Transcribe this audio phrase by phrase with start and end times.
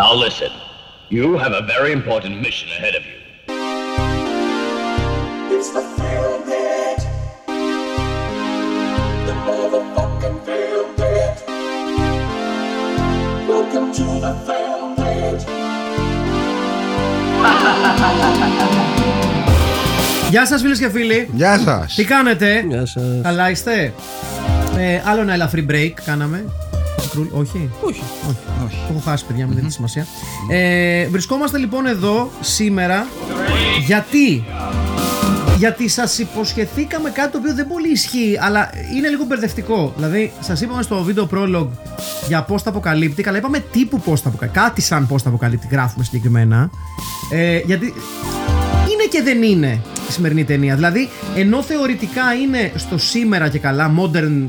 [0.00, 0.52] Now listen.
[1.10, 3.18] You have a very important mission ahead of you.
[5.56, 7.00] It's the Film Pit.
[9.28, 11.36] The motherfucking Film Pit.
[13.52, 15.40] Welcome to the Film Pit.
[20.30, 21.28] Γεια σα, φίλε και φίλοι.
[21.32, 21.94] Γεια σας.
[21.94, 23.04] Τι κάνετε, Γεια σας.
[23.22, 23.92] Καλά είστε.
[24.78, 26.44] Ε, άλλο ένα ελαφρύ break κάναμε.
[27.07, 28.01] Κρούλ, Όχι; Όχι.
[28.65, 28.77] Όχι.
[28.87, 30.05] Το έχω χάσει, παιδιά, μην δίνετε σημασία.
[30.49, 33.07] Ε, βρισκόμαστε λοιπόν εδώ σήμερα.
[33.85, 34.43] Γιατί.
[35.57, 39.93] Γιατί σας υποσχεθήκαμε κάτι το οποίο δεν πολύ ισχύει, αλλά είναι λίγο μπερδευτικό.
[39.95, 41.67] Δηλαδή, σας είπαμε στο βίντεο prologue
[42.27, 44.49] για post apocalyptic, αλλά είπαμε τύπου post apocalyptic.
[44.51, 46.69] Κάτι σαν post apocalyptic γράφουμε συγκεκριμένα.
[47.31, 47.85] Ε, γιατί
[48.91, 50.75] είναι και δεν είναι η σημερινή ταινία.
[50.75, 54.47] Δηλαδή, ενώ θεωρητικά είναι στο σήμερα και καλά, modern,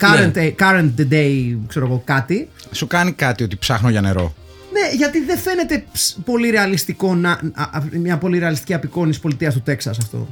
[0.00, 0.54] current, Ναι.
[0.58, 2.48] current day, ξέρω εγώ, κάτι.
[2.72, 4.34] Σου κάνει κάτι ότι ψάχνω για νερό.
[4.72, 9.54] Ναι, γιατί δεν φαίνεται ψ, πολύ ρεαλιστικό να, α, α, μια πολύ ρεαλιστική απεικόνηση πολιτείας
[9.54, 10.28] του Τέξας αυτό.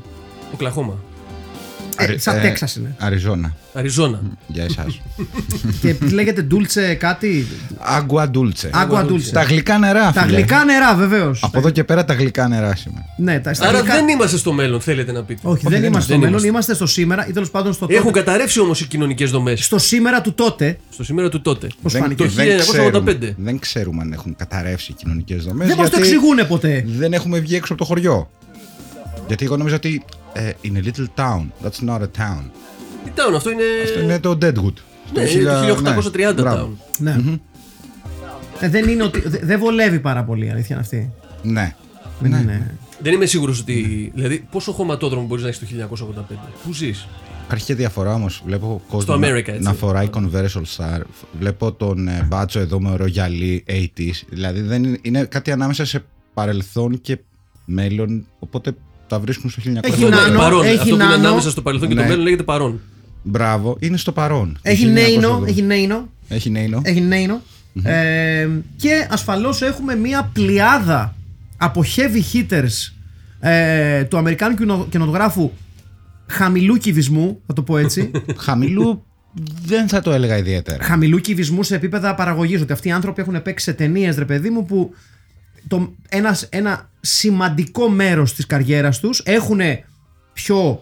[0.54, 0.98] Οκλαχώμα.
[1.98, 2.94] Ε, Αρι- σαν ε, Τέξας είναι.
[2.98, 3.54] Αριζόνα.
[3.72, 4.20] Αριζόνα.
[4.46, 5.00] Για εσάς.
[5.80, 7.46] και λέγεται Ντούλτσε κάτι;
[7.78, 8.70] Άγκουα ντούλτσε.
[8.72, 9.06] Άγκουα Dulce.
[9.06, 9.32] Ντούλτσε.
[9.32, 10.36] Τα γλυκά νερά, Τα φίλε.
[10.36, 11.42] γλυκά νερά, βεβαίως.
[11.42, 13.04] Από εδώ και πέρα τα γλυκά νερά σήμερα.
[13.16, 15.40] Ναι, τα, στα Άρα γλυκά- δεν είμαστε στο μέλλον, θέλετε να πείτε.
[15.42, 16.48] Όχι, δεν δεν είμαστε στο δεν μέλλον, είμαστε.
[16.48, 17.98] είμαστε στο σήμερα ή τέλος πάντων στο τότε.
[17.98, 19.64] Έχουν καταρρεύσει όμως οι κοινωνικές δομές.
[19.64, 20.78] Στο σήμερα του τότε.
[20.90, 21.66] Στο σήμερα του τότε.
[21.82, 22.60] Πώς Δεν- φάνηκε; Το δεν 1985.
[22.60, 25.68] ξέρουμε- Δεν ξέρουμε αν έχουν καταρρεύσει οι κοινωνικές δομές.
[25.68, 26.84] Δεν μας το εξηγούν ποτέ.
[26.86, 28.30] Δεν έχουμε βγει έξω από το χωριό.
[29.26, 30.15] Γιατί εγώ νομίζω ότι ε,
[30.64, 31.42] in a little town.
[31.64, 32.42] That's not a town.
[33.04, 33.62] Τι town, αυτό είναι.
[33.84, 34.72] Αυτό είναι το Deadwood.
[35.12, 36.34] Ναι, Στο είναι χιλια- το 1830 ναι, town.
[36.34, 36.76] μπράβο.
[36.98, 37.16] Ναι.
[38.60, 39.20] Ε, δεν είναι ότι.
[39.28, 41.12] δε- Δεν βολεύει πάρα πολύ η αλήθεια είναι αυτή.
[41.42, 41.74] Ναι.
[42.20, 42.74] Δεν είναι.
[43.02, 44.10] Δεν είμαι σίγουρος ότι.
[44.14, 46.48] Δηλαδή, πόσο χωματόδρομο μπορείς να έχεις το 1985.
[46.64, 47.06] Πού ζεις;
[47.44, 48.42] Υπάρχει και διαφορά όμως.
[48.46, 49.60] Βλέπω κόσμο Στο να, America, έτσι.
[49.62, 51.00] να φοράει Converse All Star.
[51.38, 54.10] Βλέπω τον ε, μπάτσο εδώ με ωραίο γυαλί 80s.
[54.28, 57.18] Δηλαδή δεν είναι, είναι κάτι ανάμεσα σε παρελθόν και
[57.64, 58.26] μέλλον.
[58.38, 58.72] Οπότε
[59.06, 59.78] τα βρίσκουν στο 1900.
[59.82, 60.64] Έχει νάνο, παρόν.
[60.64, 61.14] έχει αυτό που είναι νάνο.
[61.26, 62.06] ανάμεσα στο παρελθόν και το Ναι.
[62.08, 62.80] μέλλον λέγεται παρόν.
[63.22, 64.58] Μπράβο, είναι στο παρόν.
[64.62, 64.92] Έχει 1980.
[64.92, 66.08] νέινο, έχει νέινο.
[66.28, 66.80] Έχει νέινο.
[66.84, 67.40] Έχει νέινο.
[67.82, 71.14] Ε, και ασφαλώς έχουμε μία πλειάδα
[71.56, 72.92] από heavy hitters
[73.40, 75.50] ε, του Αμερικάνου κινο- κινηματογράφου
[76.26, 78.10] χαμηλού κυβισμού, θα το πω έτσι.
[78.46, 79.04] Χαμηλού
[79.64, 80.84] δεν θα το έλεγα ιδιαίτερα.
[80.84, 84.50] χαμηλού κυβισμού σε επίπεδα παραγωγής Ότι αυτοί οι άνθρωποι έχουν παίξει σε ταινίες, ρε παιδί
[84.50, 84.94] μου, που
[85.68, 89.60] το, ένας, ένα σημαντικό μέρος της καριέρας τους έχουν
[90.32, 90.80] πιο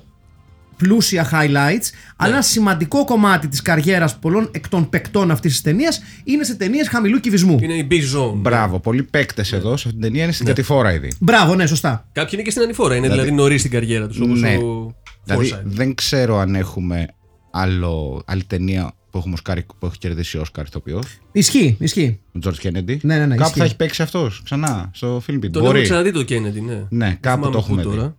[0.77, 6.03] πλούσια highlights, αλλά ένα σημαντικό κομμάτι της καριέρας πολλών εκ των παικτών αυτής της ταινίας
[6.25, 7.59] είναι σε ταινίες χαμηλού κυβισμού.
[7.63, 8.33] Είναι η B-Zone.
[8.35, 11.13] Μπράβο, πολλοί παίκτες εδώ σε αυτήν την ταινία είναι στην κατηφόρα ήδη.
[11.21, 12.09] Μπράβο, ναι, σωστά.
[12.13, 12.97] Κάποιοι είναι και στην ανηφόρα.
[12.97, 14.21] Είναι δηλαδή νωρίς στην καριέρα τους.
[14.21, 14.57] Όπως Ναι.
[14.57, 14.95] ο
[15.25, 15.61] Δηλαδή Forsyth.
[15.65, 17.07] δεν ξέρω αν έχουμε
[17.51, 21.07] άλλο, άλλη ταινία που, έχουμε οσκάρει, που έχει κερδίσει Όσκαρ ηθοποιός.
[21.33, 22.21] Ισχύει, ισχύει.
[22.35, 23.01] Ο Τζορτ Κέννεντι.
[23.03, 23.59] Ναι, ναι, ναι, Κάπου ισχύει.
[23.59, 25.51] θα έχει παίξει αυτός ξανά στο film pit.
[25.51, 25.65] Τον Μπορεί.
[25.65, 26.87] έχουμε ξαναδεί το Kennedy, ναι.
[26.89, 28.13] Ναι, Δεν κάπου θυμάμαι το έχουμε πού δει.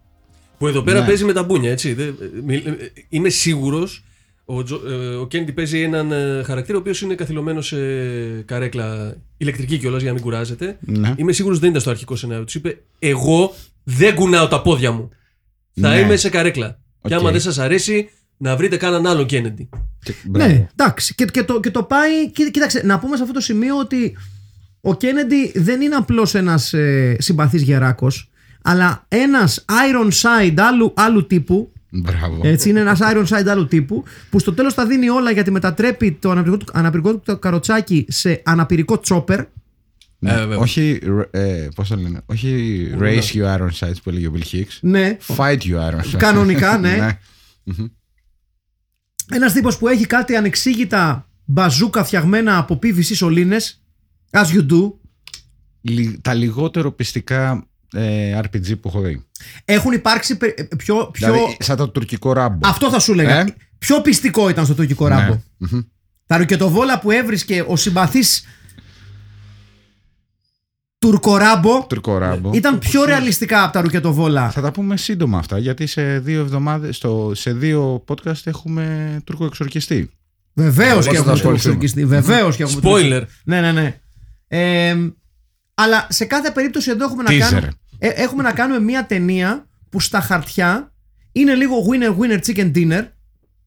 [0.58, 1.06] Που εδώ πέρα Ναι.
[1.06, 1.94] παίζει με τα μπούνια, έτσι.
[1.94, 2.72] Δεν- μι- ε,
[3.10, 4.04] Είμαι σίγουρος.
[4.46, 7.78] Ο, Τζο- ε, ο Kennedy παίζει έναν ε, χαρακτήρα ο οποίος είναι καθυλωμένος σε
[8.46, 10.78] καρέκλα ηλεκτρική κιόλας για να μην κουράζεται.
[10.80, 11.14] Ναι.
[11.18, 12.44] Είμαι σίγουρος δεν ήταν στο αρχικό σενάριο.
[12.44, 13.54] Τους είπε: Εγώ
[13.84, 15.10] δεν κουνάω τα πόδια μου.
[15.74, 16.00] Θα Ναι.
[16.00, 16.80] είμαι σε καρέκλα.
[17.02, 17.20] Και Οκ.
[17.20, 19.68] άμα δεν σας αρέσει, να βρείτε κανέναν άλλον Kennedy.
[20.04, 20.50] Και- μπράβο.
[20.54, 21.16] Ναι, εντάξει.
[21.16, 22.32] Και, και, το, και το πάει.
[22.32, 24.18] κοίτα- Κοίταξε, να πούμε σε αυτό το σημείο ότι
[24.82, 28.30] ο Κέννεντι δεν είναι απλώς ένας ε, συμπαθής γεράκος,
[28.62, 31.72] αλλά ένας Ironside άλλου, άλλου τύπου.
[31.90, 32.42] Μπράβο.
[32.44, 36.32] Έτσι, είναι ένας Ironside άλλου τύπου που στο τέλος τα δίνει όλα γιατί μετατρέπει το
[36.32, 39.40] αναπηρικό του, αναπηρικό του το καροτσάκι σε αναπηρικό τσόπερ.
[40.20, 40.32] Ναι.
[40.32, 40.58] Ε, βέβαια.
[40.58, 41.00] όχι,
[41.32, 44.78] ε, πώς το λένε, όχι race you iron sights που έλεγε ο Bill Hicks.
[44.82, 46.18] Ναι, Fight you iron sights.
[46.18, 46.98] Κανονικά, ναι.
[49.30, 53.82] ένας τύπος που έχει κάτι ανεξήγητα μπαζούκα φτιαγμένα από PVC σωλήνες.
[54.32, 54.92] As you do.
[55.82, 59.26] Λι- Τα λιγότερο πιστικά ε, RPG που έχω δει.
[59.66, 60.76] Έχουν υπάρξει πε- ε, πιο.
[60.76, 61.10] πιο...
[61.14, 62.68] Δηλαδή, σαν το τουρκικό ράμπο.
[62.68, 63.40] Αυτό θα σου έλεγα.
[63.40, 65.16] Ε; Πιο πιστικό ήταν στο τουρκικό Ναι.
[65.16, 65.42] ράμπο.
[65.58, 65.80] Μμμ.
[66.28, 68.44] Τα ρουκετοβόλα που έβρισκε ο συμπαθής
[71.10, 72.50] τουρκοράμπο Τουρκικό ράμπο.
[72.54, 74.50] ήταν πιο ρεαλιστικά από τα ρουκετοβόλα.
[74.52, 79.46] Θα τα πούμε σύντομα αυτά, γιατί σε δύο εβδομάδες, στο, σε δύο podcast έχουμε Τούρκο
[79.46, 80.10] εξορκιστή.
[80.54, 81.74] Βεβαίως Οπότε και θα έχουμε ασχοληθούμε.
[81.74, 82.06] τουρκιστή.
[82.06, 83.10] Βεβαίως και έχουμε Spoiler.
[83.10, 83.26] τουρκιστή.
[83.44, 84.00] Ναι, ναι, ναι.
[84.48, 84.96] Ε,
[85.74, 87.40] αλλά σε κάθε περίπτωση εδώ έχουμε να, Teaser.
[87.40, 90.92] κάνουμε, ε, έχουμε να κάνουμε μια ταινία που στα χαρτιά
[91.32, 93.08] είναι λίγο winner winner chicken dinner.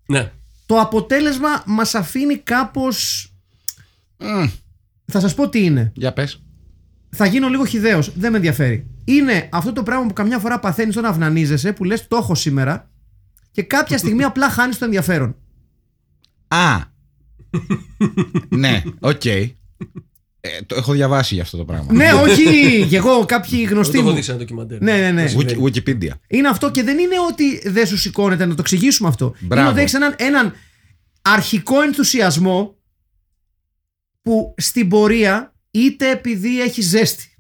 [0.07, 0.31] Ναι.
[0.67, 3.29] Το αποτέλεσμα μας αφήνει κάπως...
[4.19, 4.47] Μμ,
[5.07, 5.93] Θα σας πω τι είναι.
[5.95, 6.43] για πες.
[7.17, 8.13] Θα γίνω λίγο χιδαίος.
[8.17, 8.87] Δεν με ενδιαφέρει.
[9.05, 12.91] Είναι αυτό το πράγμα που καμιά φορά παθαίνεις όταν αυνανίζεσαι, που λες το έχω σήμερα
[13.51, 15.37] και κάποια στιγμή απλά χάνεις το ενδιαφέρον.
[16.49, 16.77] Α!
[18.49, 19.25] ναι, οκ.
[19.25, 19.49] Ε,
[20.67, 21.93] το έχω διαβάσει για αυτό το πράγμα.
[21.93, 24.15] ναι, όχι, και εγώ, κάποιοι Δεν γνωστοί το έχω μου.
[24.15, 24.83] δει σε ένα ντοκιμαντέρ.
[24.83, 25.21] Ναι, ναι, ναι.
[25.27, 25.61] Δεν συμβαίνει.
[25.61, 26.11] Wiki- Wikipedia.
[26.29, 29.35] Είναι αυτό και δεν είναι ότι δεν σου σηκώνεται να το εξηγήσουμε αυτό.
[29.41, 29.61] Μπράβο.
[29.63, 30.53] Είναι ότι έχεις έναν, έναν
[31.23, 32.77] αρχικό ενθουσιασμό
[34.23, 37.33] που στην πορεία είτε επειδή έχει ζέστη,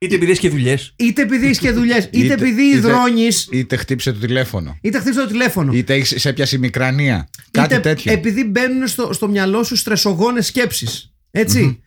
[0.00, 0.92] Είτε επειδή έχει και δουλειές.
[0.96, 4.78] είτε επειδή έχει και δουλειές, είτε, Είτε- επειδή είτε- υδρώνεις, Είτε χτύπησε το τηλέφωνο.
[4.80, 5.72] είτε χτύπησε το τηλέφωνο.
[5.72, 7.28] Είτε έχεις, σε έπιασε η μικρανία.
[7.50, 8.12] Κάτι είτε τέτοιο.
[8.12, 11.12] επειδή μπαίνουν στο, στο μυαλό σου στρεσογόνες σκέψεις.
[11.30, 11.82] Έτσι.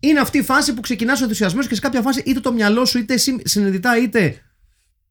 [0.00, 2.84] Είναι αυτή η φάση που ξεκινάς ο ενθουσιασμός και σε κάποια φάση είτε το μυαλό
[2.84, 4.42] σου, είτε εσύ συνειδητά, είτε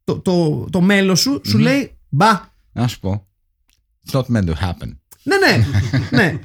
[0.04, 2.40] το, το, το μέλος σου, σου λέει μπα.
[2.72, 3.26] Να σου πω.
[4.06, 4.96] It's not meant to happen.
[5.22, 5.66] Ναι, ναι.
[6.22, 6.38] ναι.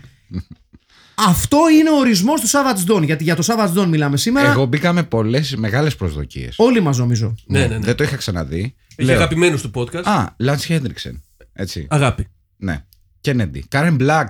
[1.27, 3.03] Αυτό είναι ο ορισμός του Savage Dawn.
[3.03, 4.51] Γιατί για το Savage Dawn μιλάμε σήμερα.
[4.51, 6.55] Εγώ μπήκα με πολλές μεγάλες προσδοκίες.
[6.57, 7.35] Όλοι μας νομίζω.
[7.45, 7.79] Ναι, ναι, ναι.
[7.79, 8.75] Δεν το είχα ξαναδεί.
[8.95, 10.03] Έχει Λέω, αγαπημένους του podcast.
[10.03, 11.19] Α, Lance Hendrickson.
[11.53, 11.87] Έτσι.
[11.89, 12.27] Αγάπη.
[12.57, 12.83] Ναι.
[13.25, 13.59] Kennedy.
[13.69, 14.27] Karen Black.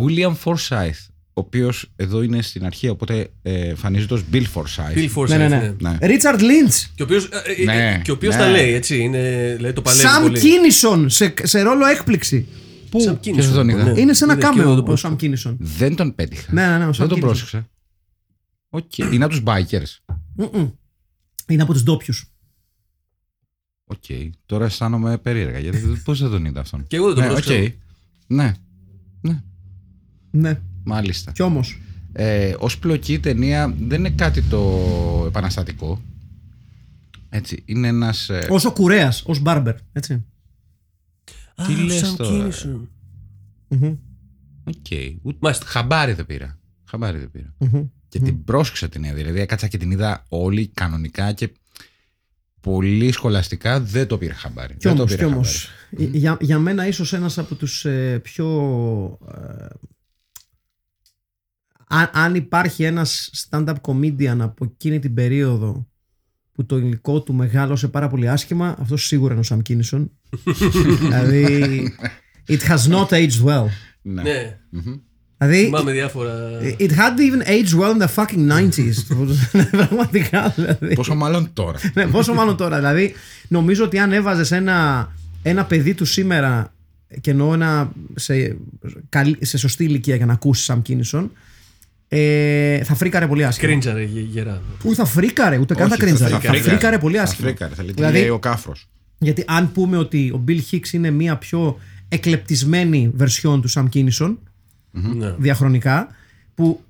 [0.00, 1.06] William Forsyth.
[1.34, 4.98] Ο οποίος εδώ είναι στην αρχή, οπότε ε, εμφανίζεται ως Bill Forsyth.
[4.98, 5.28] Bill Forsyth.
[5.28, 5.74] Ναι, ναι, ναι.
[5.80, 5.90] ναι.
[5.90, 5.96] Ναι.
[6.00, 6.90] Richard Lynch.
[6.94, 8.40] Και ο οποίος, ε, ε, Ναι, και ο οποίος ναι.
[8.40, 8.98] τα λέει, έτσι.
[8.98, 10.40] Είναι, λέει, το παλεύει Sam πολύ.
[10.40, 12.48] Kinison σε, σε ρόλο έκπληξη.
[12.92, 14.00] Πού; Sam Kinison, Ποιος τον είδα; ναι.
[14.00, 15.10] Είναι σε ένα Είδες και κάμεο εγώ το ο post.
[15.10, 15.56] Sam Kinison.
[15.58, 16.52] Δεν τον πέτυχα.
[16.52, 17.20] Ναι, ναι, ναι, ο Sam Δεν τον Kinison.
[17.20, 17.68] πρόσεξα.
[18.68, 18.98] Οκ.
[18.98, 20.14] Είναι από τους bikers.
[20.36, 20.68] Μμμ.
[21.48, 22.32] Είναι από τους ντόπιους.
[23.84, 24.04] Οκ.
[24.46, 25.58] Τώρα αισθάνομαι περίεργα.
[25.58, 26.86] Γιατί πώς δεν τον είδα αυτόν.
[26.86, 27.62] Και εγώ δεν τον ναι, πρόσεξα.
[27.62, 27.72] οκ.
[28.26, 28.54] Ναι,
[30.30, 31.32] Ναι, μάλιστα.
[31.32, 31.80] κι όμως.
[32.12, 36.02] Ε, Ως πλοκή η ταινία δεν είναι κάτι το επαναστατικό.
[37.28, 37.62] Έτσι.
[37.66, 38.28] Είναι ένας.
[38.28, 39.74] Ε, Όσο κουρέας, ως barber.
[39.92, 40.24] Έτσι.
[41.62, 42.88] Α, Τι ο λες Sam τώρα; Kinison.
[43.68, 43.96] Μμμ,
[44.64, 44.86] Οκ.
[45.22, 45.66] Ούτε Μάλιστα.
[45.66, 46.58] χαμπάρι δεν πήρα.
[46.90, 47.54] Χαμπάρι δεν πήρα.
[47.58, 47.84] μμμ.
[48.08, 49.14] Και την πρόσεξα την είδα.
[49.14, 51.52] Δηλαδή έκατσα και την είδα όλη κανονικά και
[52.60, 54.76] πολύ σχολαστικά δεν το πήρα χαμπάρι.
[54.76, 55.68] Κι δεν το όμως, πήρα κι όμως.
[55.90, 56.18] χαμπάρι.
[56.18, 58.48] Για, για μένα ίσως ένας από τους ε, πιο...
[59.34, 59.66] ε,
[61.88, 65.88] αν, αν υπάρχει ένας stand-up comedian από εκείνη την περίοδο
[66.52, 70.08] που το υλικό του μεγάλωσε πάρα πολύ άσχημα, αυτός σίγουρα είναι ο Sam Kinison.
[71.00, 71.94] Δηλαδή,
[72.48, 73.66] it has not aged well.
[74.02, 74.22] Ναι.
[74.22, 74.58] Ναι,
[75.38, 76.32] Δηλαδή, θυμάμαι διάφορα.
[76.78, 79.16] it had even aged well in the fucking 90s.
[79.70, 80.94] Πραγματικά, δηλαδή.
[80.94, 81.78] Πόσο μάλλον τώρα.
[81.94, 82.76] Ναι, πόσο μάλλον τώρα.
[82.76, 83.14] Δηλαδή,
[83.48, 85.08] νομίζω ότι αν έβαζες ένα,
[85.42, 86.72] ένα παιδί του σήμερα
[87.20, 88.56] και εννοώ ένα σε,
[89.08, 91.28] καλή- σε σωστή ηλικία για να ακούσεις Sam Kinison,
[92.08, 93.70] ε, θα φρίκαρε πολύ άσχημα.
[93.70, 94.62] Κρίντζαρε γε- γερά.
[94.84, 96.30] Ούτε θα φρίκαρε, ούτε καν θα Όχι, κρίνζαρε.
[96.32, 96.60] Θα φρίκαρε.
[96.62, 97.48] φρίκαρε πολύ Θα άσχημα.
[97.48, 98.88] φρίκαρε, θα λέει τι Δηλαδή- λέει ο κάφρος.
[99.22, 101.78] Γιατί αν πούμε ότι ο Bill Hicks είναι μία πιο
[102.08, 104.36] εκλεπτισμένη βερσιόν του Sam Kinison
[104.90, 105.34] Ναι.
[105.38, 106.08] διαχρονικά,
[106.54, 106.80] που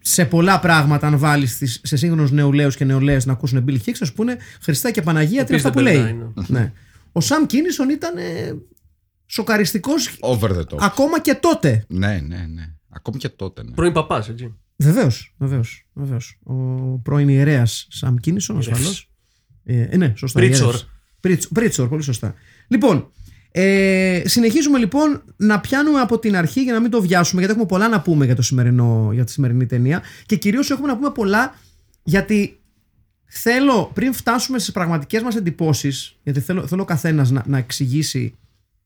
[0.00, 4.04] σε πολλά πράγματα, αν βάλεις σε σύγχρονους νεολαίους και νεολαίες να ακούσουν Bill Hicks, θα
[4.04, 6.12] σου πούνε Χριστά και Παναγία, τι είναι αυτά που Επίσης λέει.
[6.12, 6.72] δεν περνάει, ναι.
[7.12, 8.54] Ο Σαμ Κίνισον ήταν ε,
[9.26, 10.78] σοκαριστικός Over the top.
[10.80, 11.84] ακόμα και τότε.
[11.88, 12.74] Ναι, ναι, ναι.
[12.88, 13.62] Ακόμη και τότε.
[13.62, 13.70] Ναι.
[13.70, 14.54] Πρώην παπάς, έτσι.
[14.76, 15.86] Βεβαίως, βεβαίως.
[15.92, 16.38] Βεβαίως.
[16.42, 16.54] Ο
[17.02, 18.72] πρώην ιερέας Σαμ Κίνισον, Ιερεύς.
[18.78, 19.10] ασφαλώς.
[19.64, 20.38] Ε, ε, ναι, σωστά.
[20.38, 20.64] Πρίτσορ.
[20.66, 20.88] ιερεύς.
[21.20, 22.34] Πρίτς- Πρίτσορ, πολύ σωστά.
[22.68, 23.10] Λοιπόν,
[23.50, 27.68] ε, συνεχίζουμε λοιπόν να πιάνουμε από την αρχή για να μην το βιάσουμε, γιατί έχουμε
[27.68, 31.10] πολλά να πούμε για, το σημερινό, για τη σημερινή ταινία και κυρίως έχουμε να πούμε
[31.10, 31.54] πολλά
[32.02, 32.60] γιατί
[33.24, 38.34] θέλω πριν φτάσουμε στις πραγματικές μας εντυπώσεις, γιατί θέλω, θέλω ο καθένας να, να εξηγήσει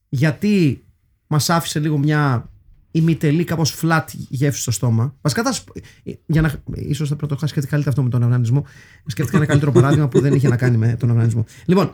[0.09, 0.85] γιατί
[1.27, 2.51] μας άφησε λίγο μια
[2.91, 5.15] ημιτελή, κάπως flat γεύση στο στόμα.
[5.21, 5.65] Βασικά, θα, σου-
[6.05, 8.67] ε, για να, ίσως θα πρώτο σκέφτηκα καλύτερα αυτό με τον αυνανισμό.
[9.07, 11.45] Σκέφτηκα ένα καλύτερο παράδειγμα που δεν είχε να κάνει με τον αυνανισμό.
[11.67, 11.93] Λοιπόν,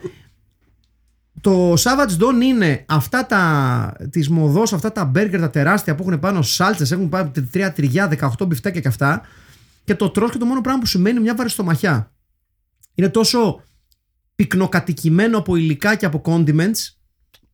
[1.40, 6.18] το Savage Dawn είναι αυτά τα της μοδός, αυτά τα μπέργκερ τα τεράστια που έχουν
[6.18, 9.22] πάνω σάλτσες, έχουν πάνω τρία τυριά, 18 μπιφτέκια και αυτά
[9.84, 12.12] και το τρως και το μόνο πράγμα που σημαίνει μια βαριστομαχιά.
[12.94, 13.62] Είναι τόσο
[14.34, 16.88] πυκνοκατοικημένο από υλικά και από condiments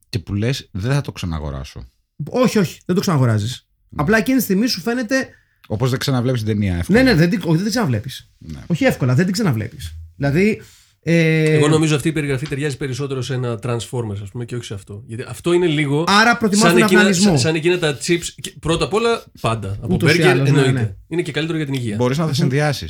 [0.08, 1.88] Και που λες, δεν θα το ξαναγοράσω.
[2.30, 3.66] όχι, όχι, δεν το ξαναγοράζεις.
[3.96, 5.28] Απλά εκείνη τη στιγμή σου φαίνεται
[5.66, 7.02] Όπως δεν ξαναβλέπεις την ταινία εύκολα.
[7.02, 8.30] Ναι, ναι, δεν, την- όχι, δεν την ξαναβλέπεις.
[8.38, 8.60] Ναι.
[8.66, 9.94] Όχι εύκολα, δεν την ξαναβλέπεις.
[10.16, 10.62] Δηλαδή.
[11.06, 14.64] Ε, Εγώ νομίζω αυτή η περιγραφή ταιριάζει περισσότερο σε ένα Transformers, ας πούμε, και όχι
[14.64, 15.02] σε αυτό.
[15.06, 16.04] Γιατί αυτό είναι λίγο.
[16.08, 17.28] Άρα προτιμάς σαν τον εκείνα, αυνανισμό.
[17.28, 18.24] σαν, σαν εκείνα τα chips.
[18.40, 19.78] και Πρώτα απ' όλα, πάντα.
[19.82, 20.80] Από Ούτως ή μπέργκερ άλλως, ναι, εννοείται.
[20.80, 20.94] ναι.
[21.08, 21.96] Είναι και καλύτερο για την υγεία.
[21.96, 22.88] Μπορείς να τα συνδυάσει.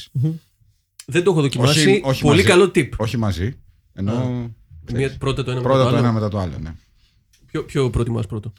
[1.06, 2.00] Δεν το έχω δοκιμάσει.
[2.00, 2.42] Πολύ μαζί.
[2.42, 2.88] καλό tip.
[2.96, 3.56] Όχι μαζί.
[3.92, 4.50] Ενώ.
[4.92, 6.16] Μία, πρώτα το ένα Πρώτα μετά το το ένα άλλο.
[6.18, 6.74] μετά το άλλο, ναι.
[7.46, 8.52] Ποιο, ποιο προτιμάς πρώτο;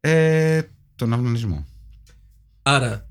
[0.00, 0.60] Ε,
[0.96, 1.66] τον αυνανισμό.
[2.62, 3.07] Άρα,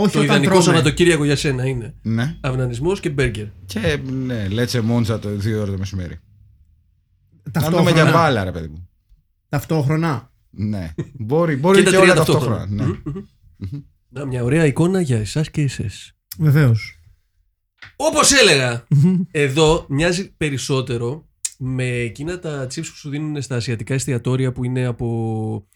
[0.00, 0.64] όχι το όταν ιδανικό τρώμε.
[0.64, 2.36] Σαββατοκύριακο για σένα είναι Ναι.
[2.40, 3.46] αυνανισμός και μπέργκερ.
[3.64, 6.18] Και ναι, λέτσε μόντσα το 2 ώρα το μεσημέρι.
[7.52, 8.02] Να δούμε Ταυτόχρονα.
[8.02, 8.88] για μπάλα, ρε παιδί μου.
[9.48, 10.32] Ταυτόχρονα.
[10.50, 10.94] Ναι.
[11.12, 12.66] Μπορεί, μπορεί τα και, τρία όλα ταυτόχρονα.
[12.68, 12.84] Ναι.
[14.08, 16.12] Να, μια ωραία εικόνα για εσάς και εσές.
[16.38, 16.98] Βεβαίως.
[17.96, 18.84] Όπως έλεγα,
[19.30, 21.28] εδώ μοιάζει περισσότερο
[21.58, 25.68] με εκείνα τα chips που σου δίνουν στα ασιατικά εστιατόρια που είναι από,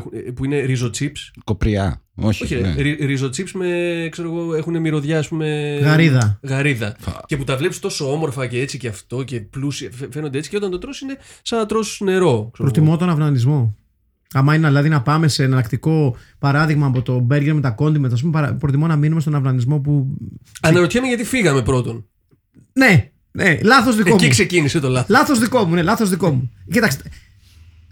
[0.00, 1.30] που που, έχουν, ε, που είναι ριζοτσίπς.
[1.44, 2.02] Κοπριά.
[2.14, 2.42] Όχι.
[2.44, 2.74] Όχι, ναι.
[2.76, 3.68] ρε, ρι- ριζοτσίπς με,
[4.10, 5.78] ξέρω εγώ, έχουν μυρωδιά, ας πούμε.
[5.82, 6.38] Γαρίδα.
[6.42, 6.96] Γαρίδα.
[7.26, 10.50] Και που τα βλέπεις τόσο όμορφα και έτσι και αυτό και πλούσια, φαι- φαίνονται έτσι
[10.50, 12.18] και όταν το τρως είναι σαν να τρως νερό.
[12.28, 12.50] ξέρω εγώ.
[12.52, 13.76] Προτιμώ τον αυνανισμό.
[14.36, 18.20] Άμα είναι δηλαδή να πάμε σε εναλλακτικό παράδειγμα από το μπέργκερ με τα κόντιμετ, ας
[18.20, 20.06] πούμε, παρα- προτιμώ να μείνουμε στον αυνανισμό που.
[20.60, 22.06] Αναρωτιέμαι γιατί φύγαμε πρώτον.
[22.72, 24.30] Ναι, ναι, λάθος δικό Εκεί μου.
[24.30, 25.08] ξεκίνησε το λάθος.
[25.08, 26.50] Λάθος δικό μου, ναι, λάθος δικό μου.
[26.72, 26.98] Κοίταξε.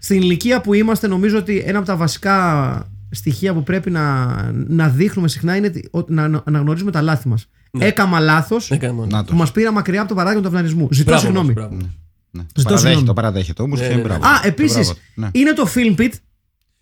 [0.03, 4.35] Στην ηλικία που είμαστε, νομίζω ότι ένα από τα βασικά στοιχεία που πρέπει να,
[4.67, 7.47] να δείχνουμε συχνά είναι ότι- ότι να να αναγνωρίζουμε τα λάθη μας.
[7.71, 7.85] Ναι.
[7.85, 9.17] Έκαμα λάθος Να Έκανε μόνο.
[9.17, 9.33] που το.
[9.33, 10.87] μας πήρα μακριά από το παράδειγμα του αυνανισμού.
[10.91, 11.45] Ζητώ Μπράβο συγγνώμη.
[11.53, 11.75] μας, μπράβο.
[11.75, 12.41] Ναι.
[12.41, 13.05] Το Ζητώ παραδέχεται, συγγνώμη.
[13.07, 14.01] το παραδέχεται όμω Ναι, και ναι.
[14.01, 14.25] μπράβο.
[14.25, 14.93] Α, Και επίσης, μπράβο.
[15.15, 15.29] Ναι.
[15.31, 16.11] είναι το Filmpit.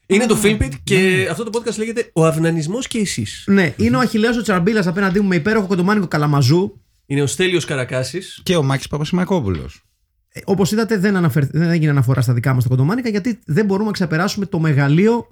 [0.05, 3.43] Είναι το Filmpit και αυτό το podcast λέγεται Ο Αυνανισμός και εσείς.
[3.47, 6.79] Ναι, είναι ο Αχιλέας ο Τσαρμπίλα απέναντί μου με υπέροχο κοντομάνικο καλαμαζού.
[7.05, 8.39] Είναι ο Στέλιος Καρακάσης.
[8.43, 9.83] Και ο Μάκης Παπασημακόπουλος.
[10.45, 11.45] Όπως είδατε, δεν, αναφερ...
[11.45, 15.27] δεν έγινε αναφορά στα δικά μας τα κοντομάνικα γιατί δεν μπορούμε να ξεπεράσουμε το μεγαλείο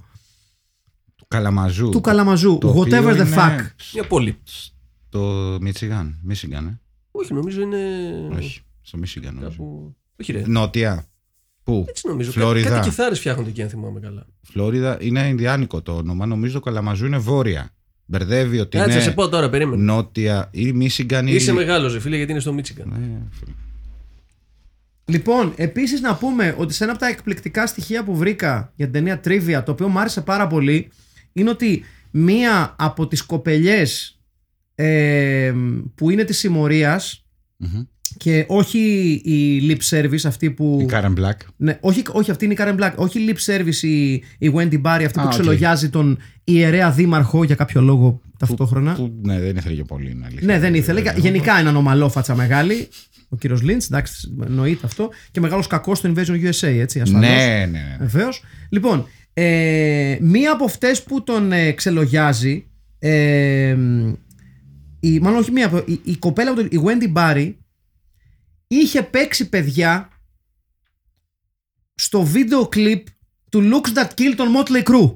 [1.15, 1.89] Του Καλαμαζού.
[1.89, 2.57] του καλαμαζού.
[2.61, 3.65] το οποίο Whatever the είναι fuck.
[3.93, 4.37] Μια πόλη.
[4.43, 6.19] Στο Μίτσιγαν.
[6.23, 6.79] Μίσιγκαν, ε.
[7.11, 7.77] Όχι, νομίζω είναι.
[8.37, 8.61] Όχι.
[8.81, 9.49] Στο Μίσιγκαν, νομίζω.
[9.51, 9.95] Κάπου...
[10.21, 10.43] Όχι, ρε.
[10.47, 11.05] Νότια.
[11.63, 12.31] Πού; Έτσι νομίζω.
[12.31, 12.69] Κά- Φλόριδα.
[12.69, 14.25] Κάτι κιθάρες φτιάχνονται εκεί, αν θυμάμαι καλά.
[14.41, 16.25] Φλόριδα είναι Ινδιάνικο το όνομα.
[16.25, 17.69] Νομίζω το Καλαμαζού είναι βόρεια.
[18.05, 19.83] Μπερδεύει ότι Κάτσε, είναι σε πω τώρα, περίμενε.
[19.83, 21.31] νότια ή Μίσιγκαν ή.
[21.35, 22.87] Είσαι μεγάλος, ρε φίλε, γιατί είναι στο Μίτσιγκαν.
[22.89, 23.51] Ναι, φίλε.
[25.09, 28.93] Λοιπόν, επίσης να πούμε ότι σε ένα από τα εκπληκτικά στοιχεία που βρήκα για την
[28.93, 30.91] ταινία Trivia, το οποίο μου άρεσε πάρα πολύ,
[31.33, 34.19] είναι ότι μία από τις κοπελιές
[34.75, 35.53] ε,
[35.95, 37.25] που είναι της συμμορίας
[37.57, 37.83] Μμμ.
[38.17, 38.79] Και όχι
[39.23, 40.77] η lip service αυτή που...
[40.81, 41.39] Η Κάρεν Μπλακ.
[41.57, 42.91] Ναι, όχι, όχι, αυτή είναι η Karen Black.
[42.95, 45.29] Όχι η lip service η, η Wendy Barry, αυτή Α, που οκ.
[45.29, 48.93] ξελογιάζει τον ιερέα δήμαρχο για κάποιο λόγο ταυτόχρονα.
[48.93, 50.45] Που ναι, δεν ήθελε και πολύ να αλήθεια.
[50.47, 51.01] ναι, δεν ήθελε.
[51.17, 52.87] Γενικά είναι ανομαλόφατσα μεγάλη.
[53.29, 55.09] Ο κύριος Λίντς, εντάξει, εννοείται αυτό.
[55.31, 56.99] Και μεγάλος κακός στο Invasion USA, έτσι.
[56.99, 57.29] Ασφαλώς.
[57.29, 57.97] Ναι, ναι, ναι.
[57.99, 58.43] Βεβαίως.
[58.69, 62.65] Λοιπόν, ε, μία από αυτές που τον ε, ξελογιάζει.
[62.99, 63.77] Ε,
[64.99, 67.53] η, μάλλον όχι μία, από- η, η κοπέλα, από το- η Wendy Barry,
[68.71, 70.09] είχε παίξει παιδιά
[71.95, 73.07] στο βίντεο κλιπ
[73.49, 75.15] του Looks That Kill των Motley Crue.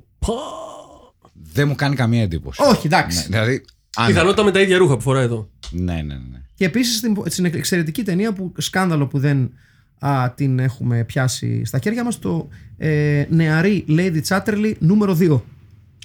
[1.34, 2.62] Δεν μου κάνει καμία εντύπωση.
[2.64, 3.18] Όχι, εντάξει.
[3.18, 3.66] Ναι, δηλαδή.
[3.96, 5.50] αν- Πιθανότητα με τα ίδια ρούχα που φοράει εδώ.
[5.72, 6.42] Ναι, ναι, ναι.
[6.56, 9.54] Και επίσης στην, στην εξαιρετική ταινία που σκάνδαλο που δεν
[10.00, 15.42] α, την έχουμε πιάσει στα χέρια μας το ε, νεαρή Lady Chatterley νούμερο 2.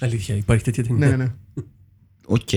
[0.01, 1.07] Αλήθεια, υπάρχει τέτοια ταινία.
[1.07, 1.31] Ναι, ναι, ναι.
[2.25, 2.49] OK.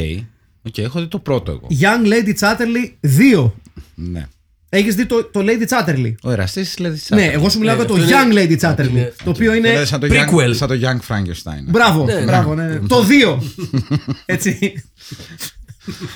[0.62, 1.66] OK, έχω δει το πρώτο εγώ.
[1.80, 3.50] Young Lady Chatterley 2.
[3.94, 4.28] Ναι.
[4.74, 7.00] Έχεις δει το, το Lady Chatterley; Ο εραστής δηλαδή.
[7.08, 8.88] Ναι, εγώ σου μιλάω Ναι, για το αυτό Young είναι- Lady Chatterley.
[8.90, 9.68] είναι- Το οποίο είναι.
[9.68, 10.48] Δηλαδή σαν το, Prequel.
[10.48, 11.64] young, σαν το Young Frankenstein.
[11.68, 12.24] Μπράβο, Ναι, ναι.
[12.24, 12.78] μπράβο, ναι.
[12.78, 13.38] Το 2.
[14.26, 14.82] Έτσι.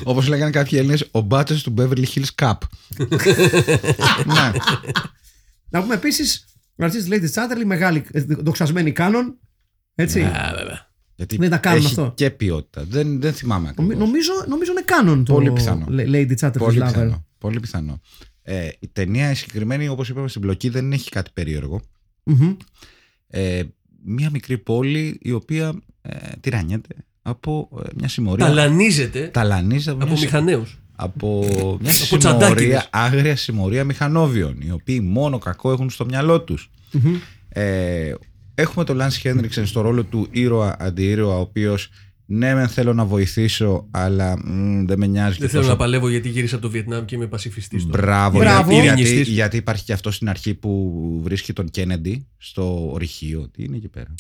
[0.05, 2.55] Όπως λέγανε κάποιοι Έλληνες, ο μπάτσος του Beverly Hills Cop.
[4.27, 4.53] ναι.
[5.71, 6.45] Να πούμε επίσης.
[6.77, 9.39] Ο αρχής Lady Chatterley, μεγάλη, ε, δοξασμένη κάνον.
[9.95, 10.23] Έτσι.
[10.23, 10.91] Α, βέβαια.
[11.15, 12.13] Γιατί Δεν τα κάνουν έχει αυτό.
[12.17, 12.85] και ποιότητα.
[12.89, 13.95] Δεν, δεν θυμάμαι ακριβώς.
[13.95, 15.87] Νομι- Νομίζω, νομίζω είναι κάνον το Πολύ πιθανό.
[15.91, 16.87] Lady Chatterley Πολύ Lover.
[16.87, 17.25] πιθανό.
[17.39, 18.01] Πολύ πιθανό.
[18.49, 21.81] Ε, η ταινία η συγκεκριμένη, όπως είπαμε στην μπλοκή, δεν έχει κάτι περίεργο.
[22.23, 22.57] Μμμ.
[23.29, 23.63] Ε,
[24.05, 28.47] μία μικρή πόλη η οποία ε, τυραννιέται από ε, μια συμμορία.
[28.47, 30.67] Ταλανίζεται Ταλανίζεται από, από μια, μηχαναίου.
[30.97, 31.39] από
[31.83, 32.49] μια Από τσαντάκιδες.
[32.49, 36.71] συμμορία, άγρια συμμορία μηχανόβιων, οι οποίοι μόνο κακό έχουν στο μυαλό τους.
[36.93, 37.15] Μμμ.
[37.49, 38.15] Ε,
[38.55, 41.91] έχουμε τον Λάνς Χένριξεν στο ρόλο του ήρωα αντιήρωα, ο οποίος
[42.27, 45.79] ναι μεν θέλω να βοηθήσω, αλλά μ, δεν με νοιάζει Δεν και θέλω τόσο να
[45.79, 47.87] παλεύω γιατί γύρισα από το Βιετνάμ και είμαι πασιφιστής.
[47.87, 48.71] Μπράβο, Μπράβο.
[48.73, 49.15] Γιατί, Ειρηνιστής.
[49.17, 53.49] γιατί, γιατί υπάρχει και αυτός στην αρχή που βρίσκει τον Κέννεντι στο ορυχείο.
[53.53, 54.15] Τι είναι εκεί πέρα;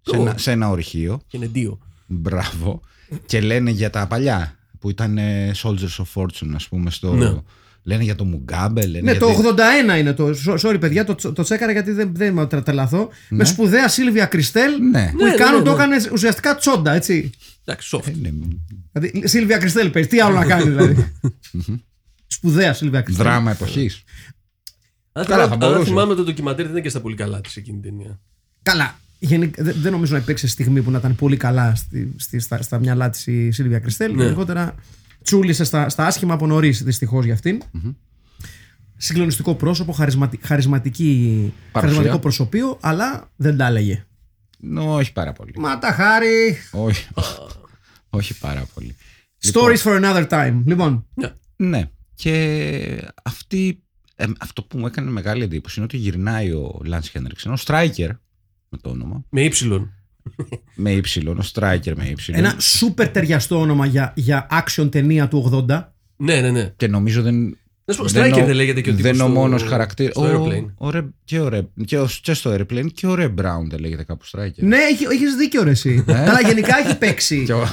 [0.00, 1.20] Σε Το- ένα, σε ένα ορυχείο.
[1.26, 1.78] Και είναι δύο.
[2.06, 2.80] Μπράβο.
[3.26, 6.90] Και λένε για τα παλιά που ήταν ε, Soldiers of Fortune, ας πούμε.
[6.90, 7.42] Στο...
[7.82, 7.92] Ναι.
[7.92, 8.86] Λένε για το Μουγκάμπε.
[8.86, 9.34] Λένε Ναι, για το τη-
[9.94, 10.34] 81 είναι το.
[10.34, 13.08] σο- Sorry, παιδιά, το, το τσέκαρα γιατί δεν, δεν με τρελαθώ.
[13.28, 15.12] Με σπουδαία Σίλβια Κριστέλ Ναι.
[15.16, 15.82] που Ναι, η Cannon ναι, το ναι.
[15.82, 17.30] έκανε ουσιαστικά τσόντα, έτσι.
[17.64, 18.06] Εντάξει, soft.
[18.08, 18.30] Ε, ναι,
[18.92, 21.12] Δηλαδή, Σίλβια Κριστέλ παίζει, τι άλλο να κάνει δηλαδή.
[22.26, 23.26] σπουδαία Σίλβια Κριστέλ.
[23.26, 24.02] Δράμα εποχής.
[25.12, 25.90] Αν Καλά, θα θυμάμαι- αν μπορούσε.
[25.90, 28.20] θυμάμαι το ντοκιμαντέρ δεν ήταν και στα πολύ καλά της εκείνη την ταινία.
[28.62, 28.98] Καλά.
[29.18, 32.62] Γενικά, δεν, δεν νομίζω να υπήρξε στιγμή που να ήταν πολύ καλά στη, στη, στα,
[32.62, 34.14] στα μυαλά της η Σίλβια Κριστέλ.
[34.14, 34.22] Ναι.
[34.22, 34.74] Γενικότερα
[35.22, 37.62] τσούλησε στα, στα άσχημα από νωρίς δυστυχώς για αυτην
[38.96, 41.80] Συγκλονιστικό πρόσωπο, χαρισματι, χαρισματική, Παρουσία.
[41.94, 44.04] χαρισματικό προσωπείο, αλλά δεν τα έλεγε.
[44.76, 45.52] όχι πάρα πολύ.
[45.56, 46.56] Μα τα χάρη.
[46.72, 47.08] όχι,
[48.18, 48.96] όχι πάρα πολύ.
[49.52, 50.62] Stories for another time.
[50.64, 51.32] Λοιπόν, Ναι.
[51.56, 51.90] Ναι.
[52.14, 53.82] Και αυτή,
[54.16, 58.08] ε, αυτό που μου έκανε μεγάλη εντύπωση είναι ότι γυρνάει ο Λάνς Χένριξεν, ο Striker
[58.68, 59.92] με το όνομα, Με ύψιλον.
[60.74, 62.40] με ύψιλον, ο Striker με ύψιλον.
[62.44, 65.84] ένα σούπερ ταιριαστό όνομα για, για action ταινία του 80.
[66.16, 66.72] Ναι, ναι, ναι.
[66.76, 69.16] Και νομίζω δεν, Να σου πω, Δεν Striker ο- δεν λέγεται και ο Δεν τύπος
[69.18, 70.12] είναι ο στο- μόνος χαρακτήρας.
[70.14, 70.66] στο Aeroplane.
[71.24, 74.24] και, ο Ρε- και, ο- και στο Airplane και ο Ρε Brown δεν λέγεται κάπου
[74.32, 74.50] Striker.
[74.62, 76.04] Ναι, έχει, έχεις δίκιο ρε εσύ.
[76.06, 77.36] Αλλά γενικά έχει παίξει.
[77.40, 77.68] Ε; Και ο-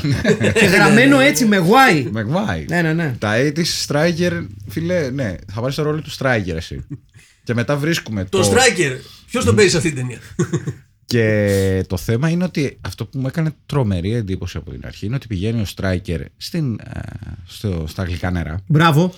[0.59, 2.03] και γραμμένο έτσι με Y.
[2.17, 2.65] Maguire.
[2.67, 3.15] Ναι, ναι, ναι.
[3.19, 6.85] Τα 80's Striker, φίλε, ναι, θα βάλεις το ρόλο του Striker εσύ.
[7.43, 8.95] και μετά βρίσκουμε Το Striker.
[9.29, 10.19] Ποιος τον παίζει σε αυτή την ταινία;
[11.09, 15.15] Και το θέμα είναι ότι αυτό που μου έκανε τρομερή εντύπωση από την αρχή είναι
[15.15, 16.99] ότι πηγαίνει ο Striker στην, ε,
[17.45, 19.13] στο, στα αγγλικά νερά Μπράβο.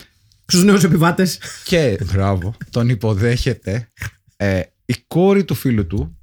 [0.45, 1.39] Στους νέους επιβάτες.
[1.63, 3.91] και μπράβο, τον υποδέχεται
[4.37, 6.17] ε, η κόρη του φίλου του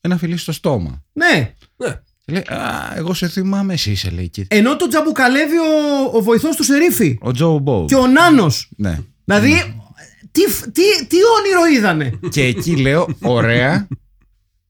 [0.00, 1.02] ένα φιλί στο στόμα.
[1.12, 1.54] Ναι.
[1.76, 2.00] Ναι.
[2.24, 4.28] Και λέει, Α, εγώ σε θυμάμαι, εσύ είσαι, λέει.
[4.28, 4.46] Και...
[4.48, 7.18] Ενώ τον τζαμπουκαλεύει ο, ο βοηθός του Σερίφη.
[7.20, 7.84] Ο Τζο Μπόου.
[7.84, 8.70] Και ο Νάνος.
[8.76, 8.98] Ναι.
[9.24, 9.80] Δηλαδή,
[10.32, 10.42] τι,
[10.72, 12.18] τι, τι όνειρο είδανε.
[12.30, 13.88] και εκεί λέω, ωραία,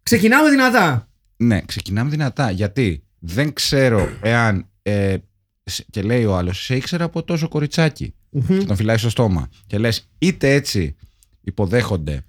[0.02, 1.09] Ξεκινάμε δυνατά.
[1.37, 2.50] Ναι, ξεκινάμε δυνατά.
[2.50, 4.66] Γιατί δεν ξέρω εάν.
[4.82, 5.16] Ε,
[5.64, 8.14] σε- και λέει ο άλλος, σε ήξερα από τόσο κοριτσάκι.
[8.49, 9.49] Και τον φυλάει στο στόμα.
[9.66, 10.97] Και λες, είτε έτσι
[11.40, 12.25] υποδέχονται,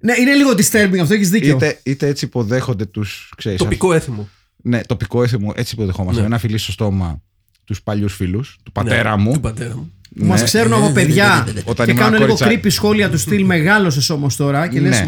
[0.00, 1.54] Ναι, είναι λίγο disturbing αυτό, έχεις δίκιο.
[1.56, 3.32] είτε, είτε έτσι υποδέχονται τους.
[3.56, 4.28] Τοπικό έθιμο.
[4.62, 6.20] Ναι, τοπικό έθιμο, έτσι υποδεχόμαστε.
[6.20, 6.26] Ναι.
[6.26, 7.22] Ένα φιλί στο στόμα
[7.64, 9.32] τους παλιούς φίλους, του πατέρα Ναι, μου.
[9.32, 9.92] Του πατέρα μου.
[10.16, 10.44] Που μας Ναι.
[10.46, 12.60] ξέρουν από παιδιά Όταν και ήμουν κάνουν λίγο κοριτσάκι.
[12.64, 15.04] creepy σχόλια τους στυλ μεγάλωσες όμως τώρα και λες.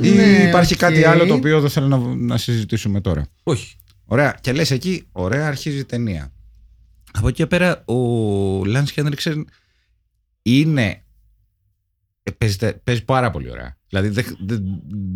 [0.00, 0.06] Ναι.
[0.08, 3.76] Ή υπάρχει κάτι άλλο το οποίο δεν θέλω να, να συζητήσουμε τώρα; Όχι.
[4.04, 4.36] Ωραία.
[4.40, 6.32] Και λες εκεί, ωραία, αρχίζει η ταινία.
[7.12, 7.94] Από εκεί και πέρα, ο
[8.64, 9.46] Λάνς Χένριξεν
[10.42, 11.02] είναι.
[12.22, 13.78] ε, Παίζει, παίζει πάρα πολύ ωραία.
[13.88, 14.62] Δηλαδή, δεν, δεν,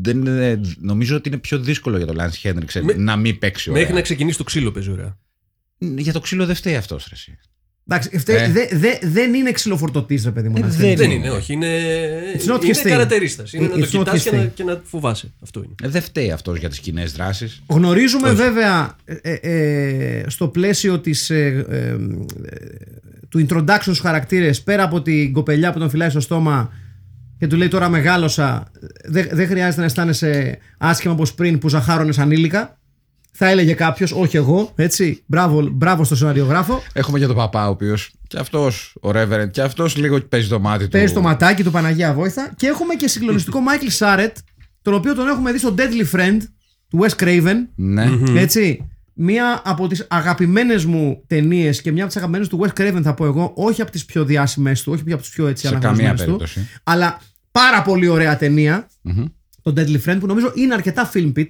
[0.03, 3.71] δεν είναι- νομίζω ότι είναι πιο δύσκολο για τον Λάνς Χένριξεν Με- να μην παίξει
[3.71, 3.81] ωραία.
[3.83, 5.19] Μέχρι να ξεκινήσει το ξύλο παίζει ωραία.
[5.79, 7.39] Για το ξύλο δεν φταίει αυτός, εσύ.
[7.89, 8.49] Εντάξει, φταίει- Ε.
[8.49, 10.55] δε- δε- δεν είναι ξυλοφορτωτής, ρε παιδί μου.
[10.57, 10.99] Ε, να δεν ξέρεις.
[10.99, 11.27] Δεν είναι.
[11.27, 11.53] είναι, όχι.
[11.53, 11.69] Είναι,
[12.35, 12.89] It's not είναι his thing.
[12.89, 13.53] καρατερίστας.
[13.53, 14.51] Είναι να το It's not κοιτάς his και να, thing.
[14.55, 15.33] και να φοβάσαι.
[15.43, 15.75] Αυτό είναι.
[15.83, 17.63] Ε, δεν φταίει αυτός για τις κοινές δράσεις.
[17.67, 18.37] Γνωρίζουμε Όχι.
[18.37, 21.97] βέβαια ε, ε, στο πλαίσιο της, ε, ε, ε,
[23.29, 26.73] του introduction στους χαρακτήρες πέρα από την κοπελιά που τον φυλάει στο στόμα
[27.39, 28.71] και του λέει τώρα μεγάλωσα
[29.05, 32.79] δεν δεν χρειάζεται να αισθάνεσαι άσχημα όπως πριν που ζαχάρωνες ανήλικα
[33.33, 35.23] θα έλεγε κάποιος, όχι εγώ, έτσι.
[35.27, 36.83] Μπράβο, μπράβο στο σεναριογράφο.
[36.93, 40.61] Έχουμε και τον παπά, ο οποίος και αυτός, ο Ρέβερεντ, και αυτός λίγο παίζει το
[40.61, 40.91] μάτι του.
[40.91, 42.53] Παίζει το ματάκι του Παναγία Βόηθα.
[42.57, 44.37] Και έχουμε και συγκλονιστικό Μάικλ Σάρετ,
[44.83, 46.37] τον οποίο τον έχουμε δει στο Deadly Friend
[46.89, 47.55] του Wes Craven.
[47.75, 48.09] Ναι.
[48.35, 48.85] Έτσι.
[49.23, 53.15] Μία από τις αγαπημένες μου ταινίες και μια από τις αγαπημένες του Wes Craven θα
[53.15, 55.89] πω εγώ, όχι από τις πιο διάσημες του, όχι από τις πιο έτσι Σε καμία
[55.89, 56.69] αναγνωρισμένες του, περίπτωση.
[56.85, 57.21] αλλά
[57.53, 59.25] πάρα πολύ ωραία ταινία, Μμμ.
[59.63, 61.47] το Deadly Friend, που νομίζω είναι αρκετά film pit,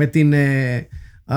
[0.00, 0.88] με, την, ε,
[1.24, 1.36] α,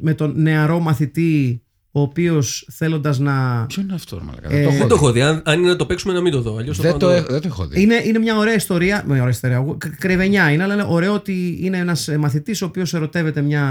[0.00, 3.64] με τον νεαρό μαθητή, ο οποίος θέλοντας να...
[3.68, 4.48] Ποιο είναι αυτό, μαλάκα.
[4.50, 4.94] Ε, δεν το Δεν έχω το δει.
[4.94, 5.20] έχω δει.
[5.22, 6.56] Αν, αν είναι να το παίξουμε, να μην το δω.
[6.56, 7.82] Αλλιώς θα Δεν πάω το, να έχω, δεν το έχω δει.
[7.82, 9.02] Είναι, είναι μια ωραία ιστορία.
[9.06, 9.64] Με ωραία ιστορία.
[9.78, 13.64] κ- Κρεϊβενιά είναι, αλλά είναι ωραίο ότι είναι ένας μαθητής ο οποίος ερωτεύεται μια,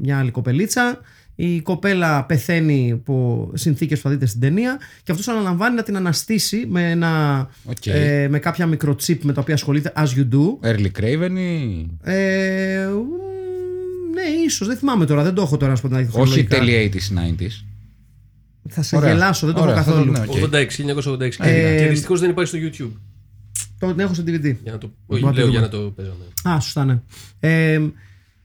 [0.00, 1.00] μια άλλη κοπελίτσα.
[1.40, 5.96] Η κοπέλα πεθαίνει από συνθήκες που θα δείτε στην ταινία και αυτός αναλαμβάνει να την
[5.96, 7.86] αναστήσει με, ένα, Οκ.
[7.86, 10.68] ε, με κάποια μικροτσίπ με τα οποία ασχολείται as you do.
[10.70, 14.66] Early Craven ή; Ε, μ, ναι, ίσως.
[14.66, 15.22] Δεν θυμάμαι τώρα.
[15.22, 16.20] Δεν το έχω τώρα να σου πω την αλήθεια.
[16.20, 16.58] Όχι χρονολογικά.
[16.58, 17.64] τέλεια 80s, 90s.
[18.68, 19.12] Θα σε Ωραία.
[19.12, 20.14] γελάσω, δεν το Ωραία, έχω θα το καθόλου.
[20.14, 20.44] δω, ναι.
[20.46, 20.52] Οκ.
[20.52, 20.82] 86,
[21.40, 21.46] 1986.
[21.46, 22.92] Ε, και δυστυχώς δεν υπάρχει στο YouTube.
[23.78, 24.54] Το την έχω σε DVD.
[24.62, 25.60] Για να το, Μπορούμε όχι, να το λέω για δούμε.
[25.60, 26.16] να το παίζω.
[26.44, 26.52] ναι.
[26.52, 27.00] Α, σωστά, ναι.
[27.40, 27.80] Ε,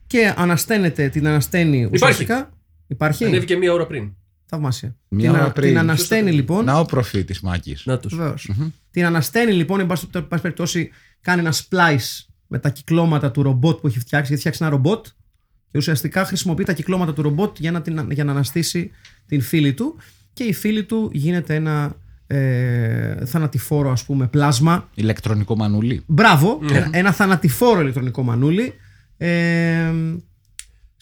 [0.06, 2.52] και ανασταίνεται, την ανασταίνει ουσιαστικά.
[2.94, 4.12] Υπάρχει; Ανέβηκε μία ώρα πριν.
[4.46, 4.96] Θαυμάσια.
[5.08, 5.68] Μία την, ώρα α- πριν.
[5.68, 6.64] την ανασταίνει λοιπόν.
[6.64, 7.82] Να ο προφήτης Μάκης.
[7.86, 8.14] Να τους.
[8.16, 8.50] Βεβαίως.
[8.90, 13.78] Την ανασταίνει λοιπόν, εν πάση πάση περιπτώσει, κάνει ένα splice με τα κυκλώματα του ρομπότ
[13.78, 14.30] που έχει φτιάξει.
[14.32, 15.06] Έχει φτιάξει ένα ρομπότ
[15.70, 18.90] και ουσιαστικά χρησιμοποιεί τα κυκλώματα του ρομπότ για να, την, για να αναστήσει
[19.26, 19.96] την φίλη του.
[20.32, 24.88] Και η φίλη του γίνεται ένα ε, θανατηφόρο, ας πούμε, πλάσμα.
[24.94, 26.02] Ηλεκτρονικό μανουλί.
[26.06, 26.76] Μπράβο, Ναι.
[26.76, 28.74] ένα, ένα θανατηφόρο ηλεκτρονικό μανούλι.
[29.16, 29.92] Ε,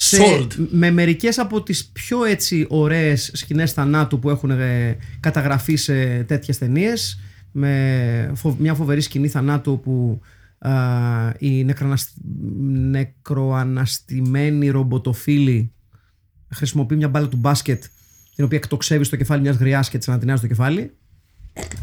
[0.05, 0.49] σε, Sold.
[0.71, 6.59] με μερικές από τις πιο έτσι ωραίες σκηνές θανάτου που έχουν ε, καταγραφεί σε τέτοιες
[6.59, 7.21] ταινίες.
[7.53, 10.21] με φο- μια φοβερή σκηνή θανάτου που
[10.59, 10.71] α,
[11.39, 12.15] η νεκρανασ-
[13.43, 15.73] νεκροαναστημένη ρομποτοφίλη
[16.49, 17.85] χρησιμοποιεί μια μπάλα του μπάσκετ
[18.35, 20.91] την οποία εκτοξεύει στο κεφάλι μιας γριάς και της ανατινάζει το κεφάλι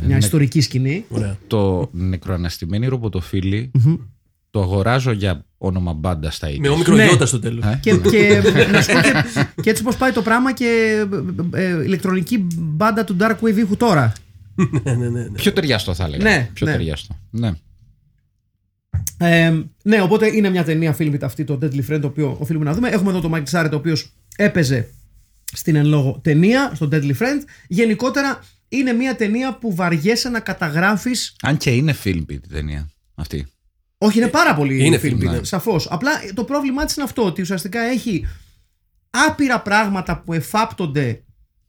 [0.06, 1.38] μια ιστορική σκηνή Ωραία.
[1.48, 3.72] Το νεκροαναστημένη ρομποτοφίλη
[4.50, 6.58] το αγοράζω για όνομα μπάντα στα 80s.
[6.60, 7.06] Με όμικρο Ναι.
[7.06, 7.66] γιώτα στο τέλος.
[7.66, 8.42] Ε; Και, και,
[8.72, 9.12] να σου πω και,
[9.62, 11.06] και έτσι πως πάει το πράγμα και
[11.54, 14.14] ε, ε, ηλεκτρονική μπάντα του Dark Wave ήχου τώρα.
[14.84, 15.24] ναι, ναι, ναι.
[15.30, 16.24] Πιο ταιριαστό θα έλεγα.
[16.24, 16.72] Ναι, Πιο ναι.
[16.72, 17.20] ταιριαστό.
[17.30, 17.52] Ναι.
[19.18, 22.74] Ε, ναι, οπότε είναι μια ταινία Filmit αυτή, το Deadly Friend, το οποίο οφείλουμε να
[22.74, 22.90] δούμε.
[22.90, 24.90] Έχουμε εδώ τον Mike Σάρετ, ο οποίος έπαιζε
[25.54, 27.42] στην εν λόγω ταινία, στο Deadly Friend.
[27.68, 31.36] Γενικότερα είναι μια ταινία που βαριέσαι να καταγράφεις.
[31.42, 33.48] Αν και είναι film η ταινία αυτή.
[34.02, 35.44] Όχι, είναι πάρα πολύ Είναι Filmit, Filmit, ναι.
[35.44, 35.88] σαφώς.
[35.92, 38.26] Απλά το πρόβλημά της είναι αυτό, ότι ουσιαστικά έχει
[39.10, 41.24] άπειρα πράγματα που εφάπτονται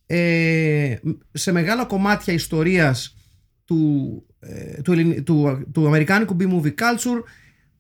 [0.07, 0.97] ε,
[1.33, 3.17] σε μεγάλα κομμάτια ιστορίας
[3.65, 7.23] του, ε, του, ελληνι- του, του αμερικάνικου B-movie culture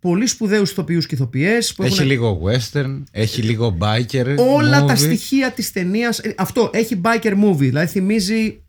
[0.01, 4.37] πολύ σπουδαίους ηθοποιούς και ηθοποιές που Έχει έχουν λίγο western, έχει λίγο biker.
[4.39, 4.99] όλα τα movie.
[4.99, 6.21] στοιχεία της ταινίας.
[6.37, 7.57] Αυτό έχει biker movie.
[7.57, 8.63] Δηλαδή θυμίζει,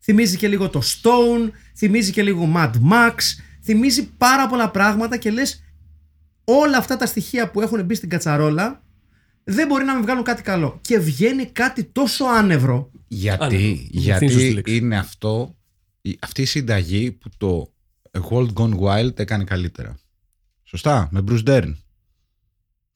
[0.00, 3.14] θυμίζει και λίγο το Stone, θυμίζει και λίγο Mad Max,
[3.66, 5.62] θυμίζει πάρα πολλά πράγματα και λες
[6.44, 8.82] όλα αυτά τα στοιχεία που έχουν μπει στην κατσαρόλα
[9.44, 10.78] δεν μπορεί να με βγάλουν κάτι καλό.
[10.80, 12.90] Και βγαίνει κάτι τόσο άνευρο.
[13.08, 13.56] Γιατί, Α, ναι.
[13.56, 14.76] Είναι ευθύνης γιατί σωστή λέξη.
[14.76, 15.56] είναι αυτό,
[16.00, 17.72] η- αυτή η συνταγή που το
[18.10, 19.98] A World Gone Wild έκανε καλύτερα.
[20.62, 21.72] Σωστά, με Bruce Dern.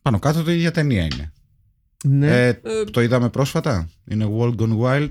[0.02, 1.32] Πάνω κάτω το ίδια ταινία είναι.
[2.04, 2.46] Ναι.
[2.46, 3.88] Ε, το είδαμε πρόσφατα.
[4.08, 5.10] Είναι World Gone Wild.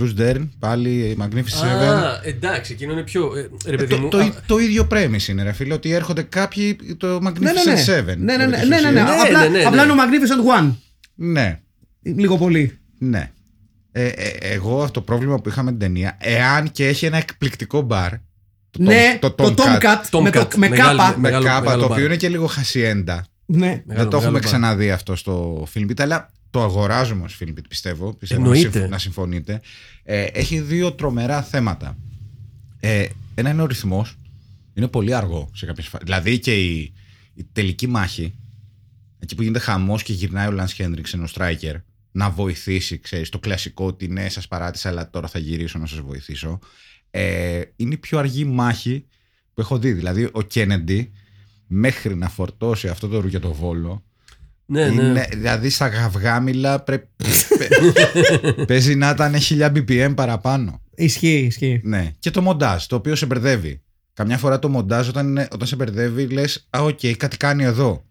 [0.00, 2.04] Bruce Dern, πάλι Magnificent Seven.
[2.04, 3.30] Α, εντάξει, εκείνο είναι πιο.
[3.64, 4.08] ε, ρε παιδί το, μου.
[4.08, 7.72] το, α, το ίδιο premise είναι, ρε φίλε, ότι έρχονται κάποιοι το Magnificent ναι, ναι,
[7.72, 7.84] ναι.
[7.86, 8.16] Seven.
[8.18, 9.02] Ναι, ναι, ναι, επί της ναι, ναι, ναι.
[9.02, 9.16] ουσίας.
[9.16, 9.92] Ναι, Απλά, ναι, ναι, απλά ναι.
[9.92, 10.74] είναι ο Magnificent One.
[11.14, 11.60] ναι.
[12.02, 12.78] Λίγο πολύ.
[12.98, 13.30] Ναι.
[13.92, 17.16] Ε, ε, εγώ αυτό το πρόβλημα που είχα με την ταινία, εάν και έχει ένα
[17.16, 18.10] εκπληκτικό μπαρ.
[18.70, 19.44] Το, ναι, το, Tomcat,
[20.10, 21.10] Tomcat, με, το, Tomcat, με μεγάλη- κάπα.
[21.10, 21.96] με Μεγάλο- κάπα, μεγάλο το μπαρ.
[21.96, 23.26] οποίο είναι και λίγο χασιέντα.
[23.46, 23.58] Ναι.
[23.58, 24.42] Μεγάλο- Δεν το έχουμε μεγάλο μπαρ.
[24.42, 28.14] ξαναδεί αυτό στο film Beat, αλλά το αγοράζουμε ως film Beat, πιστεύω.
[28.14, 28.70] πιστεύω να, Εννοείται.
[28.70, 29.60] συμφ- να συμφωνείτε.
[30.02, 31.96] Ε, έχει δύο τρομερά θέματα.
[32.80, 34.16] Ε, ένα είναι ο ρυθμός.
[34.74, 36.06] Είναι πολύ αργό σε κάποιες φάσεις.
[36.06, 36.92] Δηλαδή και η,
[37.34, 38.34] η τελική μάχη,
[39.18, 41.74] εκεί που γίνεται χαμός και γυρνάει ο Λανς Χέντριξεν, ο Striker,
[42.12, 45.98] να βοηθήσει, ξέρεις, το κλασικό ότι ναι, σας παράτησα, αλλά τώρα θα γυρίσω να σας
[46.00, 46.58] βοηθήσω.
[47.10, 49.04] Ε, είναι η πιο αργή μάχη
[49.54, 49.92] που έχω δει.
[49.92, 51.12] Δηλαδή, ο Κένεντι
[51.66, 54.04] μέχρι να φορτώσει αυτό το ρουκετοβόλο
[54.68, 55.02] Ναι, ναι.
[55.02, 57.08] είναι, δηλαδή στα γαυγάμιλα πρέπει,
[57.58, 60.80] παι- παίζει να ήταν 1000 BPM παραπάνω.
[60.94, 61.80] Ισχύει, ισχύει.
[61.84, 62.12] Ναι.
[62.18, 63.82] Και το μοντάζ, το οποίο σε μπερδεύει.
[64.12, 68.04] Καμιά φορά το μοντάζ όταν, είναι, όταν σε μπερδεύει λες «Α, οκ, κάτι κάνει εδώ».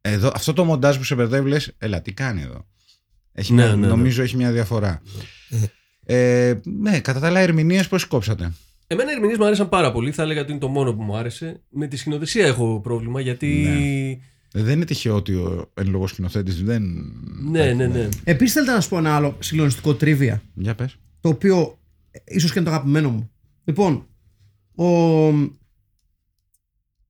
[0.00, 0.30] εδώ.
[0.34, 2.66] Αυτό το μοντάζ που σε μπερδεύει λες «Έλα, τι κάνει εδώ».
[3.32, 3.86] Έχει Ναι, μια, ναι, ναι.
[3.86, 5.02] νομίζω έχει μια διαφορά.
[6.06, 8.52] ε, ναι, κατά τα άλλα ερμηνείες πώς κόψατε;
[8.86, 10.12] Εμένα οι ερμηνείες μου άρεσαν πάρα πολύ.
[10.12, 11.60] Θα έλεγα ότι είναι το μόνο που μου άρεσε.
[11.70, 14.20] Με τη σκηνοθεσία έχω πρόβλημα γιατί.
[14.54, 16.82] Ε, Δεν είναι τυχαίο ότι ο εν λόγω σκηνοθέτης δεν...
[17.50, 18.08] Ναι, ναι, ναι.
[18.24, 20.42] Επίσης, θέλετε να σου πω ένα άλλο συγκλονιστικό τρίβια.
[20.54, 20.96] Για πες.
[21.20, 21.78] Το οποίο
[22.10, 23.30] ε, ίσως και είναι το αγαπημένο μου.
[23.64, 24.06] Λοιπόν,
[24.74, 24.86] ο,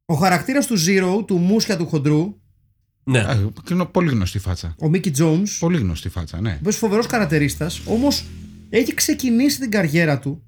[0.05, 2.37] ο χαρακτήρας του Zero, του Μούσια του Χοντρού,
[3.05, 3.19] ναι.
[3.19, 4.75] Α, είναι πολύ γνωστή φάτσα.
[4.79, 6.51] ο Μίκη Jones, Πολύ γνωστή φάτσα, ναι.
[6.51, 8.25] ο οποίος φοβερός καρατερίστας, όμως
[8.69, 10.43] έχει ξεκινήσει την καριέρα του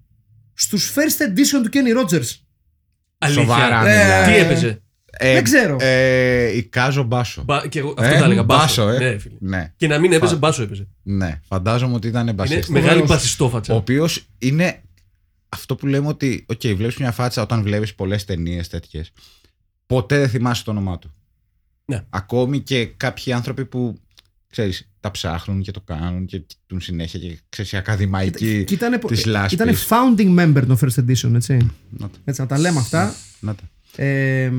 [0.55, 2.37] στους first edition του Kenny Rogers.
[3.19, 3.43] Αλήθεια.
[3.43, 4.27] Σοβαρά, Ε, μιλάς.
[4.29, 4.83] Τι έπαιζε;
[5.23, 5.77] Ε, Δεν ξέρω.
[5.81, 7.43] Ε, η Κάζο Μπάσο.
[7.45, 8.43] Μπα- και εγώ, αυτό Ε, θα έλεγα.
[8.43, 8.85] Μπάσο.
[8.85, 9.11] μπάσο, ε.
[9.11, 9.35] Ναι, φίλε.
[9.39, 10.89] Ναι, Και να μην έπαιζε, Φα- μπάσο έπαιζε.
[11.03, 11.41] ναι.
[11.47, 12.69] Φαντάζομαι ότι ήταν Είναι μπασίστας.
[12.69, 13.09] μεγάλη Φοβερός.
[13.09, 13.73] μπασιστόφατσα.
[13.75, 14.83] Ο οποίος είναι
[15.49, 19.13] αυτό που λέμε ότι, οκ, βλέπεις μια φάτσα όταν βλέπεις πολλές ταινίες τέτοιες.
[19.87, 21.15] Ποτέ δεν θυμάσαι το όνομά του.
[21.85, 22.05] Ναι.
[22.11, 23.99] Ακόμη και κάποιοι άνθρωποι που
[24.51, 29.01] ξέρεις, τα ψάχνουν και το κάνουν και κοιτούν συνέχεια και ξέρεις, η ακαδημαϊκή Και ήταν,
[29.07, 29.53] της λάσπης.
[29.53, 31.57] ήταν founding member των first edition, έτσι.
[31.91, 33.15] Να τα, Έτσι, να τα λέμε αυτά.
[33.41, 33.63] να τα.
[34.05, 34.53] Ε,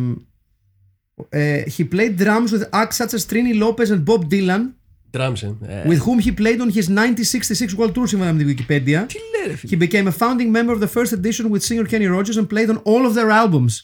[1.29, 4.61] ε, he played drums with acts such as Trini Lopez and Bob Dylan,
[5.11, 5.57] Ντραμς, ε.
[5.61, 9.05] Ε, with whom he played on his 1966 World Tour, σύμφωνα με την Wikipedia.
[9.07, 11.85] Τι λέει, ρε φίλε; He became a founding member of the first edition with singer
[11.89, 13.83] Kenny Rogers and played on all of their albums.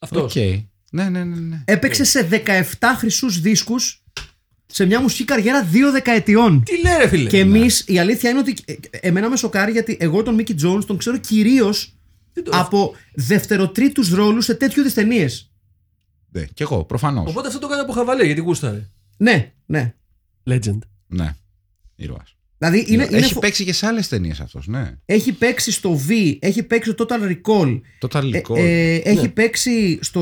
[0.00, 0.22] Αυτός.
[0.22, 0.42] Οκ.
[0.90, 1.40] Ναι, ναι, ναι.
[1.40, 1.62] ναι.
[1.64, 2.28] Έπαιξε σε
[2.78, 4.02] 17 χρυσούς δίσκους
[4.66, 6.62] σε μια μουσική καριέρα δύο δεκαετιών.
[6.64, 9.96] Τι λέει, ρε φίλε; Και εμείς, η αλήθεια είναι ότι ε, εμένα με σοκάρει γιατί
[10.00, 11.96] εγώ τον Mickey Jones τον ξέρω κυρίως
[12.32, 15.51] Τι το- από δευτεροτρίτους ρόλους σε τέτοιου είδους ταινίες.
[16.32, 17.30] Ναι, κι εγώ, προφανώς.
[17.30, 18.88] Οπότε αυτό το έκανε από χαβαλέ γιατί γούσταρε.
[19.16, 19.94] Ναι, ναι.
[20.46, 20.78] Legend.
[21.06, 21.34] Ναι.
[21.94, 22.36] Ήρωας.
[22.58, 24.96] Δηλαδή είναι, είναι Έχει φο- παίξει και σε άλλες ταινίες αυτός, ναι.
[25.04, 28.56] έχει παίξει στο V, έχει παίξει στο Total Recall, Total ε, Recall.
[28.56, 29.28] ε, έχει Ναι.
[29.28, 30.20] παίξει στο...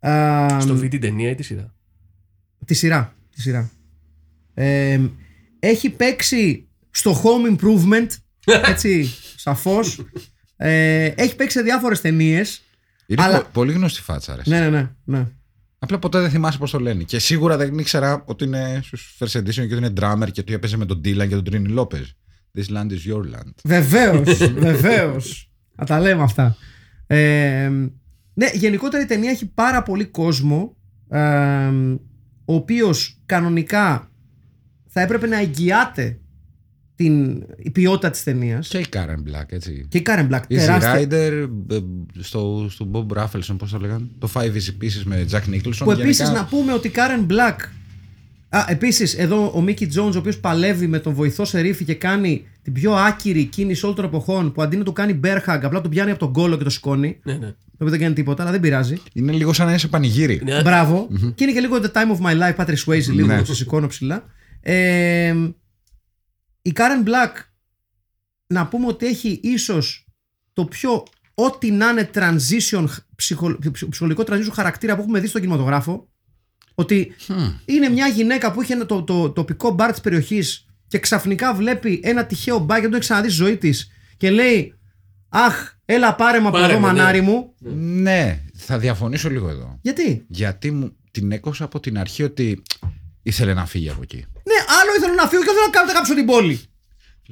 [0.00, 1.74] α, Στο βίντεο την ταινία ή τη σειρά;
[2.64, 3.14] Τη σειρά.
[3.34, 3.70] Τη σειρά.
[4.54, 5.00] Ε,
[5.58, 8.06] έχει παίξει στο Home Improvement,
[8.72, 10.04] έτσι, σαφώς.
[10.56, 12.62] Ε, έχει παίξει σε διάφορες ταινίες.
[13.10, 14.42] Είναι αλλά- πο- πολύ γνωστή φάτσα, ρε.
[14.46, 14.88] Ναι, ναι, ναι.
[15.04, 15.26] ναι.
[15.78, 17.02] Απλά ποτέ δεν θυμάσαι πώς το λένε.
[17.02, 20.52] Και σίγουρα δεν ήξερα ότι είναι στους First Edition και ότι είναι drummer και ότι
[20.52, 22.04] έπαιζε με τον Dylan και τον Trini Lopez.
[22.58, 23.52] This land is your land.
[23.64, 25.50] Βεβαίως, βεβαίως.
[25.76, 26.56] Να τα λέμε αυτά.
[27.06, 27.70] Ε,
[28.34, 30.76] ναι, γενικότερα η ταινία έχει πάρα πολύ κόσμο
[31.08, 31.18] ε,
[32.44, 34.10] ο οποίος κανονικά
[34.88, 36.20] θα έπρεπε να εγγυάται
[36.98, 39.86] την η ποιότητα της ταινίας Και η Karen Black, έτσι.
[39.88, 41.78] και η Karen Black Η τεράστια Rider ε,
[42.20, 45.72] στο, στο Bob Raffleson, πώς το λέγανε; Το Five Easy Pieces με Jack Nicholson.
[45.84, 47.56] που επίσης γενικά- να πούμε ότι η Karen Black
[48.50, 52.46] Α, επίσης εδώ ο Mickey Jones ο οποίος παλεύει με τον βοηθό σερίφη και κάνει
[52.62, 55.80] την πιο άκυρη κίνηση όλων των εποχών που αντί να του κάνει bear hug απλά
[55.80, 57.38] τον πιάνει από τον κόλο και το σηκώνει Ναι, ναι.
[57.46, 60.40] το οποίο δεν κάνει τίποτα αλλά δεν πειράζει Είναι λίγο σαν να είσαι πανηγύρι.
[60.44, 60.62] Ναι.
[60.62, 61.08] Μπράβο.
[61.34, 63.44] Και είναι και λίγο The Time of My Life, Patrick Swayze, λίγο Ναι.
[63.44, 64.24] σε σηκώνω ψηλά.
[64.60, 65.34] Ε,
[66.62, 67.32] η Karen Black
[68.46, 70.06] να πούμε ότι έχει ίσως
[70.52, 71.02] το πιο
[71.34, 72.84] ό,τι να είναι transition,
[73.16, 76.08] ψυχο- ψυχ- ψυχολογικό transition χαρακτήρα που έχουμε δει στον κινηματογράφο.
[76.74, 77.12] Ότι
[77.64, 82.00] είναι μια γυναίκα που είχε ένα, το, το, τοπικό μπαρ της περιοχής και ξαφνικά βλέπει
[82.04, 84.72] ένα τυχαίο μπαρ και δεν το έχει ξαναδεί στη ζωή της και λέει
[85.28, 86.92] Αχ, έλα πάρε με από Πάρε εδώ με, ναι.
[86.92, 87.54] μανάρι μου.
[87.80, 89.78] Ναι, θα διαφωνήσω λίγο εδώ.
[89.82, 92.62] Γιατί; Γιατί μου την έκοψα από την αρχή ότι
[93.22, 94.24] ήθελε να φύγει από εκεί.
[94.68, 96.56] Ναι, άλλο ήθελα να φύγω και θέλω να κάνω να κάψω την πόλη.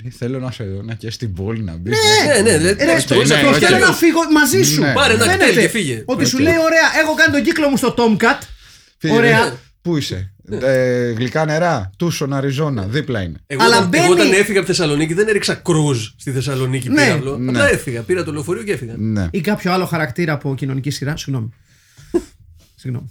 [0.03, 1.99] Λέει, θέλω να σε δω να και στην πόλη να μπεις.
[2.27, 2.73] Ναι, ναι, ναι.
[2.73, 3.55] Ρε, ναι, στο- το ναι, στο- οκ.
[3.61, 4.81] θέλω να φύγω μαζί σου.
[4.81, 4.93] Ναι.
[4.93, 6.03] Πάρε ένα Φαίνεται ΚΤΕΛ και φύγε.
[6.07, 6.43] Ότι σου Οκ.
[6.43, 8.39] λέει, ωραία, έχω κάνει τον κύκλο μου στο Tomcat.
[8.99, 9.59] Φίλε, Ωραία.
[9.83, 13.39] Πού είσαι, ε, γλυκά νερά, Τούσον, Αριζόνα, δίπλα είναι.
[13.47, 17.03] Εγώ, Αλλά όταν, εγώ μπαίνει- όταν έφυγα από Θεσσαλονίκη δεν έριξα κρούζ στη Θεσσαλονίκη Ναι.
[17.05, 17.39] πύραυλο.
[17.39, 17.51] Ναι.
[17.51, 18.01] Απλά έφυγα.
[18.03, 18.95] Πήρα το λεωφορείο και έφυγα.
[18.97, 19.27] Ναι.
[19.31, 21.17] Ή κάποιο άλλο χαρακτήρα από κοινωνική σειρά.
[21.17, 21.49] Συγγνώμη.
[22.75, 23.11] Συγγνώμη.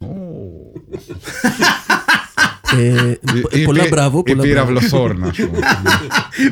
[0.00, 2.05] Ε, Ή- ή
[3.64, 4.18] πολλά πύ- μπράβο.
[4.26, 4.42] Ή πολλά μπράβο.
[4.42, 5.58] πύραυλο Θόρν, ας πούμε.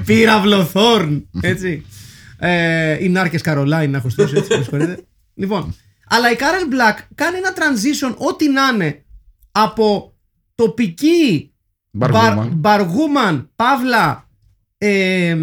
[0.04, 1.28] Πύραυλο Θόρν.
[1.40, 1.84] Έτσι.
[2.38, 4.56] Ε, οι Νάρκες Καρολάιν να έχω στήσει έτσι.
[4.56, 5.04] με συγχωρείτε.
[5.34, 5.74] λοιπόν.
[6.08, 9.04] Αλλά η Karen Black κάνει ένα transition ό,τι να είναι
[9.52, 10.14] από
[10.54, 11.52] τοπική
[11.90, 12.50] Μπαργούμαν.
[12.54, 14.28] μπαργούμαν, παύλα,
[14.78, 15.36] ε,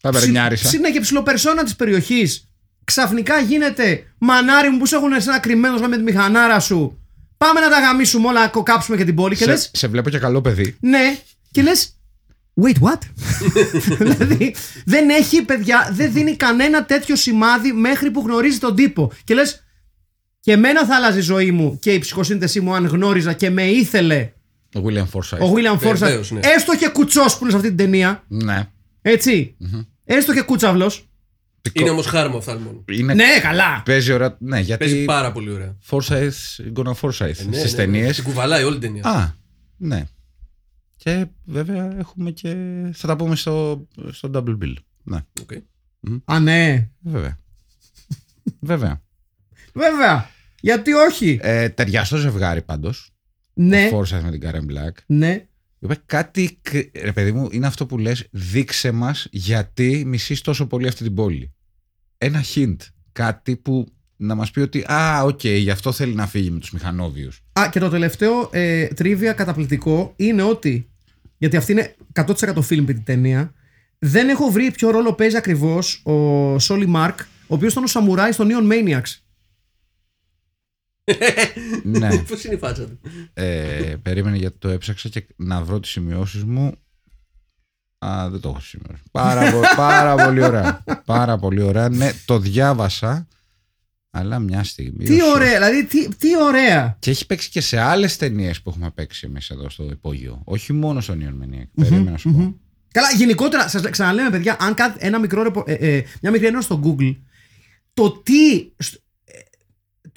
[0.00, 0.68] Τα βερνιάρισα.
[0.68, 2.50] Ψ- και ψηλοπερσόνα της περιοχής.
[2.84, 6.98] Ξαφνικά γίνεται μανάρι μου που σου έχουν ένα κρυμμένο με τη μηχανάρα σου.
[7.38, 9.36] Πάμε να τα γαμίσουμε όλα, να κοκάψουμε και την πόλη.
[9.36, 10.76] Και λες, Σε, σε βλέπω και καλό παιδί.
[10.80, 11.18] ναι,
[11.50, 11.92] και λες.
[12.62, 12.98] Wait, what?
[13.98, 19.12] δηλαδή, δεν έχει παιδιά, δεν δίνει κανένα τέτοιο σημάδι μέχρι που γνωρίζει τον τύπο.
[19.24, 19.64] Και λες,
[20.40, 23.62] και εμένα θα άλλαζε η ζωή μου και η ψυχοσύνθεσή μου αν γνώριζα και με
[23.66, 24.32] ήθελε
[24.74, 25.40] Ο William Forsythe.
[25.40, 25.96] ο William Forsythe.
[25.96, 26.40] Βεβαίως, ναι.
[26.42, 28.24] Έστω και κουτσός που είναι σε αυτή την ταινία.
[28.28, 28.68] Ναι.
[29.02, 29.56] Έτσι.
[30.04, 30.92] Έστω και κούτσαυλο.
[31.72, 32.84] Είναι όμως χάρμα οφθαλμών.
[32.92, 33.14] Είναι...
[33.14, 33.82] Ναι, καλά.
[33.84, 34.36] Παίζει ώρα.
[34.40, 34.84] Ναι, γιατί.
[34.84, 35.76] Παίζει πάρα πολύ ωραία.
[35.90, 36.30] Forsythe,
[36.74, 38.06] gonna Forsythe Ναι, στις ναι, ταινίες.
[38.06, 38.12] ναι.
[38.12, 39.04] Την κουβαλάει όλη την ταινία.
[39.04, 39.32] Α,
[39.76, 40.04] ναι.
[40.96, 42.56] Και βέβαια έχουμε και.
[42.92, 44.74] Θα τα πούμε στο, στο Double Bill.
[45.02, 45.50] Ναι, Οκ.
[46.24, 46.88] Α, ναι.
[47.00, 47.38] βέβαια.
[48.60, 49.02] βέβαια.
[49.72, 50.30] Βέβαια.
[50.60, 53.10] Γιατί όχι; Ε, ταιριαστό ζευγάρι πάντως.
[53.54, 53.90] Ναι.
[53.92, 54.92] Forsythe με την Karen Black.
[55.06, 55.47] Ναι.
[55.78, 56.58] Είπε κάτι.
[56.62, 61.02] κρ- Ρε παιδί μου, είναι αυτό που λες Δείξε μας γιατί μισείς τόσο πολύ αυτή
[61.02, 61.52] την πόλη.
[62.18, 62.76] Ένα hint.
[63.12, 63.86] Κάτι που
[64.16, 67.42] να μας πει ότι Α, οκ, γι' αυτό θέλει να φύγει με τους μηχανόβιους.
[67.60, 70.88] Α, και το τελευταίο ε, trivia καταπληκτικό είναι ότι.
[71.38, 73.52] Γιατί αυτή είναι 100% film την ταινία.
[73.98, 78.32] Δεν έχω βρει ποιο ρόλο παίζει ακριβώς ο Solly Marx, ο οποίος ήταν ο Σαμουράι
[78.32, 79.16] στο Neon Maniacs.
[81.82, 82.18] Ναι.
[82.18, 82.98] Πώς είναι η φάτσα του;
[83.34, 86.72] Ε, περίμενε γιατί το έψαξα και να βρω τις σημειώσεις μου.
[87.98, 89.02] Α, δεν το έχω σημειώσει.
[89.10, 90.84] Πάρα, πο- πάρα πολύ ωραία.
[91.04, 91.88] Πάρα πολύ ωραία.
[91.88, 93.26] Ναι, το διάβασα.
[94.10, 95.04] Αλλά μια στιγμή.
[95.04, 96.96] Τι όσο- ωραία, δηλαδή τι, τι ωραία.
[96.98, 100.40] Και έχει παίξει και σε άλλες ταινίες που έχουμε παίξει εμείς εδώ στο υπόγειο.
[100.44, 101.62] Όχι μόνο στο Neon Maniac.
[101.74, 102.56] Περίμενα να σου πω.
[102.92, 106.64] Καλά, γενικότερα, σας ξαναλέμε, παιδιά, αν κάνετε ένα μικρό, ρεπο- ε, ε, μια μικρή ένωση
[106.66, 107.16] στο Google,
[107.94, 108.72] το τι.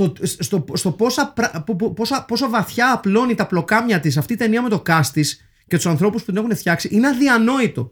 [0.03, 3.99] Στο- ε, Το, στο, στο πόσα, πρα- πο- πο- πόσα, πόσο βαθιά απλώνει τα πλοκάμια
[3.99, 6.89] της αυτή η ταινία με το cast της και τους ανθρώπους που την έχουν φτιάξει
[6.91, 7.89] είναι αδιανόητο.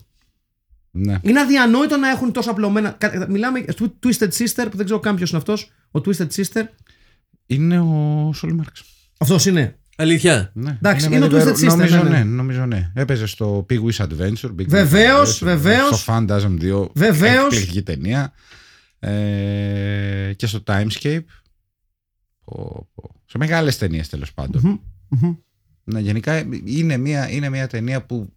[0.92, 1.18] Ναι.
[1.22, 2.90] Είναι αδιανόητο να έχουν τόσο απλωμένα.
[2.92, 5.72] κα- Μιλάμε του Twisted Sister, που δεν ξέρω καν ποιος είναι αυτός.
[5.92, 6.64] Ο Twisted Sister.
[7.46, 8.84] Είναι ο Σόλι Μάρξ.
[9.20, 9.74] Αυτός είναι.
[9.98, 10.72] Αλήθεια; Ναι.
[10.82, 12.18] Εντάξει, με είναι ο την Twisted Vero- Sister, Νομίζω ναι, ναι.
[12.18, 12.92] ναι, νομίζω ναι.
[12.96, 14.50] Έπαιζε στο Big Wish Adventure.
[14.58, 16.00] Big Wish Βεβαίως, Adventure, βεβαίως.
[16.02, 16.90] Στο Phantasm 2.
[16.94, 17.44] Βεβαίως.
[17.44, 18.34] Εκπληκτική ταινία.
[19.00, 21.20] Ε, και στο Timescape.
[22.50, 23.22] Πω, πω.
[23.26, 24.82] Σε μεγάλες ταινίες τέλος πάντων.
[25.84, 28.34] Ναι, γενικά είναι μια, είναι μια ταινία που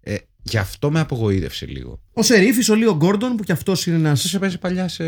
[0.00, 2.00] ε, γι' αυτό με απογοήτευσε λίγο.
[2.12, 4.10] Ο Σερίφης, ο Λίο Γκόρντον, που κι αυτός είναι ένα.
[4.10, 5.04] Αυτός έπαιζε παλιά σε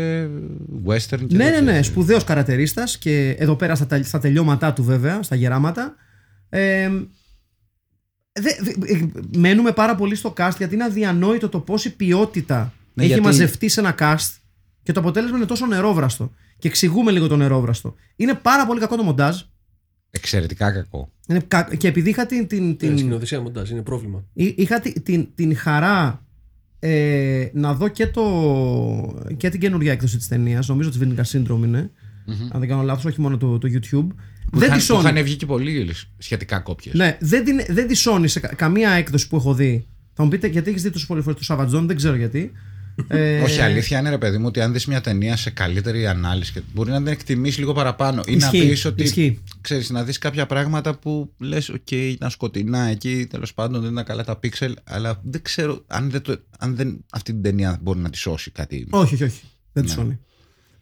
[0.85, 1.61] western και Ναι, ναι, τέτοια.
[1.61, 1.81] ναι.
[1.81, 5.95] Σπουδαίος καρατερίστας και εδώ πέρα στα, τα- στα τελειώματά του, βέβαια, στα γεράματα.
[6.49, 6.89] Ε,
[8.31, 9.07] δε, δε- ε,
[9.37, 13.67] μένουμε πάρα πολύ στο cast γιατί είναι αδιανόητο το πόση ποιότητα Ναι, έχει γιατί- μαζευτεί
[13.69, 14.35] σε ένα cast
[14.83, 16.31] και το αποτέλεσμα είναι τόσο νερόβραστο.
[16.57, 17.95] Και εξηγούμε λίγο το νερόβραστο.
[18.15, 19.41] Είναι πάρα πολύ κακό το μοντάζ.
[20.11, 21.11] Εξαιρετικά κακό.
[21.27, 24.23] Είναι κα- Και επειδή είχα την, την, Την την, σκηνοθεσία μοντάζ είναι πρόβλημα.
[24.33, 26.25] Εί- Είχα τη- την, την χαρά
[26.79, 28.23] ε, να δω και, το,
[29.37, 30.67] και την καινούργια έκδοση της ταινίας.
[30.67, 31.91] Νομίζω ότι Vinegar Syndrome είναι.
[32.51, 34.07] Αν δεν κάνω λάθος, όχι μόνο το, το YouTube.
[34.51, 35.23] Που δεν είχαν, τη που είχαν Sony.
[35.23, 36.95] βγει και πολύ σχετικά κόπιες.
[36.95, 39.87] Ναι, δεν, την, δεν τη Sony σε κα- καμία έκδοση που έχω δει.
[40.13, 42.51] Θα μου πείτε γιατί έχεις δει τόσο πολλές φορές το Savage Dawn, δεν ξέρω γιατί.
[43.07, 46.51] Ε, Όχι, αλήθεια είναι ρε παιδί μου ότι αν δεις μια ταινία σε καλύτερη ανάλυση
[46.51, 49.03] και μπορεί να την εκτιμήσεις λίγο παραπάνω ή να Ισχύει, πεις ότι.
[49.03, 49.39] ισχύει.
[49.61, 54.03] Ξέρεις, να δεις κάποια πράγματα που λες: Οκ, ήταν σκοτεινά εκεί, τέλος πάντων δεν ήταν
[54.03, 57.99] καλά τα πίξελ, αλλά δεν ξέρω αν, δεν το, αν δεν, αυτή την ταινία μπορεί
[57.99, 58.87] να τη σώσει κάτι.
[58.89, 59.41] Όχι, όχι, όχι.
[59.73, 60.03] Δεν τη Ναι.
[60.03, 60.17] σώνει.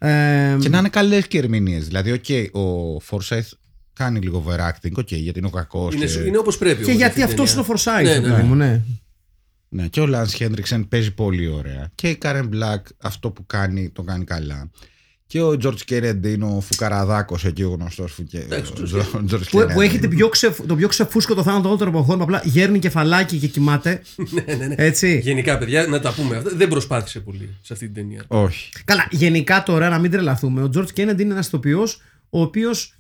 [0.08, 1.86] Ε, Και να είναι καλές και ερμηνείες.
[1.88, 3.50] Δηλαδή, οκ, ο Forsyth
[3.94, 5.94] κάνει λίγο overacting, οκ, γιατί είναι ο κακός.
[5.94, 6.76] Είναι, είναι όπως πρέπει.
[6.84, 7.76] και όμως γιατί αυτή η αυτός είναι ταινία.
[7.76, 8.82] ο Forsyth, Ναι, ναι, ναι, παιδί ναι.
[9.76, 9.82] Μου, ναι.
[9.82, 11.92] Ναι, και ο Λανς Χένρικσεν παίζει πολύ ωραία.
[11.96, 14.72] Και η Κάρεν Μπλακ αυτό που κάνει το κάνει καλά.
[15.28, 18.16] Και ο Τζορτζ Κένεντι είναι ο φουκαραδάκος εκεί ο γνωστός
[19.50, 22.18] Που, που έχει την πιο ξε, το πιο ξεφούσκωτο θάνατο όλων των εποχών.
[22.18, 24.02] που Απλά γέρνει κεφαλάκι και κοιμάται.
[24.58, 25.20] Ναι, Έτσι.
[25.20, 26.50] Γενικά, παιδιά, να τα πούμε αυτά.
[26.56, 28.24] Δεν προσπάθησε πολύ σε αυτή την ταινία.
[28.28, 28.72] Όχι.
[28.86, 30.64] Καλά, γενικά τώρα να μην τρελαθούμε.
[30.64, 32.96] Ο George Kennedy είναι ένας ηθοποιός ο οποίος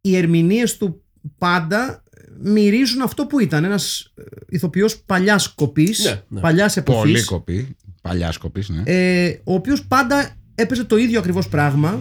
[0.00, 1.04] οι ερμηνείες του
[1.38, 2.02] πάντα
[2.42, 3.64] μυρίζουν αυτό που ήταν.
[3.64, 4.12] Ένας
[4.48, 6.40] ηθοποιός παλιάς κοπής, Ναι, ναι.
[6.40, 7.00] παλιάς εποχής.
[7.02, 7.76] Πολύ κοπή.
[8.02, 8.82] Παλιάς κοπής, ναι.
[8.86, 12.00] ε, ο οποίος πάντα έπαιζε το ίδιο ακριβώς πράγμα.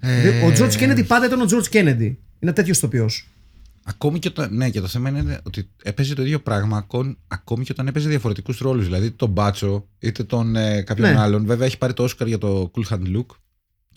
[0.00, 2.14] Ε, Ο George Kennedy πάντα ήταν ο George Kennedy.
[2.38, 3.26] Είναι τέτοιος ηθοποιός.
[3.84, 7.64] Ακόμη και το, ναι, και το θέμα είναι ότι έπαιζε το ίδιο πράγμα ακόμη, ακόμη
[7.64, 8.84] και όταν έπαιζε διαφορετικούς ρόλους.
[8.84, 11.18] Δηλαδή τον Μπάτσο είτε τον ε, κάποιον Ναι.
[11.20, 11.46] άλλον.
[11.46, 13.26] Βέβαια έχει πάρει το Όσκαρ για το Cool Hand Look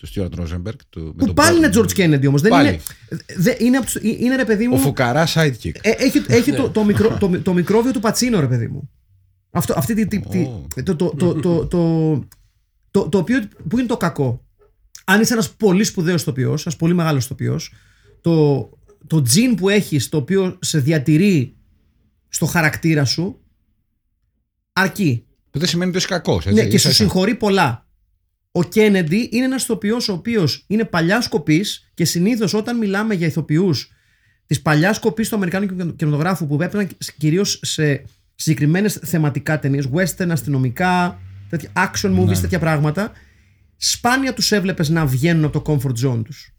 [0.05, 0.75] του Stuart Rosenberg.
[0.89, 1.81] Του, με Που τον πάλι είναι Μπάτσο.
[1.81, 2.41] George Kennedy όμως.
[2.41, 2.67] Δεν Πάλι.
[2.67, 2.79] είναι.
[3.37, 4.75] δε- είναι, από τους- είναι ρε παιδί μου.
[4.75, 5.75] Ο Φουκαρά sidekick.
[5.81, 8.89] Ε, έχει έχει το, το, μικρό, το, το μικρόβιο του Πατσίνο, ρε παιδί μου.
[9.51, 10.67] Αυτό, αυτή τη, τη, τη- Ω.
[10.83, 12.19] το, το, το, το, το,
[12.91, 13.39] το, το οποίο
[13.69, 14.45] που είναι το κακό.
[15.05, 17.73] Αν είσαι ένας πολύ σπουδαίος ηθοποιός, ένας πολύ μεγάλος ηθοποιός,
[18.21, 18.69] το,
[19.07, 21.55] το τζιν που έχεις, το οποίο σε διατηρεί
[22.27, 23.39] στο χαρακτήρα σου,
[24.73, 25.25] αρκεί.
[25.51, 26.45] Που δεν σημαίνει ότι είσαι κακός.
[26.45, 27.84] Ναι, και σου συγχωρεί πολλά.
[28.57, 33.27] Ο Κέννεντι είναι ένας ηθοποιός ο οποίος είναι παλιάς σκοπής και συνήθως όταν μιλάμε για
[33.27, 33.91] ηθοποιούς
[34.45, 38.03] της παλιάς σκοπής του Αμερικάνικου κινηματογράφου που έπαιρναν κυρίως σε
[38.35, 43.11] συγκεκριμένες θεματικά ταινίες, western, αστυνομικά, τέτοια action movies, τέτοια πράγματα,
[43.77, 46.53] σπάνια τους έβλεπες να βγαίνουν από το comfort zone τους.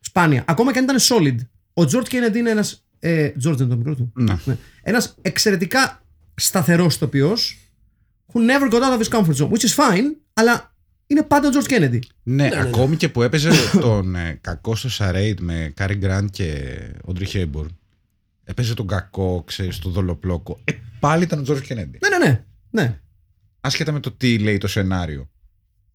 [0.00, 0.44] Σπάνια.
[0.46, 1.36] Ακόμα και αν ήταν solid.
[1.74, 2.86] Ο George Kennedy είναι ένας.
[2.98, 4.12] Ε, George δεν είναι το μικρό του.
[4.14, 4.38] Ναι.
[4.44, 4.56] Ναι.
[4.82, 6.02] Ένας εξαιρετικά
[6.34, 7.58] σταθερός ηθοποιός
[8.32, 10.73] who never got out of his comfort zone, which is fine, αλλά
[11.16, 11.98] είναι πάντα ο George Kennedy.
[12.22, 13.50] Ναι, ακόμη και που έπαιζε
[13.80, 17.78] τον ε, κακό στο Charade με Κάρι Γκραντ και Όντρι Χέπμπορν.
[18.44, 20.58] Έπαιζε τον κακό, ξέρεις, τον δολοπλόκο.
[20.64, 21.98] Ε, πάλι ήταν ο Τζορτζ Κένεντι.
[22.10, 22.42] Ναι, ναι, ναι.
[22.82, 22.98] ναι.
[23.60, 25.28] Άσχετα με το τι λέει το σενάριο.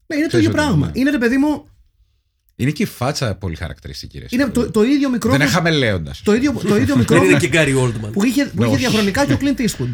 [0.08, 0.86] ναι είναι το Ξέρεις ίδιο ότι πράγμα.
[0.86, 0.92] ναι.
[1.00, 1.68] Είναι ρε παιδί μου,
[2.56, 4.20] Είναι και η φάτσα πολύ χαρακτηριστική.
[4.20, 4.52] ρε, είναι εσύ.
[4.52, 5.32] το, το ίδιο μικρό.
[5.32, 6.14] Δεν είναι χαμελέοντα.
[6.24, 8.12] Το ίδιο, το ίδιο μικρό Δεν είναι και Γκάρι Oldman.
[8.12, 8.78] που είχε, που είχε όχι.
[8.80, 9.90] διαχρονικά και ο Clint Eastwood.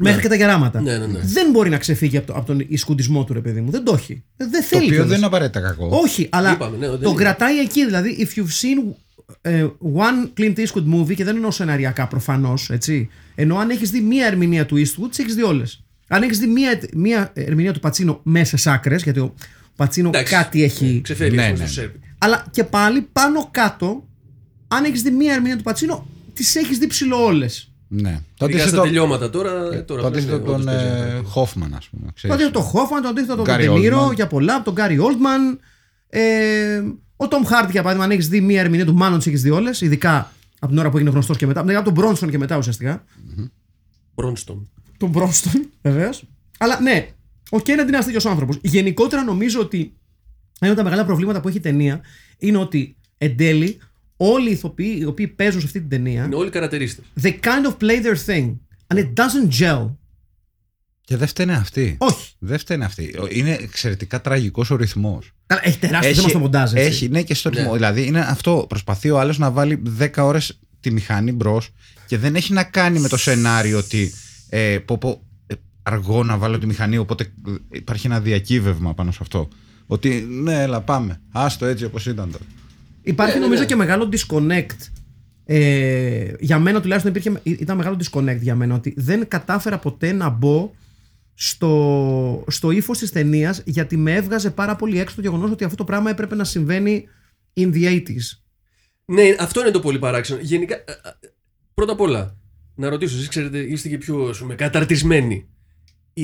[0.00, 0.80] Μέχρι και τα γεράματα.
[0.80, 1.18] Ναι, ναι, ναι.
[1.22, 3.70] Δεν μπορεί να ξεφύγει από, το, από τον ισκουντισμό του, ρε παιδί μου.
[3.70, 4.12] Δεν το έχει.
[4.36, 4.80] Ε, Δεν Το θέλει.
[4.82, 5.08] οποίο κιόλας.
[5.08, 5.88] δεν είναι απαραίτητα κακό.
[6.02, 7.18] Όχι, αλλά Είπαμε, ναι, δεν το είναι.
[7.22, 7.84] κρατάει εκεί.
[7.84, 8.94] Δηλαδή, if you've seen
[9.40, 13.08] ε, one Clint Eastwood movie, και δεν εννοώ σεναριακά προφανώς, έτσι.
[13.34, 15.84] Ενώ αν έχεις δει μία ερμηνεία του Eastwood, τις έχεις δει όλες.
[16.08, 19.34] Αν έχεις δει μία, μία ερμηνεία του Πατσίνο μέσα σ' άκρες, γιατί ο
[19.76, 21.00] Πατσίνο Εντάξει, κάτι έχει.
[21.04, 21.56] Ξεφεύγει Ναι, ναι, ναι.
[21.56, 22.00] στο Σέρπι.
[22.18, 24.08] Αλλά και πάλι πάνω κάτω,
[24.68, 27.69] αν έχεις δει μία ερμηνεία του Πατσίνο, τις έχεις δει ψηλό όλες.
[27.92, 28.20] Ναι.
[28.36, 29.72] Το Ειδικά στα αντίθετο, τελειώματα τώρα.
[29.72, 32.06] ε, τώρα το αντίθετο ναι, τον όντως παίζει ε, ένα Χόφμαν, ας πούμε.
[32.06, 32.36] Το ξέρεις.
[32.36, 34.14] αντίθετο τον Χόφμαν, το αντίθετο τον Gary Ντενίρο Oldman.
[34.14, 35.58] για πολλά, από τον Γκάρι Όλτμαν.
[36.08, 36.82] Ε,
[37.16, 39.50] ο Τόμ Χάρτ, για παράδειγμα, αν έχεις δει μία ερμηνεία του, μάλλον τις έχεις δει
[39.50, 41.60] όλες, ειδικά από την ώρα που έγινε γνωστός και μετά.
[41.60, 43.04] Δηλαδή από τον Μπρόνστον και μετά ουσιαστικά.
[44.14, 44.68] Μπρόνστον.
[44.96, 46.24] Τον Μπρόνστον, βεβαίως.
[46.58, 47.08] Αλλά ναι,
[47.50, 48.58] ο Κέννεντι είναι ένας τέτοιος άνθρωπος.
[48.62, 49.94] Γενικότερα νομίζω ότι
[50.60, 52.00] ένα από τα μεγάλα προβλήματα που έχει η ταινία
[52.38, 53.78] είναι ότι εν τέλει
[54.22, 57.04] όλοι οι ηθοποιοί οι οποίοι παίζουν σε αυτή την ταινία Είναι όλοι καρατερίστες.
[57.22, 58.56] they kind of play their thing
[58.86, 59.94] and it doesn't gel.
[61.00, 61.96] Και δεν φταίνε αυτή.
[61.98, 62.32] Όχι.
[62.38, 63.14] Δεν φταίνε αυτή.
[63.30, 65.32] Είναι εξαιρετικά τραγικός ο ρυθμός.
[65.46, 66.72] Καλά, έχει τεράστιο θέμα στο μοντάζ.
[66.72, 66.86] έτσι.
[66.86, 67.70] έχει, ναι, και στο ρυθμό.
[67.70, 67.76] Ναι.
[67.76, 68.66] Δηλαδή είναι αυτό.
[68.68, 71.70] Προσπαθεί ο άλλος να βάλει 10 ώρες τη μηχανή μπρος
[72.06, 74.12] και δεν έχει να κάνει με το σενάριο ότι
[74.48, 79.10] ε, πω, πω, ε, αργό να βάλω τη μηχανή, οπότε ε, υπάρχει ένα διακύβευμα πάνω
[79.12, 79.48] σε αυτό.
[79.86, 81.20] Ότι ναι, έλα πάμε.
[81.32, 82.44] Άστο έτσι όπως ήταν τώρα.
[83.10, 83.68] Υπάρχει Ναι, ναι, νομίζω ναι.
[83.68, 84.88] και μεγάλο disconnect.
[85.44, 90.28] Ε, για μένα τουλάχιστον υπήρχε, ήταν μεγάλο disconnect για μένα ότι δεν κατάφερα ποτέ να
[90.28, 90.74] μπω
[91.34, 95.76] στο, στο ύφος της ταινίας γιατί με έβγαζε πάρα πολύ έξω το γεγονός ότι αυτό
[95.76, 97.08] το πράγμα έπρεπε να συμβαίνει
[97.56, 98.40] in the 80s.
[99.04, 100.40] Ναι, αυτό είναι το πολύ παράξενο.
[100.42, 101.28] Γενικά, ε, ε,
[101.74, 102.36] πρώτα απ' όλα,
[102.74, 105.48] να ρωτήσω, εσείς ξέρετε, είστε και πιο ας πούμε, καταρτισμένοι.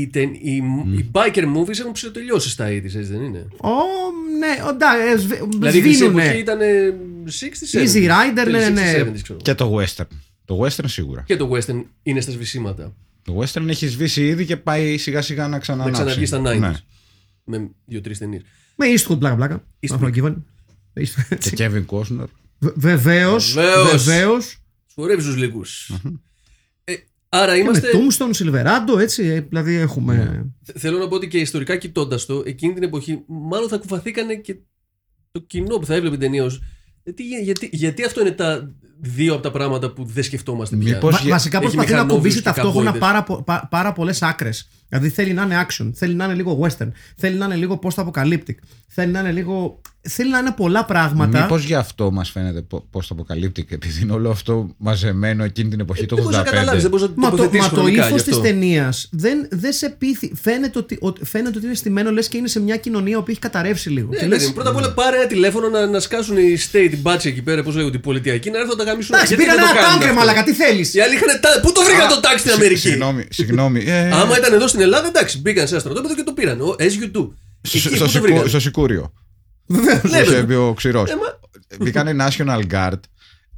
[0.01, 0.63] Οι, τεν, οι,
[0.97, 3.71] οι biker movies έχουν ψηλοτελειώσεις στα 80s, έτσι δεν είναι; Ω,
[4.39, 6.23] ναι, εντάξει, Δηλαδή η χρυσή σβήνουνε.
[6.23, 6.59] εποχή ήταν
[7.27, 7.95] 60s, 70s.
[7.95, 9.03] Easy Rider, ναι, ναι, ναι.
[9.03, 9.39] 60s, 70s, ξέρω.
[9.43, 10.07] Και το western.
[10.45, 11.23] Το western σίγουρα.
[11.27, 12.95] Και το western είναι στα σβησίματα.
[13.23, 16.03] Το western έχει σβήσει ήδη και πάει σιγά σιγά να ξανανάψει.
[16.03, 16.61] Να ξαναβγεί στα 90s.
[16.61, 16.73] Ναι.
[17.45, 18.43] Με δύο-τρεις ταινίες.
[18.77, 19.65] Με Eastwood, πλάκα, πλάκα.
[19.81, 20.01] Eastwood.
[20.01, 20.35] Unforgiven.
[21.39, 22.27] Και Kevin Costner.
[22.59, 23.53] Βεβαίως.
[23.53, 24.05] Βεβαίως.
[24.05, 24.59] Βεβαίως.
[24.87, 25.63] Σκορεύει τους λίγου.
[27.29, 27.89] Ε, άρα Με είμαστε.
[27.93, 29.23] Tombstone, Silverado, έτσι.
[29.25, 30.45] ε, Δηλαδή έχουμε.
[30.63, 34.35] Θε- Θέλω να πω ότι και ιστορικά κοιτώντας το, εκείνη την εποχή, μάλλον θα κουφαθήκανε
[34.35, 34.57] και
[35.31, 36.61] το κοινό που θα έβλεπε την ταινία ως,
[37.03, 40.95] γιατί, γιατί, γιατί αυτό είναι τα δύο από τα πράγματα που δεν σκεφτόμαστε πια.
[40.95, 43.09] Μήπως- Βα- για- βασικά έχει προσπαθεί να μηχανόβιους κομπήσει και ταυτόχρονα καμπόιδες.
[43.09, 44.69] πάρα, πο- πα- πάρα πολλές άκρες.
[44.89, 48.55] Δηλαδή θέλει να είναι action, θέλει να είναι λίγο western, θέλει να είναι λίγο post-apocalyptic,
[48.89, 51.41] θέλει να είναι λίγο θέλει να είναι πολλά πράγματα.
[51.43, 55.71] Μήπως γι' αυτό μας φαίνεται πώ το αποκαλύπτει και επειδή είναι όλο αυτό μαζεμένο εκείνη
[55.71, 56.91] την εποχή το Δεν μπορείς να καταλάβεις, 85.
[56.91, 58.49] δεν μπορείς να Μα το, τοποθετήσεις μα το χρονικά ύφος γι' της αυτό.
[58.49, 60.33] ταινίας δεν, δεν σε πείθει.
[60.43, 63.39] Φαίνεται ότι, ότι, φαίνεται ότι είναι στημένο λες και είναι σε μια κοινωνία που έχει
[63.39, 64.09] καταρρεύσει λίγο.
[64.11, 64.53] Ναι, και ναι, λες, ναι.
[64.55, 67.63] Πρώτα απ' όλα πάρε ένα τηλέφωνο να, να σκάσουν οι state, οι μπάτσοι εκεί πέρα,
[67.63, 69.15] πώς λέγονται, οι πολιτιακοί, να έρθουν να τα γαμίσουν.
[69.15, 70.21] Εντάξει, Γιατί πήραν δεν το ένα κάνουν τάγκρε, αυτό.
[70.21, 71.41] μαλακα, τι θέλεις; Οι άλλοι είχαν.
[71.41, 73.81] τα- Πού το βρήκαν το τάγκ στην Συ- Αμερική; Συγγνώμη, συγγνώμη.
[73.87, 76.61] Ε, Άμα ήταν εδώ στην Ελλάδα, εντάξει, μπήκαν σε ένα στρατόπεδο και το πήραν.
[76.61, 77.23] Ο- As you do.
[77.63, 78.49] στο- Εκεί στο πού το σικου- βρήκαν.
[78.49, 79.13] Στο Σικούριο.
[79.67, 80.39] Ναι, Όσο βέβαια.
[80.39, 81.11] είπε ο ξηρός.
[81.11, 81.39] Ε, μα-
[81.85, 83.01] Μπήκανε National Guard.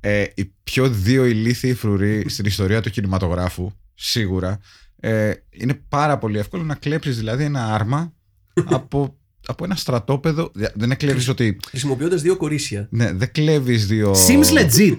[0.00, 4.58] Ε, οι πιο δύο ηλίθιοι φρουροί στην ιστορία του κινηματογράφου, σίγουρα.
[5.00, 8.12] Ε, είναι πάρα πολύ εύκολο να κλέψεις δηλαδή ένα άρμα
[8.78, 10.50] από, από ένα στρατόπεδο.
[10.74, 11.56] Δεν κλέβει ότι.
[11.68, 12.86] Χρησιμοποιώντας δύο κορίτσια.
[12.90, 14.14] Ναι, δεν κλέβεις δύο.
[14.28, 14.96] Seems legit.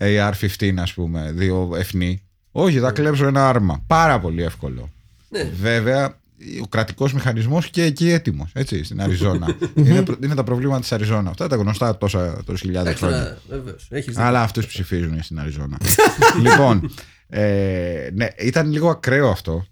[0.00, 2.22] AR-15, ας πούμε, δύο εφνή.
[2.50, 3.84] Όχι, θα κλέψω ένα άρμα.
[3.86, 4.90] Πάρα πολύ εύκολο.
[5.28, 5.50] Ναι.
[5.60, 6.18] Βέβαια,
[6.62, 9.56] ο κρατικός μηχανισμός και εκεί έτοιμος, έτσι, στην Αριζόνα.
[9.74, 11.30] είναι, προ- είναι τα προβλήματα της Αριζόνα.
[11.30, 13.38] Αυτά τα γνωστά τόσα, τόσες χιλιάδες χρόνια.
[13.48, 13.86] Βεβαίως.
[13.90, 14.22] Έχεις δίκιο.
[14.22, 15.78] Αλλά αυτούς ψηφίζουν στην Αριζόνα.
[16.44, 16.90] λοιπόν,
[17.28, 19.66] ε, ναι, ήταν λίγο ακραίο αυτό.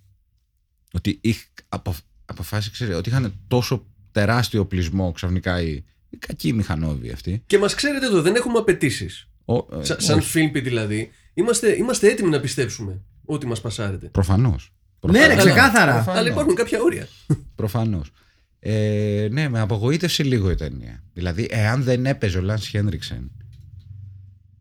[0.93, 1.39] Ότι είχ,
[1.69, 1.95] απο,
[2.25, 7.43] αποφάσισε ξέρετε, ότι είχαν τόσο τεράστιο πλεισμό ξαφνικά οι, οι κακοί μηχανόβοι αυτοί.
[7.47, 9.29] Και μας ξέρετε εδώ, δεν έχουμε απαιτήσεις.
[9.45, 14.07] Ο, ε, Σαν όχι, φίλμπι δηλαδή, είμαστε, είμαστε έτοιμοι να πιστέψουμε ότι μας πασάρετε.
[14.07, 14.73] Προφανώς.
[15.01, 15.45] ναι, ρε, Προφανώς.
[15.45, 15.93] ξεκάθαρα.
[15.93, 16.21] Προφανώς.
[16.21, 17.09] Αλλά υπάρχουν κάποια όρια.
[17.55, 18.11] Προφανώς.
[18.59, 21.03] Ε, ναι, με απογοήτευσε λίγο η ταινία.
[21.13, 23.31] Δηλαδή, εάν δεν έπαιζε ο Λάνς Χένριξεν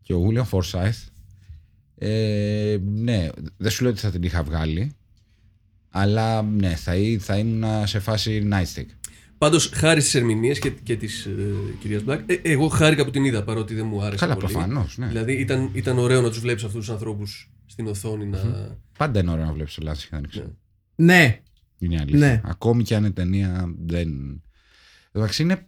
[0.02, 1.06] και ο William Forsyth,
[1.98, 4.92] ε, ναι, δεν σου λέω ότι θα την είχα βγάλει,
[5.90, 8.86] αλλά ναι, θα, ή- θα ήμουν σε φάση nightstick.
[9.42, 13.24] Πάντως, χάρη στις ερμηνείες και, και της ε, κυρίας Μπλακ, ε, εγώ χάρηκα που την
[13.24, 14.18] είδα παρότι δεν μου άρεσε.
[14.18, 14.52] Καλά, πολύ.
[14.52, 15.06] προφανώς, ναι.
[15.06, 18.38] Δηλαδή, ήταν, ήταν ωραίο να τους βλέπεις αυτούς τους ανθρώπους στην οθόνη να.
[18.98, 20.58] Πάντα είναι ωραίο να βλέπεις τον Λάνς Χένριξεν.
[20.94, 21.14] Ναι.
[21.14, 21.40] Ναι.
[21.78, 22.18] Είναι η αλήθεια.
[22.18, 22.40] Ναι.
[22.44, 24.42] Ακόμη και αν η ταινία δεν.
[25.12, 25.66] Εντάξει, είναι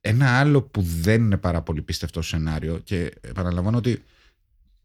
[0.00, 4.02] ένα άλλο που δεν είναι πάρα πολύ πιστευτό σενάριο και επαναλαμβάνω ότι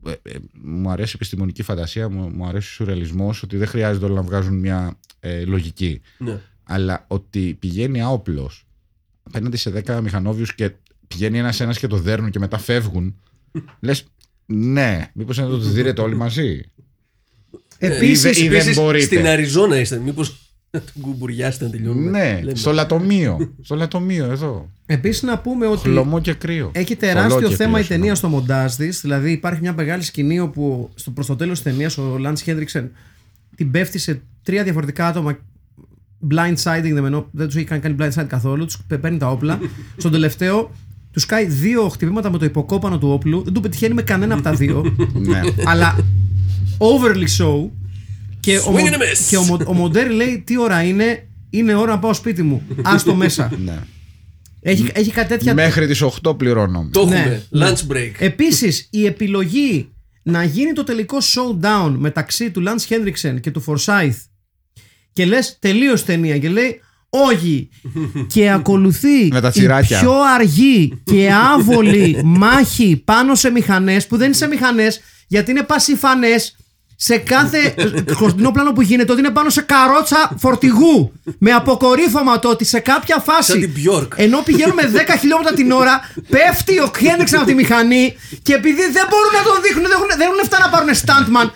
[0.05, 4.05] ε, ε, μου αρέσει η επιστημονική φαντασία, μου, μου αρέσει ο σουρεαλισμός, ότι δεν χρειάζεται
[4.05, 6.01] όλα να βγάζουν μια ε, λογική.
[6.17, 6.41] ναι.
[6.63, 8.67] Αλλά ότι πηγαίνει άοπλος
[9.23, 10.71] απέναντι σε 10 μηχανόβιους και
[11.07, 13.15] πηγαίνει ένας-ένας και το δέρνουν και μετά φεύγουν.
[13.79, 14.05] Λες,
[14.45, 16.61] ναι, μήπως να το δείτε όλοι μαζί;
[17.77, 19.97] Επίσης, ή δεν Επίσης, μπορείτε; Στην Αριζόνα είστε.
[19.97, 20.37] Μήπως
[20.71, 22.09] τον κουμπουριάσετε να τελειώνουμε.
[22.09, 22.55] Ναι, Λέμε.
[22.55, 23.53] στο λατομείο.
[23.61, 24.69] στο λατομείο εδώ.
[24.85, 26.71] επίσης να πούμε ότι Χλωμό και κρύο.
[26.73, 28.15] έχει Θολό τεράστιο και θέμα κρύο, η ταινία συγγνώμη.
[28.15, 29.01] στο μοντάζ της.
[29.01, 32.91] Δηλαδή υπάρχει μια μεγάλη σκηνή όπου στο, προς το τέλος της ταινίας ο Λάντς Χέντριξεν
[33.55, 35.37] την πέφτει σε τρία διαφορετικά άτομα
[36.31, 39.59] blindsiding, δεν, εννοώ- δεν τους έχει καν κάνει blindside καθόλου, τους παίρνει τα όπλα.
[39.97, 40.71] Στον τελευταίο
[41.11, 44.43] τους κάνει δύο χτυπήματα με το υποκόπανο του όπλου, δεν του πετυχαίνει με κανένα από
[44.43, 44.95] τα δύο.
[45.13, 45.41] ναι.
[45.65, 45.95] αλλά
[46.77, 47.69] overly so.
[48.39, 49.17] Και, ο, Swing Μο- and a miss.
[49.29, 52.61] και ο, Μο- ο Μοντέρ λέει τι ώρα είναι, είναι ώρα να πάω σπίτι μου.
[52.81, 53.51] Άστο μέσα.
[53.63, 53.79] ναι.
[54.59, 55.53] έχει, έχει κάτι τέτοια.
[55.53, 56.89] Μέχρι τις 8 πληρώνω.
[56.91, 57.43] Το έχουμε.
[57.49, 58.11] Ναι, Lunch break.
[58.17, 59.87] Επίσης, η επιλογή
[60.23, 64.15] να γίνει το τελικό showdown μεταξύ του Lance Hendrickson και του Forsyth
[65.13, 67.69] και λες τελείως ταινία και λέει όχι
[68.33, 69.99] και ακολουθεί Με τα η τσιράκια.
[69.99, 75.63] πιο αργή και άβολη μάχη πάνω σε μηχανές που δεν είναι σε μηχανές γιατί είναι
[75.63, 76.57] πασιφανές
[76.95, 77.75] σε κάθε
[78.19, 82.79] κοντινό πλάνο που γίνεται ότι είναι πάνω σε καρότσα φορτηγού με αποκορύφωμα το ότι σε
[82.79, 84.07] κάποια φάση Σαν την Bjork.
[84.15, 84.81] ενώ πηγαίνουμε
[85.15, 85.99] 10 χιλιόμετρα την ώρα,
[86.29, 90.07] πέφτει ο Χέντριξ από τη μηχανή και επειδή δεν μπορούν να τον δείχνουν, δεν έχουν,
[90.17, 91.47] δεν έχουν λεφτά να πάρουν stuntman,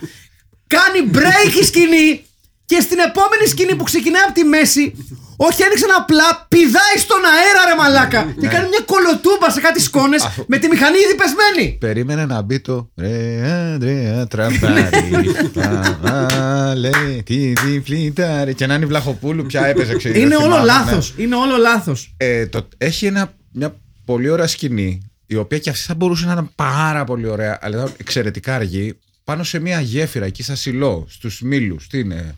[0.66, 2.24] κάνει break η σκηνή
[2.70, 4.84] και στην επόμενη σκηνή που ξεκινάει από τη μέση,
[5.36, 10.22] ο Χέντριξ απλά πηδάει στον αέρα ρε μαλάκα και κάνει μια κολοτούμπα σε κάτι σκόνες
[10.46, 11.76] με τη μηχανή ήδη πεσμένη.
[11.80, 16.90] Περίμενε να μπει το Ρε Αντρέα τραμπάρι Παβάλε
[17.24, 20.72] τη διπλίταρη Και να είναι η Βλαχοπούλου πια έπαιζε ξέρεις, Είναι δεν όλο θυμάμαι, ναι.
[20.72, 22.14] λάθος, είναι όλο λάθος.
[22.16, 26.32] Ε, το, Έχει ένα, μια πολύ ωραία σκηνή Η οποία και αυτή θα μπορούσε να
[26.32, 31.06] ήταν πάρα πολύ ωραία Αλλά ήταν εξαιρετικά αργή Πάνω σε μια γέφυρα εκεί στα Σιλό
[31.08, 32.34] Στους Μήλους Τι είναι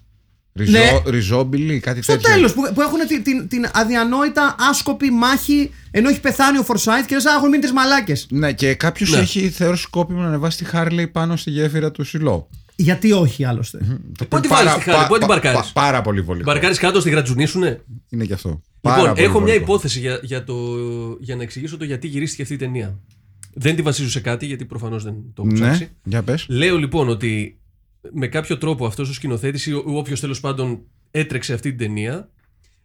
[0.64, 1.10] Ριζό, Ναι.
[1.10, 6.08] Ριζόμπιλι κάτι Στο τέτοιο τέλος που, που έχουν την, την, την αδιανόητα άσκοπη μάχη ενώ
[6.08, 8.26] έχει πεθάνει ο Φορσάιτ και λες: Α, έχουν μείνει τι μαλάκες.
[8.30, 9.18] Ναι και κάποιος Ναι.
[9.18, 13.78] έχει θεωρήσει σκόπιμο να ανεβάσει τη Χάρλεϊ πάνω στη γέφυρα του Σιλό Γιατί όχι άλλωστε.
[14.18, 16.20] Το Πού τη πάρα- βάλεις τη Χάρλεϊ, πα- πού την πα- παρκάρεις; πα- Πάρα πολύ
[16.20, 16.50] βολικό.
[16.50, 18.48] Παρκάρει κάτω στη γρατζουνίσουνε; Είναι και αυτό.
[18.48, 19.62] Λοιπόν, Πάρα πολύ έχω μια βολικό.
[19.64, 20.54] υπόθεση για, για, το,
[21.20, 22.98] για να εξηγήσω το γιατί γυρίστηκε αυτή η ταινία.
[23.54, 25.88] Δεν τη βασίζω σε κάτι, γιατί προφανώς δεν το έχω Ναι, ψάξει.
[26.04, 26.46] για πες.
[26.48, 27.59] Λέω λοιπόν ότι
[28.12, 32.30] με κάποιο τρόπο αυτός ο σκηνοθέτης ή όποιος τέλος πάντων έτρεξε αυτή την ταινία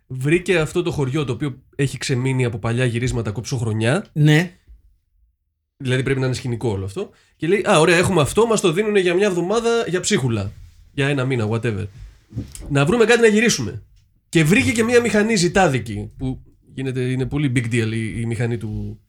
[0.07, 4.05] βρήκε αυτό το χωριό το οποίο έχει ξεμείνει από παλιά γυρίσματα κόψοχρονιά.
[4.13, 4.51] Ναι.
[5.77, 7.09] Δηλαδή πρέπει να είναι σκηνικό όλο αυτό.
[7.35, 10.51] Και λέει: Α, ωραία, έχουμε αυτό, μας το δίνουν για μια εβδομάδα για ψίχουλα.
[10.93, 11.87] Για ένα μήνα, whatever.
[12.69, 13.83] Να βρούμε κάτι να γυρίσουμε.
[14.29, 16.45] Και βρήκε και μια μηχανή ζητάδικη που
[16.75, 18.99] Γίνεται, είναι πολύ big deal η, η μηχανή του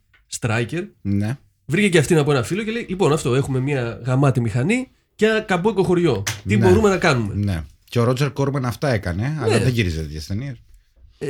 [0.40, 0.86] Striker.
[1.00, 1.38] Ναι.
[1.64, 5.26] Βρήκε και αυτήν από ένα φίλο και λέει: Λοιπόν, αυτό έχουμε μια γαμάτη μηχανή και
[5.26, 6.22] ένα καμπόικο χωριό.
[6.48, 6.66] Τι Ναι.
[6.68, 7.34] μπορούμε να κάνουμε.
[7.34, 7.62] ναι.
[7.88, 10.56] Και ο Ρότζερ Κόρμαν αυτά έκανε, αλλά δεν γύριζε τέτοιες ταινίες.
[11.18, 11.28] Ε,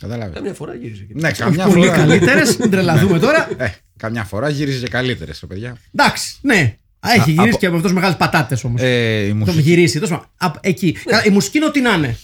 [0.00, 0.32] Κατάλαβε.
[0.34, 1.12] καμιά φορά γύρισε και.
[1.16, 1.96] Ναι, καμιά Πολύ φορά.
[1.96, 2.56] καλύτερες.
[2.56, 3.48] Μην τρελαθούμε τώρα.
[3.64, 5.76] Ε, καμιά φορά γύριζε και καλύτερες, παιδιά.
[5.94, 6.76] Εντάξει, ναι.
[7.00, 8.80] Α, Έχει Α, γυρίσει από- και από αυτούς μεγάλε πατάτες όμως.
[8.82, 9.60] Ε, η Το μουσική.
[9.60, 9.98] γυρίσει.
[10.00, 10.92] Τόσο, α, εκεί.
[10.92, 12.16] Καλά, Η μουσική είναι ό,τι να είναι.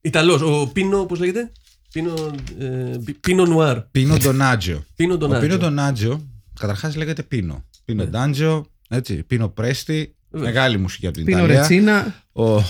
[0.00, 1.52] Ιταλός, ο Πίνο, πώς λέγεται;
[1.92, 2.14] Πίνο,
[2.58, 2.66] ε,
[3.04, 3.80] Πι- Πίνο Νουάρ.
[3.80, 4.84] Πίνο Ντονάτζιο.
[4.96, 5.58] Πίνο Ο Πίνο Ντονάτζο.
[5.58, 6.28] Ντονάτζιο,
[6.60, 7.64] καταρχάς λέγεται Πίνο.
[7.84, 9.22] Πίνο Ντάντζιο, έτσι.
[9.22, 10.14] Πίνο Πρέστι.
[10.32, 11.58] Μεγάλη μουσική από την Πίνο Ιταλία.
[11.58, 12.24] Ρετσίνα.
[12.32, 12.62] Ο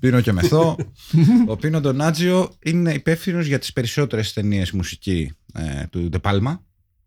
[0.00, 0.76] Πίνο και Μεθό.
[1.46, 6.58] ο Πίνο Ντονάτζιο είναι υπεύθυνος για τις περισσότερες ταινίες μουσική ε, του De Palma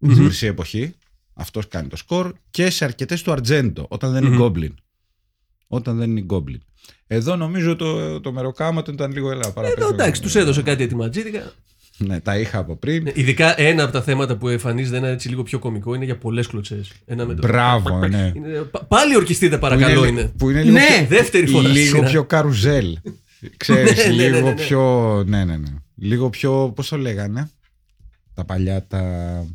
[0.02, 0.94] στην χρυσή εποχή.
[1.34, 4.74] Αυτός κάνει το σκορ και σε αρκετές του Αρτζέντο, όταν δεν είναι Goblin.
[5.68, 6.60] Όταν δεν είναι Goblin.
[7.08, 9.54] Εδώ νομίζω το, το μεροκάματο ήταν λίγο ελά.
[9.56, 11.54] Εδώ εντάξει, τους έδωσε κάτι ετοιματζίδικα.
[11.98, 13.04] Ναι, τα είχα από πριν.
[13.04, 16.18] Ναι, Ειδικά ένα από τα θέματα που εμφανίζεται ένα έτσι λίγο πιο κομικό είναι για
[16.18, 16.92] πολλές κλωτσές.
[17.38, 18.32] Μπράβο, ναι.
[18.88, 20.32] Πάλι ορκιστείτε, παρακαλώ που είναι.
[20.38, 20.86] Που είναι λίγο, Ναι.
[20.98, 22.10] πιο, Δεύτερη φορά στη λίγο σειρά.
[22.10, 22.98] πιο καρουζέλ.
[23.58, 24.54] Ξέρεις, Ναι, ναι, ναι, λίγο ναι, ναι.
[24.54, 25.24] πιο.
[25.28, 25.68] Ναι, ναι, ναι.
[25.96, 26.72] Λίγο πιο.
[26.76, 27.50] Πώς το λέγανε.
[28.34, 29.02] Τα παλιά τα.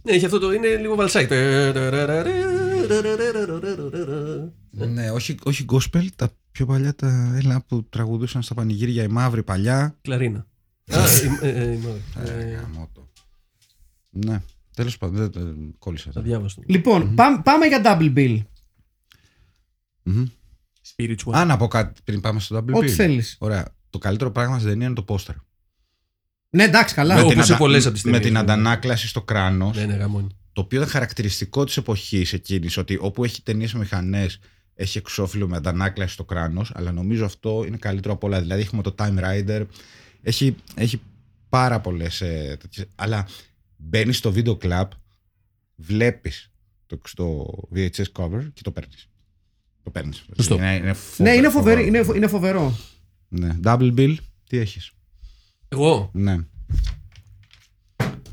[0.02, 0.52] Ναι, έχει αυτό το.
[0.52, 1.34] Είναι λίγο βαλσάκι.
[4.70, 9.42] Ναι, όχι, όχι gospel, τα πιο παλιά τα έλα που τραγουδούσαν στα πανηγύρια οι μαύροι
[9.42, 9.96] παλιά.
[10.02, 10.46] Κλαρίνα.
[10.94, 12.02] Α, η- ε, ε, η μαύρη.
[12.24, 13.10] Ε, Ε, γαμώτο.
[14.10, 14.42] Ναι,
[14.76, 16.10] τέλος πάντων, δεν δεν κόλλησα.
[16.12, 16.62] Τα διάβασα.
[16.66, 18.38] Λοιπόν, πάμε, πάμε για double bill.
[20.02, 20.24] Μμμ.
[20.96, 21.32] Spiritual.
[21.34, 22.72] Α, να πω κάτι πριν πάμε στο WP.
[22.72, 23.36] Ό,τι θέλεις.
[23.40, 23.68] Ωραία.
[23.90, 25.34] Το καλύτερο πράγμα στην ταινία είναι το πόστερ.
[26.50, 27.14] Ναι, εντάξει, καλά.
[27.14, 28.54] Με την όπως σε αντα- πολλές από τις με ταινίες, την βέβαια.
[28.54, 30.26] αντανάκλαση στο κράνος Ναι, ναι, γαμώνει.
[30.52, 34.38] το οποίο είναι χαρακτηριστικό της εποχής εκείνης ότι όπου έχει ταινίες με μηχανές
[34.74, 38.82] έχει εξώφυλλο με αντανάκλαση στο κράνος αλλά νομίζω αυτό είναι καλύτερο από όλα δηλαδή έχουμε
[38.82, 39.66] το Time Rider
[40.22, 41.00] έχει, έχει
[41.48, 43.28] πάρα πολλές ε, τέτοιες, αλλά
[43.76, 44.88] μπαίνεις στο βίντεο club
[45.76, 46.50] βλέπεις
[46.86, 49.08] το, στο VHS cover και το παίρνεις
[49.82, 50.54] το παίρνεις Σωστό.
[50.54, 51.50] είναι, είναι Ναι, είναι, φοβερό.
[51.50, 52.76] φοβερή, είναι, φο- είναι φοβερό.
[53.28, 53.56] ναι.
[53.64, 54.16] Double bill
[54.48, 54.92] τι έχεις;
[55.68, 56.38] Εγώ; ναι.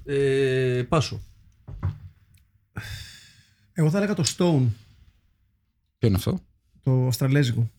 [0.05, 1.21] Ε, πάσο.
[3.73, 4.65] Εγώ θα έλεγα το Stone,
[5.97, 6.39] ποιο είναι αυτό;
[6.83, 7.69] Το αυστραλέζικο.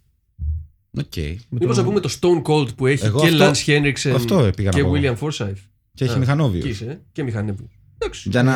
[0.99, 1.16] Οκ.
[1.16, 4.11] Με Μήπως το- να πούμε το Stone Cold που έχει Εγώ και αυτό- Lance Henriksen
[4.14, 4.93] αυτό πήγα να και πω.
[4.95, 5.53] William Forsythe.
[5.95, 6.99] και έχει Α, μηχανόβιο Εκεί είσαι, ε.
[7.12, 7.68] και μηχανεύει.
[7.99, 8.28] Εντάξει.
[8.28, 8.55] Για να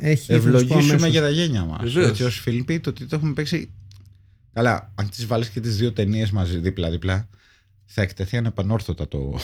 [0.00, 1.08] Ε, έχει, θα σου πω ευλογήσουμε αμέσως.
[1.10, 1.82] για τα γένια μας.
[1.82, 2.08] Βεβαίως.
[2.10, 3.70] Έτσι ως Φίλιπποι, το ότι το έχουμε παίξει.
[4.52, 7.28] Καλά, αν τις βάλεις και τις δύο ταινίες μαζί δίπλα-δίπλα,
[7.84, 9.38] θα εκτεθεί ανεπανόρθωτα το.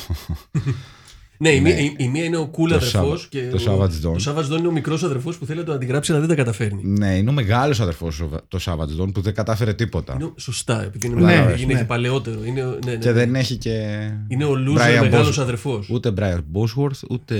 [1.43, 3.23] Ναι, η, μία, η, η μία είναι ο cool Το αδερφός.
[3.25, 4.23] Savage- και το ο- Savage Dawn.
[4.23, 6.35] Το Savage Dawn είναι ο μικρός αδερφός που θέλει να το αντιγράψει αλλά δεν τα
[6.35, 6.83] καταφέρνει.
[6.85, 10.17] ναι, είναι ο μεγάλος αδερφός το Savage Dawn που δεν κατάφερε τίποτα.
[10.21, 11.79] Είναι, σωστά, επειδή είναι, Ναι, μεγάλο, είναι ναι.
[11.79, 12.45] και παλαιότερο.
[12.45, 13.13] Είναι, ο- ναι, ναι, Και ναι.
[13.15, 13.99] δεν έχει και.
[14.29, 15.89] είναι ο loser Brian μεγάλος Bos- αδερφός.
[15.91, 17.35] Ούτε Brian Bosworth, ούτε.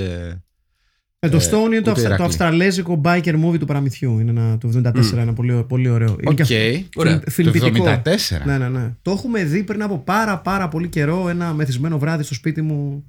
[1.19, 2.27] Ε, το Stone είναι το, ούτε αυστρα- το Ηράκλειο.
[2.27, 4.19] αυστραλέζικο biker movie του παραμυθιού.
[4.19, 6.09] Είναι ένα, το 74, ένα πολύ, πολύ ωραίο.
[6.21, 6.35] Είναι Οκ.
[6.35, 7.23] και αυτό- Ωραία.
[7.29, 7.85] φιλ- φιλμπιτικό.
[7.85, 8.45] Το 74.
[8.45, 8.95] Ναι, ναι, ναι.
[9.03, 13.05] Το έχουμε δει πριν από πάρα πάρα πολύ καιρό ένα μεθυσμένο βράδυ στο σπίτι μου.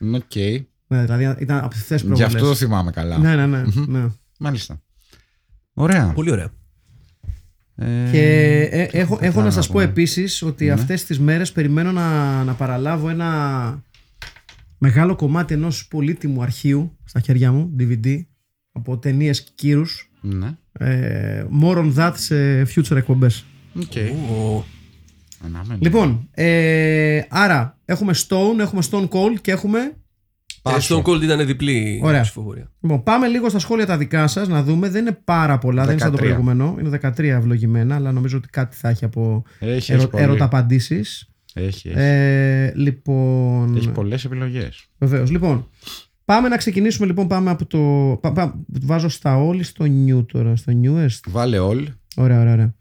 [0.00, 0.34] Οκ.
[0.88, 2.34] Ναι, δηλαδή ήταν από χθε Γι' προβολές.
[2.34, 3.18] αυτό το θυμάμαι καλά.
[3.18, 3.62] Ναι, ναι, ναι.
[3.86, 4.06] ναι.
[4.38, 4.82] Μάλιστα.
[5.74, 6.12] Ωραία.
[6.14, 6.48] Πολύ ωραία.
[7.74, 8.22] Ε, Και
[8.70, 9.84] ε, έχω, έχω να να σας πω πούμε.
[9.84, 13.82] επίσης ότι αυτές τις μέρες περιμένω να, να παραλάβω ένα
[14.78, 18.20] μεγάλο κομμάτι ενός πολύτιμου αρχείου στα χέρια μου, DVD,
[18.72, 20.10] από ταινίες κύρους.
[20.20, 20.56] Ναι.
[20.72, 23.44] Ε, more on that σε future εκπομπές.
[23.76, 23.92] Οκ.
[24.30, 24.64] Ο-
[25.66, 25.78] Αναμένω.
[25.82, 29.78] Λοιπόν, ε, άρα έχουμε Stone, έχουμε Stone Cold και έχουμε...
[29.78, 29.92] Ε,
[30.62, 31.02] Πάσο.
[31.02, 32.20] Stone Cold ήταν διπλή Ωραία.
[32.22, 32.70] ψηφοφορία.
[32.80, 34.88] Λοιπόν, πάμε λίγο στα σχόλια τα δικά σας να δούμε.
[34.88, 36.20] Δεν είναι πάρα πολλά, δεν είναι σαν το 13.
[36.20, 36.76] προηγούμενο.
[36.80, 40.22] Είναι 13 ευλογημένα, αλλά νομίζω ότι κάτι θα έχει από Έχει, ερω, έχει, πολύ.
[40.22, 41.28] ερωταπαντήσεις.
[41.54, 41.98] έχει, έχει.
[41.98, 43.76] Ε, λοιπόν.
[43.76, 44.86] έχει πολλές επιλογές.
[44.98, 45.30] Βεβαίως.
[45.30, 45.68] Λοιπόν,
[46.24, 47.06] πάμε να ξεκινήσουμε.
[47.06, 47.78] Λοιπόν, πάμε από το.
[48.20, 51.20] Πά, πά, βάζω στα όλοι στο new τώρα, στο newest.
[51.28, 51.84] Βάλε all.
[52.16, 52.74] Ωραία, ωραία, ωραία.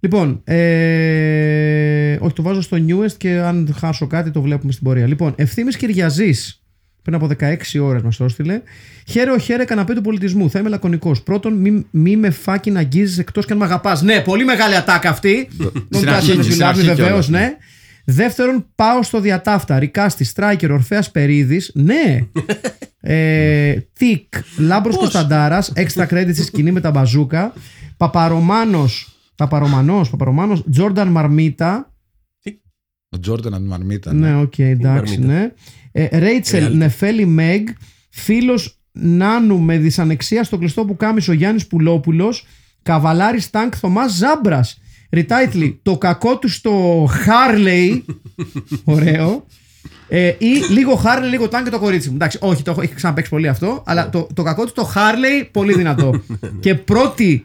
[0.00, 5.06] Λοιπόν, ε, όχι, το βάζω στο newest και αν χάσω κάτι το βλέπουμε στην πορεία.
[5.06, 6.62] Λοιπόν, Ευθύμης Κυριαζής,
[7.02, 8.60] πριν από 16 ώρες μας το έστειλε.
[9.06, 10.50] Χαίρε ο χαίρε καναπέ του πολιτισμού.
[10.50, 11.22] Θα είμαι λακωνικός.
[11.22, 14.02] Πρώτον, μη, μη με φάκι να αγγίζεις εκτός και αν με αγαπάς.
[14.02, 15.48] Ναι, πολύ μεγάλη ατάκα αυτή.
[15.90, 17.28] Στην αρχή, στην αρχή βεβαίως, κιόλας.
[17.28, 17.56] ναι.
[18.04, 19.78] Δεύτερον, πάω στο διατάφτα.
[19.78, 21.70] Ρικάστη, Στράικερ, Ορφαία Περίδης.
[21.74, 22.18] Ναι.
[23.00, 25.72] ε, Τικ, Λάμπρος Κωνσταντάρας.
[25.74, 27.52] Έξτρα credit στη σκηνή με τα μπαζούκα.
[27.96, 29.09] Παπαρομάνος.
[29.40, 30.64] Παπαρομανός, Παπαρομάνος.
[30.70, 31.92] Τζόρνταν Μαρμίτα.
[33.08, 34.12] Ο Τζόρνταν από τη Μαρμίτα.
[34.12, 35.40] Ναι, οκ, εντάξει, Μαρμίτα.
[35.40, 35.52] ναι.
[35.92, 36.74] Ε, Ρέιτσελ Real.
[36.74, 37.62] Νεφέλη Μέγ.
[38.10, 42.46] Φίλος Νάνου με δυσανεξία στο κλειστό που κάμισε ο Γιάννης Πουλόπουλος.
[42.82, 44.80] Καβαλάρης Τάγκ Θωμάς Ζάμπρας.
[45.10, 48.04] Ριτάιτλι, το κακό του στο Χάρλεϊ.
[48.84, 49.46] Ωραίο.
[50.08, 52.14] Ε, ή λίγο Χάρλεϊ, λίγο Τάγκ και το κορίτσι μου.
[52.14, 53.82] Εντάξει, όχι, το έχω, έχει ξαναπέξει πολύ αυτό.
[53.86, 56.22] Αλλά το, το κακό του το Χάρλεϊ πολύ δυνατό.
[56.60, 57.44] και πρώτη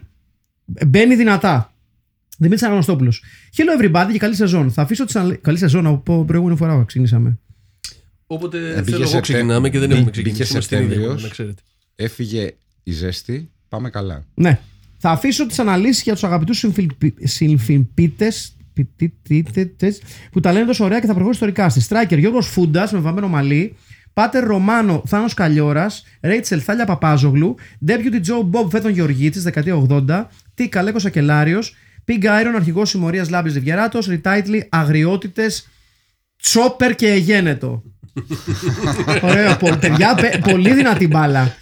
[0.86, 1.70] μπαίνει δυνατά.
[2.38, 3.12] Δημήτρης Αναγνωστόπουλο.
[3.56, 4.70] Hello everybody και καλή σεζόν.
[4.70, 7.38] Θα αφήσω τις αναλύ- Καλή σεζόν από προηγούμενη φορά που ξεκινήσαμε.
[8.26, 9.20] Όποτε μπήκε θέλω εγώ Σεπτέμβριος.
[9.20, 10.52] ξεκινάμε και δεν Μπή- έχουμε μπήκε ξεκινήσει.
[10.52, 11.12] Είμαστε στην ίδια Σεπτέμβριος.
[11.14, 11.62] εκπομπή, να ξέρετε.
[11.94, 12.50] Έφυγε
[12.82, 13.50] η ζέστη.
[13.68, 14.24] Πάμε καλά.
[14.34, 14.58] Ναι.
[14.98, 16.64] Θα αφήσω τις αναλύσεις για τους αγαπητούς
[17.22, 18.56] συμφιλπίτες
[20.32, 21.80] που τα λένε τόσο ωραία και θα προχωρήσω στο ρικάστη.
[21.80, 23.76] Στράικερ Γιώργος Φούντας με βαμμένο μαλλί.
[24.12, 25.86] Πάτερ Ρωμάνο Θάνος Καλιόρα.
[26.20, 27.54] Ρέιτσελ Θάλια Παπάζογλου.
[27.86, 30.28] Deputy Joe Bob Φέτον Γεωργίτης δεκαετία 80.
[30.54, 31.74] Τι Καλέκο Ακελάριος.
[32.08, 33.98] Pig Iron αρχηγός συμμορίας Λάμπης Διβιεράτο.
[34.08, 35.68] Ριτάιτλι Αγριότητες.
[36.42, 37.82] Τσόπερ και Εγένετο.
[39.22, 41.54] Ωραίο, πο- παιδιά, πε- πολύ δυνατή μπάλα.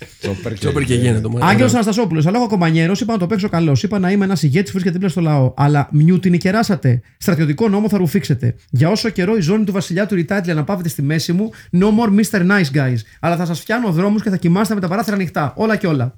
[0.59, 1.29] Τσόπερ και γίνεται.
[1.29, 1.39] μου.
[1.45, 2.27] Άγγελος Αναστασόπουλος.
[2.27, 3.01] Αλλά έχω κομπανιέρος.
[3.01, 3.77] Είπα να το παίξω καλό.
[3.83, 5.55] Είπα να είμαι ένας ηγέτης που βρίσκεται δίπλα στο λαό.
[5.57, 7.01] Αλλά μνιού την κεράσατε.
[7.19, 8.55] Στρατιωτικό νόμο θα ρουφήξετε.
[8.71, 12.21] Για όσο καιρό η ζώνη του βασιλιά του Ριτάτλι αναπαύεται στη μέση μου, no more
[12.21, 12.41] Mr.
[12.41, 12.97] Nice Guys.
[13.21, 15.53] Αλλά θα σας φτιάνω δρόμους και θα κοιμάστε με τα παράθυρα ανοιχτά.
[15.57, 16.17] Όλα και όλα.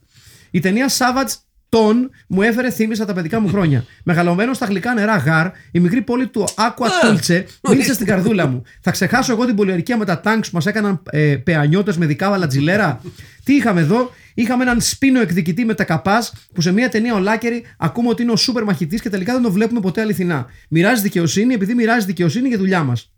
[0.50, 1.34] Η ταινία Savage
[1.76, 3.84] Τον μου έφερε θύμισα τα παιδικά μου χρόνια.
[4.04, 8.62] Μεγαλωμένο στα γλυκά νερά γάρ, η μικρή πόλη του Aqua Tulce μίλησε στην καρδούλα μου.
[8.80, 12.46] Θα ξεχάσω εγώ την πολιορκία με τα τάγκ που μας έκαναν ε, πεανιώτες με δικάβαλα
[12.46, 13.00] τζιλέρα.
[13.44, 17.18] Τι είχαμε εδώ, είχαμε έναν σπίνο εκδικητή με τα καπάς που σε μια ταινία ο
[17.18, 20.46] Λάκερη ακούμε ότι είναι ο σούπερ μαχητής και τελικά δεν το βλέπουμε ποτέ αληθινά.
[20.68, 23.10] Μοιράζει δικαιοσύνη επειδή μοιράζει δικαιοσύνη για δουλειά μας.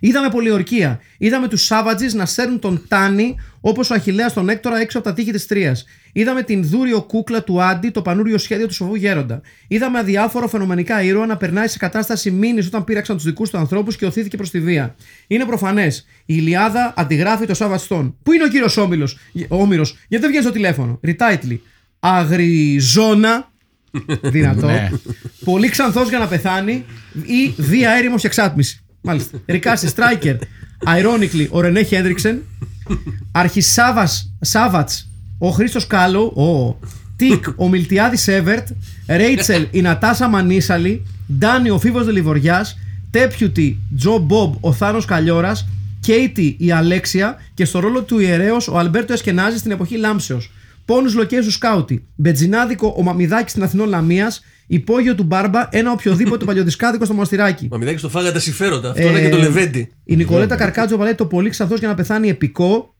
[0.00, 1.00] Είδαμε πολιορκία.
[1.18, 5.14] Είδαμε τους Σάβατζη να σέρνουν τον Τάνι όπως ο Αχηλέα τον Έκτορα έξω από τα
[5.14, 5.84] τείχη της Τρίας.
[6.12, 9.40] Είδαμε την δούριο κούκλα του Άντι, το πανούριο σχέδιο του σοβού γέροντα.
[9.68, 13.96] Είδαμε αδιάφορο φαινομενικά ήρωα να περνάει σε κατάσταση μήνυ όταν πήραξαν τους δικούς του ανθρώπους
[13.96, 14.94] και οθήθηκε προς τη βία.
[15.26, 16.06] Είναι προφανές.
[16.26, 18.16] Η Ιλιάδα αντιγράφει το Σάββατ Στόν.
[18.22, 21.62] Πού είναι ο κύριος Όμιλος, ο Όμηρος, γιατί δεν βγαίνει στο τηλέφωνο; Ριτάιτλι.
[22.00, 23.52] Αγριζόνα.
[24.22, 24.66] Δυνατό.
[24.66, 24.90] Ναι.
[25.44, 26.84] Πολύ ξανθός για να πεθάνει
[27.22, 28.84] ή διαέρημο εξάτμιση.
[29.00, 29.38] Μάλιστα.
[29.46, 30.36] Ρικάστη, striker.
[30.84, 32.42] Ironically, ο Ρενέ Χέντριξεν.
[33.32, 34.08] Αρχισάβα
[34.40, 34.90] Σάβατ,
[35.42, 36.22] ο Χρήστος Κάλο.
[36.22, 36.78] Ο
[37.16, 38.68] Τικ, ο Μιλτιάδης Εύερτ.
[39.08, 41.06] Ρέιτσελ, η Νατάσα Μανίσαλη.
[41.38, 42.66] Ντάνι, ο Φίβος Δελιβοριά.
[43.10, 45.52] Τέπιουτι, Τζο Μπομπ, ο Θάνος Καλιόρα.
[46.00, 47.36] Κέιτι, η Αλέξια.
[47.54, 50.50] Και στο ρόλο του ιερέως, ο Αλμπέρτο Εσκενάζης στην εποχή Λάμψεως.
[50.84, 52.06] Πόνους Λοκέ του Σκάουτι.
[52.16, 54.44] Μπετζινάδικο, ο Μαμιδάκης στην Αθηνών Λαμίας.
[54.66, 57.68] Υπόγειο του Μπάρμπα, ένα οποιοδήποτε παλιοδισκάδικο στο Μαστηράκι.
[57.70, 58.90] Μα μιλάει το φάγα τα συμφέροντα.
[58.90, 59.92] Αυτό Ε, είναι και το Λεβέντι.
[60.04, 62.94] Η Νικολέτα Καρκάτζο λέει το πολύ ξανθό για να πεθάνει επικό.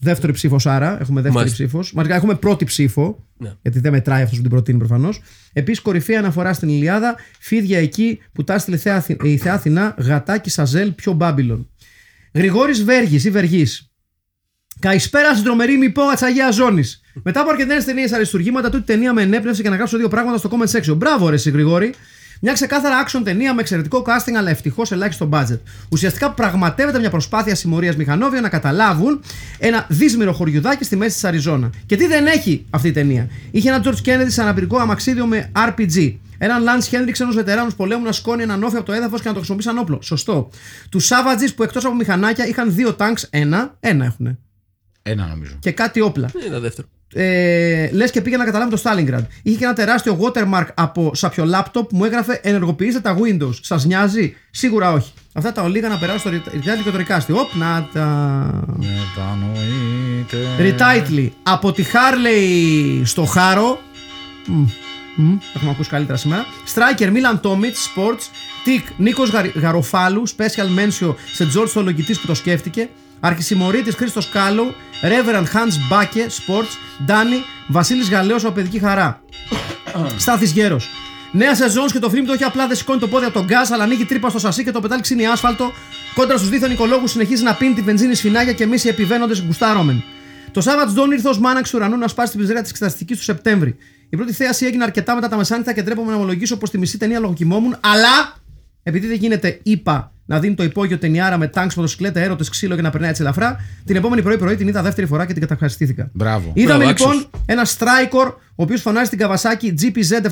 [0.00, 0.86] Δεύτερη ψήφος άρα.
[1.00, 1.54] Έχουμε δεύτερη Μάλιστα.
[1.64, 1.92] ψήφος.
[1.92, 3.24] Μαρικά έχουμε πρώτη ψήφο.
[3.38, 3.52] Ναι.
[3.62, 5.22] Γιατί δεν μετράει αυτός που την προτείνει προφανώς.
[5.52, 7.16] Επίσης, κορυφαία αναφορά στην Ιλιάδα.
[7.38, 9.94] Φίδια εκεί που τάστηλε η Θεά, Αθη- η Θεά Αθηνά.
[9.98, 11.68] Γατάκι Σαζέλ, πιο Μπάμπυλον.
[12.34, 13.90] Γρηγόρης Βέργης ή Βεργής.
[14.80, 16.82] Καλησπέρα στην τρομερή μυπό τη Αγία Ζώνη.
[17.22, 20.50] Μετά από αρκετές ταινίες αριστουργήματα, τούτη ταινία με ενέπνευσε και να γράψω δύο πράγματα στο
[20.52, 20.96] comment section.
[20.96, 21.94] Μπράβο, ρε, εσύ, Γρηγόρη.
[22.40, 25.58] Μια ξεκάθαρα action ταινία με εξαιρετικό casting, αλλά ευτυχώς ελάχιστο budget.
[25.88, 29.20] Ουσιαστικά πραγματεύεται μια προσπάθεια συμμορίας μηχανόβια να καταλάβουν
[29.58, 31.70] ένα δύσμηρο χωριουδάκι στη μέση της Αριζόνα.
[31.86, 33.28] Και τι δεν έχει αυτή η ταινία.
[33.50, 36.14] Είχε ένα George Kennedy σε αναπηρικό αμαξίδιο με RPG.
[36.38, 39.32] Έναν Lance Hendricks, ενό βετεράνου πολέμου, να σκόνει έναν όφη από το έδαφος και να
[39.32, 40.02] το χρησιμοποιεί σαν όπλο.
[40.02, 40.50] Σωστό.
[40.88, 44.38] Τους Savages που εκτός από μηχανάκια είχαν δύο tanks, ένα, ένα έχουν.
[45.02, 45.56] Ένα νομίζω.
[45.58, 46.88] Και κάτι όπλα Ένα δεύτερο.
[47.18, 49.26] Ε, λες και πήγε να καταλάβει το Stalingrad.
[49.42, 53.54] Είχε και ένα τεράστιο watermark από σάπιο λάπτοπ που μου έγραφε Ενεργοποιήστε τα Windows.
[53.60, 55.12] Σας νοιάζει, Σίγουρα όχι.
[55.32, 57.32] Αυτά τα ολίγα να περάσω στο Ριtáιτλι και το Ρικάστη.
[57.32, 58.64] Οπ, να τα.
[60.58, 61.32] Ριtáιτλι.
[61.42, 63.78] Από τη Harley στο Χάρο.
[64.46, 64.66] Μμ,
[65.16, 66.46] μμ, Έχουμε ακούσει καλύτερα σήμερα.
[66.74, 68.30] Striker Milan Tomic, Sports.
[68.64, 72.88] Τικ Νίκος Γαροφάλου, Special Mention σε George Θολογητή που το σκέφτηκε.
[73.20, 74.74] Αρχισημωρίτη Χρήστος Κάλο.
[75.02, 77.04] Reverend Hans Μπάκε, Sports.
[77.04, 79.22] Ντάνι Βασίλης Γαλέο από παιδική χαρά.
[80.16, 80.88] Στάθης Γέρος.
[81.32, 83.70] Νέα σεζόν και το φιλμ το έχει απλά δεν σηκώνει το πόδι από τον γκάζ,
[83.70, 85.72] αλλά ανοίγει τρύπα στο σασί και το πετάλι ξύνει άσφαλτο.
[86.14, 90.02] Κόντρα στους δίθεν οικολόγου συνεχίζει να πίνει τη βενζίνη σφινάκια και εμείς οι επιβαίνοντες γκουστάρωμεν.
[90.52, 93.22] Το Σάββατ Ντόν ήρθε ως μάναξ του ουρανού να σπάσει την πιζέρια της εξεταστικής του
[93.22, 93.76] Σεπτέμβρη.
[94.08, 96.98] Η πρώτη θέαση έγινε αρκετά μετά τα μεσάνυχτα και τρέπομαι να ομολογήσω πως τη μισή
[96.98, 98.36] ταινία λογοκοιμόμουν, αλλά
[98.88, 102.82] επειδή δεν γίνεται, είπα να δίνει το υπόγειο ταινιάρα με τάγκ, μοτοσυκλέτα, έρωτες, ξύλο και
[102.82, 103.56] να περνάει έτσι ελαφρά.
[103.84, 106.10] Την επόμενη πρωί-πρωί την είδα δεύτερη φορά και την καταχαριστήθηκα.
[106.12, 106.50] Μπράβο.
[106.54, 107.30] Είδαμε Μπράβο, λοιπόν άξιος.
[107.46, 110.26] ένα Strikor, ο οποίος φωνάζει την Kawasaki GPZ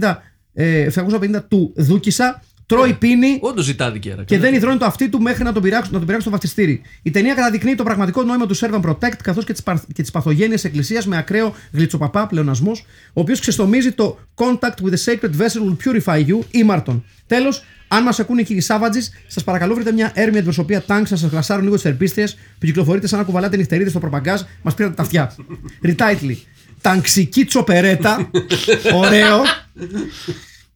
[0.00, 0.16] 750,
[0.52, 4.24] ε, 750 του Δούκισα, τρώει πίνει Όντως ζητάδικη άρα.
[4.24, 6.82] και δεν υδρώνει το αυτί του μέχρι να τον πειράξουν, να τον πειράξουν στο βαφτιστήρι.
[7.02, 9.62] Η ταινία καταδεικνύει το πραγματικό νόημα του Serve and Protect καθώς και τη
[9.92, 12.72] και της παθογένεια εκκλησίας με ακραίο γλιτσοπαπά πλεονασμό,
[13.12, 17.04] ο οποίος ξεστομίζει το Contact with the sacred vessel will purify you, ήμαρτον.
[17.26, 21.16] Τέλος, αν μας ακούνε οι κύριοι Σάβατζη, σας παρακαλώ βρείτε μια έρμια αντιπροσωπεία τάγκ να
[21.16, 24.94] σας γλασάρουν λίγο τις ερπίστριε που κυκλοφορείτε σαν να κουβαλάτε νυχτερίδες στο προπαγκάζ, μας πήρατε
[24.94, 25.34] τα αυτιά.
[25.82, 26.42] Ριτάιτλι.
[26.80, 28.30] Τανξική τσοπερέτα.
[29.02, 29.42] Ωραίο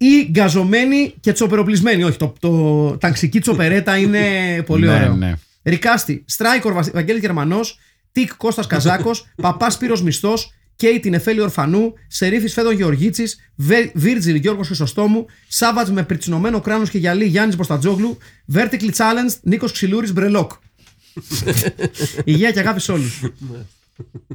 [0.02, 2.04] ή γκαζωμένη και τσοπεροπλισμένη.
[2.04, 4.20] Όχι, το, το ταξική τσοπερέτα είναι
[4.66, 5.14] πολύ Ναι, ωραίο.
[5.14, 5.34] ναι.
[5.62, 7.78] Ρικάστη, Στράικορ Βασι- Βαγγέλης Γερμανός,
[8.12, 14.34] Τικ Κώστας Καζάκος, Παπάς Σπύρος Μισθός, Κέι την Εφέλη Ορφανού, Σερίφης Φέδων Γεωργίτσης, Βε- Βίρτζιλ
[14.34, 18.18] Γιώργος Χρυσοστόμου, Σάββατς με πριτσινωμένο κράνος και γυαλί Γιάννης Μποστατζόγλου,
[18.54, 20.52] Vertically Challenged Νίκος Ξυλούρης Μπρελόκ.
[22.24, 23.22] Υγεία και αγάπη σε όλους.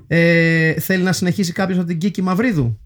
[0.07, 2.79] ε, θέλει να συνεχίσει κάποιος από την Κίκη Μαυρίδου;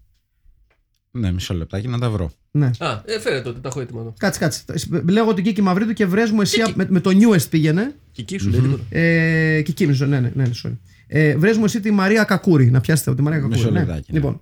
[1.10, 2.32] Ναι, μισό λεπτάκι να τα βρω.
[2.50, 2.70] Ναι.
[2.78, 4.14] Α, ε, φέρε τότε, τα έχω έτοιμα εδώ.
[4.18, 4.64] Κάτσε, κάτσε.
[5.08, 7.94] Λέγω την Κίκη Μαυρίδου και βρες μου εσύ με, με το newest πήγαινε.
[8.12, 8.82] Και εκεί σου λέει τίποτα.
[8.88, 10.76] Ε, και Κίκη, ναι, ναι, ναι, sorry.
[11.06, 12.70] Ε, βρες μου εσύ τη Μαρία Κακούρη.
[12.70, 13.58] Να πιάσετε τη Μαρία Κακούρη.
[13.58, 13.78] Μισό ναι.
[13.78, 14.18] λεπτάκι, ναι.
[14.18, 14.40] Λοιπόν.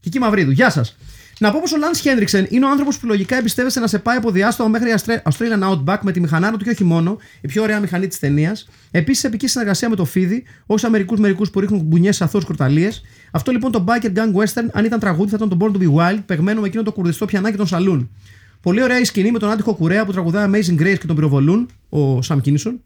[0.00, 0.96] Κίκη Μαυρίδου, γεια σας.
[1.40, 4.16] Να πω πως ο Λαντ Χέντριξεν είναι ο άνθρωπος που λογικά εμπιστεύεσαι να σε πάει
[4.16, 7.62] από διάστημα μέχρι Αστρέ- Australian Outback με τη μηχανάρα του και όχι μόνο, η πιο
[7.62, 8.68] ωραία μηχανή της ταινίας.
[8.90, 12.44] Επίσης, επική συνεργασία με το Φίδι, όχι σαν μερικούς μερικούς που ρίχνουν μπουνιές σε αθώους
[12.44, 12.90] κορταλίε.
[13.30, 15.94] Αυτό λοιπόν το Biker Gang Western, αν ήταν τραγούδι, θα ήταν το Born to be
[15.94, 18.10] Wild, παιγμένο με εκείνο το κουρδιστό πιανάκι των σαλούν.
[18.60, 21.68] Πολύ ωραία η σκηνή με τον άντυχο κουρέα που τραγουδάει Amazing Grace και τον πυροβολούν,
[21.88, 22.80] ο Σαμ Κίνισον.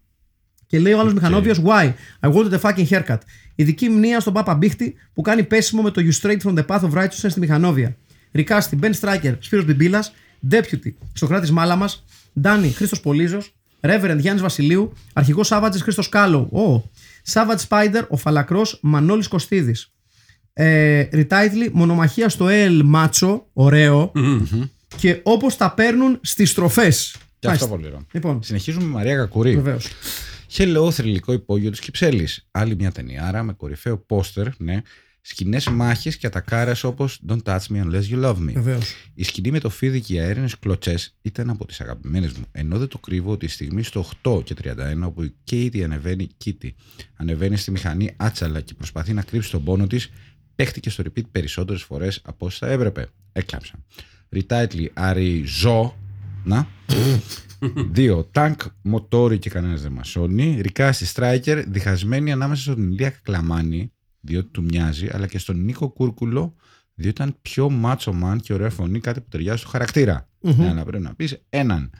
[0.66, 1.92] Και λέει ο άλλος μηχανόβιος, Why?
[2.20, 3.18] I wanted a fucking haircut.
[3.54, 6.80] Ειδική μνήμα στον Πάπα Μπίχτη που κάνει πέσιμο με το You straight from the path
[6.80, 7.96] of righteousness στη μηχανόβια.
[8.32, 10.12] Ρικάστη, Ben Striker, Σπύρος Μπιμπίλας,
[10.50, 12.04] Deputy, Σοκράτης Μάλαμας,
[12.40, 16.90] Ντάνι, Χρήστος Πολίζος, Reverend Γιάννης Βασιλείου, Αρχηγός Σάββατζη Χρήστος Κάλο, ο
[17.32, 19.91] Savage Spider, ο Φαλακρός Μανώλης Κωστίδης.
[20.52, 24.12] Ε, retitle, μονομαχία στο El Macho, ωραίο.
[24.96, 27.16] Και όπως τα παίρνουν στις στροφές.
[27.38, 28.06] Και αυτό πολύ ωραίο.
[28.12, 29.54] Λοιπόν, Συνεχίζουμε με Μαρία Κακουρή.
[29.54, 29.86] βεβαίως.
[30.56, 32.46] Hello, θρηλυκό υπόγειο της Κυψέλης.
[32.50, 34.82] Άλλη μια ταινιάρα με κορυφαίο πόστερ, ναι.
[35.24, 38.52] Σκηνές μάχες και ατακάρες όπως Don't touch me unless you love me.
[38.52, 38.94] Βεβαίως.
[39.14, 42.44] Η σκηνή με το φίδι και οι αέρινες κλωτσές ήταν από τις αγαπημένες μου.
[42.52, 46.28] Ενώ δεν το κρύβω ότι η στιγμή στο 8 και 31, όπου η Katie ανεβαίνει,
[46.44, 46.68] Kitty,
[47.16, 50.10] ανεβαίνει στη μηχανή άτσαλα και προσπαθεί να κρύψει τον πόνο της,
[50.54, 53.08] παίχτηκε στο repeat περισσότερες φορές από όσα θα έπρεπε.
[53.32, 53.74] Έκλαψα.
[54.36, 55.96] Retitle Αριζό.
[56.44, 56.66] Να.
[57.90, 58.28] Δύο.
[58.32, 60.60] Τάγκ, μοτόρι και κανένας δεν μασώνει.
[60.60, 66.54] Ρικάστη Στράικερ, διχασμένη ανάμεσα στον Ηλία Κακλαμάνη, διότι του μοιάζει, αλλά και στον Νίκο Κούρκουλο,
[66.94, 70.28] διότι ήταν πιο μάτσο μαν και ωραία φωνή, κάτι που ταιριάζει στο χαρακτήρα.
[70.40, 71.90] Ναι, αλλά πρέπει να πεις έναν.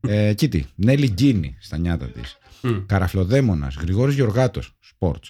[0.00, 2.38] Ε, Κίτη, Νέλη Γκίνη στα νιάτα της.
[2.86, 5.24] Καραφλοδέμονα, Γρηγόρης Γεωργάτος, σπορτ.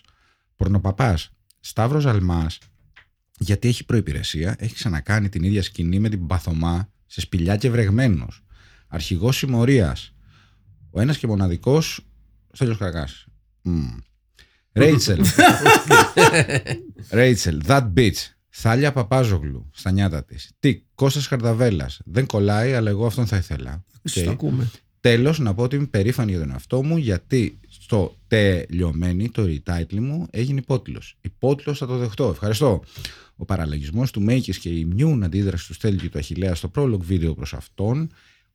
[0.57, 1.31] Πορνοπαπάς,
[1.65, 2.59] Σταύρος Αλμάς,
[3.39, 8.45] γιατί έχει προπηρεσία, έχει ξανακάνει την ίδια σκηνή με την Παθωμά σε σπηλιά και βρεγμένος.
[8.89, 10.15] Αρχηγός συμμορίας.
[10.91, 12.07] Ο ένας και μοναδικός
[12.53, 13.27] Στέλιος Καρακάς.
[13.63, 13.99] Μμμ.
[14.73, 15.25] Ρέιτσελ.
[17.11, 18.17] Ρέιτσελ, that bitch.
[18.49, 20.51] Θάλια Παπάζογλου στα νιάτα της.
[20.59, 22.01] Τι, Κώστας Χαρδαβέλας.
[22.05, 23.85] Δεν κολλάει, αλλά εγώ αυτόν θα ήθελα.
[24.05, 24.29] Στο Οκ.
[24.29, 24.71] ακούμε.
[25.01, 27.61] Τέλος, να πω ότι είμαι περήφανη για τον εαυτό μου γιατί
[27.93, 31.17] στο τελειωμένη το retitle μου έγινε υπότιλος.
[31.21, 32.29] Υπότιλος θα το δεχτώ.
[32.29, 32.83] Ευχαριστώ.
[33.37, 36.99] Ο παραλλαγισμός του Μέικης και η immune αντίδραση του Στέλιου και του Αχιλέα στο prologue
[37.01, 38.11] βίντεο προς αυτόν.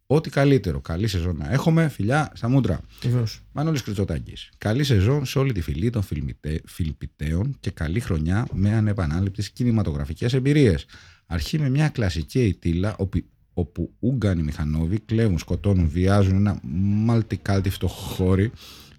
[0.08, 0.82] Ό,τι καλύτερο.
[0.82, 1.88] Καλή σεζόν να έχουμε.
[1.88, 2.82] Φιλιά στα μούτρα.
[3.02, 3.40] Βεβαίως.
[3.52, 4.50] Μανώλης Κριτσοτάκης.
[4.58, 10.34] Καλή σεζόν σε όλη τη φυλή των φιλμιτέ- φιλπιτέων και καλή χρονιά με ανεπανάληπτες κινηματογραφικές
[10.34, 10.86] εμπειρίες.
[11.26, 13.24] Αρχή με μια κλασική αιτήλα όπου,
[13.54, 16.60] όπου Ούγκανοι μηχανόβοι κλέβουν, σκοτώνουν, βιάζουν ένα
[17.06, 18.52] μαλτικάλτι φτωχόρι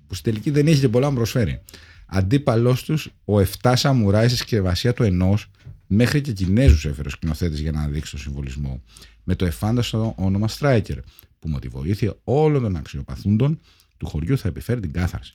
[0.08, 1.60] που στην τελική δεν έχει και πολλά να προσφέρει.
[2.06, 5.50] Αντίπαλός τους, ο 7 σαμουράι στη συσκευασία του ενός,
[5.86, 8.82] μέχρι και Κινέζους έφερε ο σκηνοθέτης για να δείξει τον συμβολισμό.
[9.24, 10.98] Με το εφάνταστο όνομα Striker,
[11.38, 13.60] που με τη βοήθεια όλων των αξιοπαθούντων
[13.96, 15.34] του χωριού θα επιφέρει την κάθαρση.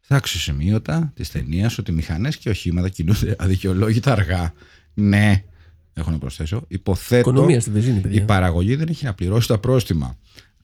[0.00, 4.52] Θα αξιοσημείωτα τη ταινία ότι μηχανές και οχήματα κινούνται αδικαιολόγητα αργά.
[4.94, 5.44] Ναι,
[5.92, 6.64] έχω να προσθέσω.
[6.68, 8.24] Υποθέτω Οικονομία στη βενζίνη, η παιδιά.
[8.24, 10.18] παραγωγή δεν έχει να πληρώσει τα πρόστιμα.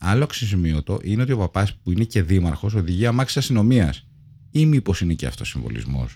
[0.09, 4.07] Άλλο αξιοσημείωτο είναι ότι ο παπάς που είναι και δήμαρχος οδηγεί αμάξι αστυνομίας.
[4.51, 6.09] Ή μήπως είναι και αυτό συμβολισμό.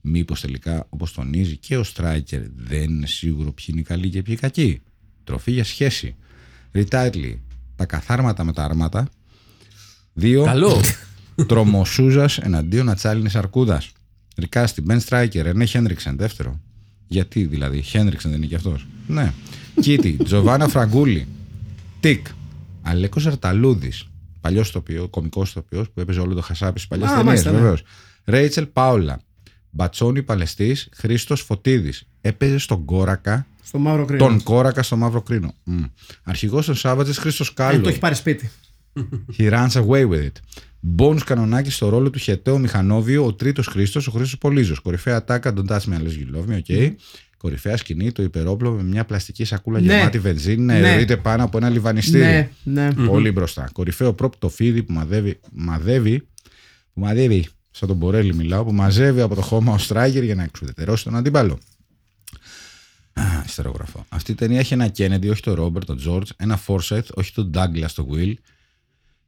[0.00, 4.22] Μήπως τελικά, όπως τονίζει και ο Στράικερ, δεν είναι σίγουρο ποιοι είναι οι καλοί και
[4.22, 4.80] ποιοι οι κακοί.
[5.24, 6.16] Τροφή για σχέση.
[6.72, 7.42] Ριτάιτλι.
[7.76, 9.08] Τα καθάρματα με τα αρμάτα.
[10.12, 10.44] Δύο.
[10.44, 10.80] Καλό.
[11.48, 13.92] Τρομοσούζας εναντίον ατσάλινης αρκούδας.
[14.36, 16.60] Ρικάστη, Μπεν Στράικερ, Ρενέ Χένριξεν, δεύτερο.
[17.06, 18.86] Γιατί δηλαδή, Χένριξεν δεν είναι και αυτός.
[19.06, 19.32] Ναι.
[19.80, 21.26] Κίτι, Τζοβάνα Φραγκούλη.
[22.00, 22.26] Τικ.
[22.88, 24.04] Αλέκος Αρταλούδης.
[24.40, 27.56] Παλιός ηθοποιό, κωμικό ηθοποιό που έπαιζε όλο το χασάπι στις παλιές Α, ταινίες, μάλιστα, ναι.
[27.56, 27.82] βεβαίως.
[28.24, 29.20] Ρέιτσελ Πάουλα.
[29.70, 32.04] Μπατσόνι Παλαιστής, Χρήστος Φωτίδης.
[32.20, 34.24] Έπαιζε στον Κόρακα, Στο μαύρο κρίνο.
[34.26, 35.54] τον Κόρακα στο Μαύρο Κρίνο.
[36.22, 37.80] Αρχηγός των Σάββατζες Χρήστος Ε, Κάλλο.
[37.80, 38.50] το έχει πάρει σπίτι.
[39.38, 40.32] He runs away with it.
[40.80, 44.74] Μπόνους κανονάκι στο ρόλο του χεταίου μηχανόβιου, ο τρίτος Χρήστος, ο Χρήστος Πολύζο.
[44.82, 46.94] Κορυφαία τάκα, τον touch me unless you love me, οκ.
[47.36, 49.96] Κορυφαία σκηνή, το υπερόπλο με μια πλαστική σακούλα Ναι.
[49.96, 50.92] γεμάτη βενζίνη να Ναι.
[50.92, 52.24] αιρείται πάνω από ένα λιβανιστήρι.
[52.24, 52.92] Ναι, ναι.
[53.06, 53.68] Πολύ μπροστά.
[53.72, 56.18] Κορυφαίο πρόπ το φίδι που μαδεύει, μαδεύει,
[56.94, 60.42] που μαδεύει, σαν τον Μπορέλη μιλάω, που μαζεύει από το χώμα ο Στράγκερ για να
[60.42, 61.58] εξουδετερώσει τον αντίπαλο.
[63.12, 64.06] Α, Ιστερόγραφο.
[64.08, 67.50] Αυτή η ταινία έχει ένα Kennedy, όχι το Robert, τον George, ένα Forsyth, όχι τον
[67.54, 68.34] Douglas, το Will,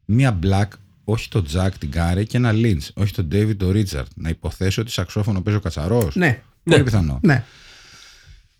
[0.04, 0.66] μία Black,
[1.04, 4.10] όχι τον Τζακ την Κάρε και ένα Λίντς, όχι τον Ντέιβιντ τον Ρίτσαρτ.
[4.14, 6.14] Να υποθέσω ότι σαξόφωνο παίζει ο Κατσαρός.
[6.16, 7.18] Ναι, Πολύ πιθανό.
[7.22, 7.44] ναι.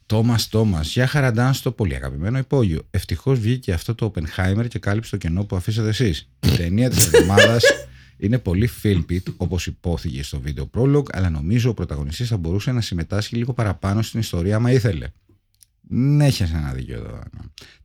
[0.09, 2.80] Τόμας Τόμας, για χαραντάν στο πολύ αγαπημένο υπόγειο.
[2.90, 6.28] Ευτυχώς βγήκε αυτό το Oppenheimer και κάλυψε το κενό που αφήσατε εσείς.
[6.40, 7.64] Η ταινία της εβδομάδας
[8.16, 12.80] είναι πολύ Philpit, όπως υπόθηκε στο βίντεο prologue, αλλά νομίζω ο πρωταγωνιστής θα μπορούσε να
[12.80, 15.06] συμμετάσχει λίγο παραπάνω στην ιστορία, άμα ήθελε.
[15.88, 17.18] Ναι, έχει ένα δίκιο εδώ.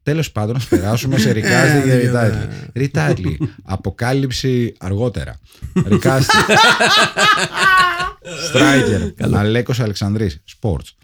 [0.04, 2.48] Τέλος πάντων, να περάσουμε σε Ρικάστη και Ριτάτλι.
[2.74, 3.40] Ριτάτλι.
[3.64, 5.40] Αποκάλυψη αργότερα.
[5.86, 6.38] Ρικάστη.
[8.48, 9.02] Στράικερ.
[9.38, 10.44] Αλέκος Αλεξανδρής.
[10.62, 11.03] Sports.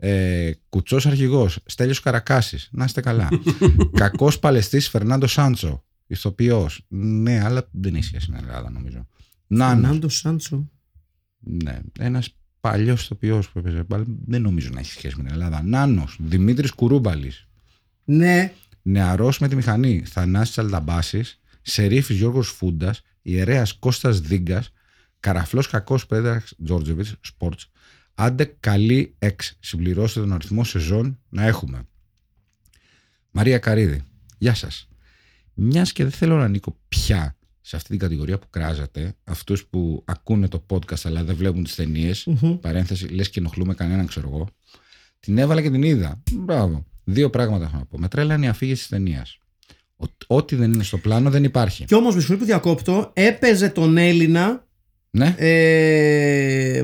[0.00, 1.58] Ε, Κουτσός αρχηγός.
[1.64, 2.68] Στέλιος Καρακάσης.
[2.72, 3.28] Να είστε καλά.
[3.96, 5.84] Κακός παλαιστής Φερνάντο Σάντσο.
[6.06, 6.84] Ηθοποιός.
[6.88, 9.06] Ναι, αλλά δεν έχει σχέση με την Ελλάδα νομίζω.
[9.46, 9.80] Νάνο.
[9.80, 10.70] Φερνάντο Σάντσο;
[11.38, 13.84] Ναι, ένας παλιός ηθοποιός που έπαιζε.
[13.90, 15.62] αλλά Δεν νομίζω να έχει σχέση με την Ελλάδα.
[15.62, 16.16] Νάνος.
[16.20, 17.32] Δημήτρης Κουρούμπαλη.
[18.04, 20.02] Ναι, Νεαρός με τη μηχανή.
[20.06, 21.40] Θανάσης Αλταμπάσης.
[21.62, 23.02] Σερίφης Γιώργος Φούντας.
[23.22, 24.72] Ιερέας Κώστας Δίγκας.
[25.20, 27.14] Καραφλός Κακός Πέτρα Τζόρτζεβιτς.
[27.38, 27.62] Sports.
[28.20, 29.56] Άντε καλή εξ.
[29.60, 31.82] Συμπληρώστε τον αριθμό σεζόν να έχουμε.
[33.30, 34.02] Μαρία Καρίδη.
[34.38, 34.88] Γεια σας.
[35.54, 40.02] Μιας και δεν θέλω να ανήκω πια σε αυτή την κατηγορία που κράζατε, αυτούς που
[40.06, 42.28] ακούνε το podcast αλλά δεν βλέπουν τις ταινίες,
[42.60, 44.48] παρένθεση, λες και ενοχλούμε κανέναν, ξέρω εγώ.
[45.20, 46.22] Την έβαλα και την είδα.
[46.32, 46.86] Μπράβο.
[47.04, 47.98] Δύο πράγματα έχω να πω.
[47.98, 49.38] Με τρέλανε η αφήγηση της ταινίας.
[50.26, 51.84] Ό,τι δεν είναι στο πλάνο δεν υπάρχει.
[51.84, 54.67] Κι όμως με συγχωρεί που διακόπτω, έπαιζε τον Έλληνα
[55.10, 55.34] Ναι.
[55.38, 56.82] ε,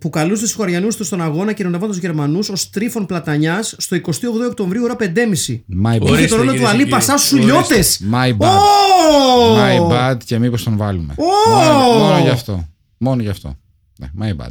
[0.00, 3.96] που καλούσε τους Χωριανούς τους στον αγώνα και ειρωνευόταν τους Γερμανούς ως τρίφων πλατανιάς στο
[3.96, 4.10] 28
[4.48, 5.04] Οκτωβρίου ώρα 5.30.
[5.04, 6.00] My Είχε bad.
[6.00, 7.42] Ορίστε, το ρόλο του κυρίες Αλή και Πασάς κύριοι.
[7.42, 8.02] στου λιώτες.
[8.12, 8.58] My bad.
[9.56, 11.14] My bad και μήπως τον βάλουμε.
[11.16, 11.50] Ω!
[11.50, 12.68] Μόνο, μόνο γι' αυτό.
[12.98, 13.56] Μόνο γι' αυτό.
[13.98, 14.50] Ναι, my bad.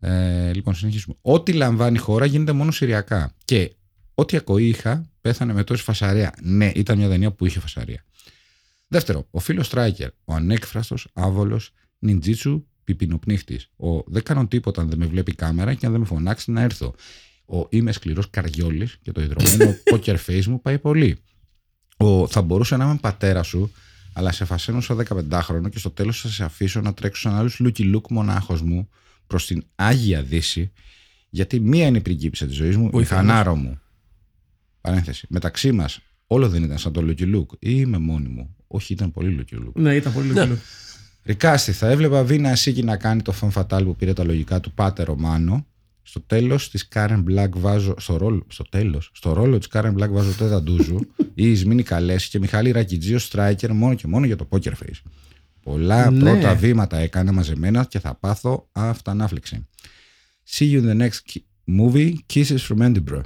[0.00, 1.16] Ε, λοιπόν, συνεχίσουμε.
[1.20, 3.32] Ό,τι λαμβάνει η χώρα γίνεται μόνο συριακά.
[3.44, 3.72] Και
[4.14, 6.32] ό,τι ακοή είχα πέθανε με τόση φασαρία.
[6.42, 8.04] Ναι, ήταν μια ταινία που είχε φασαρία.
[8.92, 13.70] Δεύτερο, ο φίλος Στράικερ, ο ανέκφραστος, άβολος, νιντζίτσου, πιπινοπνίχτης.
[13.76, 16.50] Ο δεν κάνω τίποτα αν δεν με βλέπει η κάμερα και αν δεν με φωνάξει
[16.50, 16.94] να έρθω.
[17.44, 21.18] Ο είμαι σκληρός καριόλης και το ιδρωμένο poker face μου πάει πολύ.
[21.96, 23.72] Ο, θα μπορούσε να είμαι πατέρας σου,
[24.12, 27.50] αλλά σε φασώνω σαν 15χρονο και στο τέλος θα σε αφήσω να τρέξω σαν άλλος
[27.58, 28.88] Λούκι Λουκ μονάχος μου
[29.26, 30.72] προς την Άγρια Δύση,
[31.30, 33.28] γιατί μία είναι η πριγκίπισσα της ζωής μου, η Βοηθάμε.
[33.28, 33.80] Χανάρο μου.
[34.80, 35.26] Παρένθεση.
[35.30, 38.56] Μεταξύ μας, όλο δεν ήταν σαν το Λούκι Λουκ, ή είμαι μόνη μου.
[38.74, 39.78] Όχι, ήταν πολύ Λούκι Λουκ.
[39.78, 40.56] Ναι, ήταν πολύ λογικό.
[41.24, 44.72] Recast, θα έβαζα Βίνα Ασίκη να κάνει το φαμ φατάλ που πήρε τα λογικά του
[44.72, 45.66] Πάτερ Ρωμάνο.
[46.02, 47.94] Στο τέλος της Κάρεν Μπλακ βάζω.
[47.98, 50.98] Στο ρόλο, στο τέλος, στο ρόλο της Κάρεν Μπλακ βάζω Τέτα Ντούζου
[51.34, 55.00] ή Ισμήνη Καλέση και Μιχάλη Ρακιτζίο Στράικερ μόνο και μόνο για το Poker Face.
[55.62, 56.18] Πολλά Ναι.
[56.20, 59.66] πρώτα βήματα έκανε μαζεμένα και θα πάθω αυτανάφλεξη.
[60.50, 61.44] See you in the next ki-
[61.80, 63.20] movie, Kisses from Edinburgh.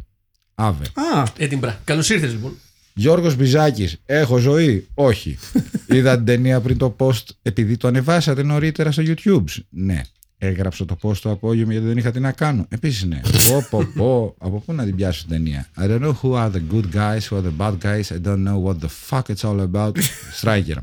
[0.54, 0.84] Άβε.
[0.84, 1.80] Α, Έτοιμπρα.
[1.84, 2.56] Καλώς ήρθες λοιπόν.
[2.98, 5.38] Γιώργος Μπιζάκης, έχω ζωή; Όχι.
[5.94, 9.44] Είδα την ταινία πριν το post επειδή το ανεβάσατε νωρίτερα στο YouTube.
[9.68, 10.02] Ναι.
[10.38, 12.66] Έγραψα το post το απόγευμα γιατί δεν είχα τι να κάνω.
[12.68, 13.20] Επίσης ναι.
[13.20, 14.34] Πω, πω, πω.
[14.38, 17.20] Από πού να την πιάσω την ταινία; I don't know who are the good guys,
[17.28, 18.16] who are the bad guys.
[18.16, 19.92] I don't know what the fuck it's all about.
[20.40, 20.76] Striker.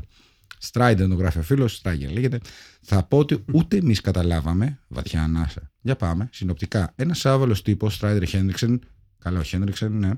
[0.72, 2.40] Strider το γράφει ο φίλος, Striker λέγεται.
[2.80, 4.78] Θα πω ότι ούτε εμείς καταλάβαμε.
[4.88, 5.70] Βαθιά ανάσα.
[5.80, 6.28] Για πάμε.
[6.32, 6.92] Συνοπτικά.
[6.96, 8.80] Ένας άβολο τύπος, Strider Χέντριξεν.
[9.24, 10.10] Καλά, ο Χέντριξεν, ναι.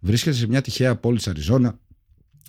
[0.00, 1.78] Βρίσκεται σε μια τυχαία πόλη της Αριζόνα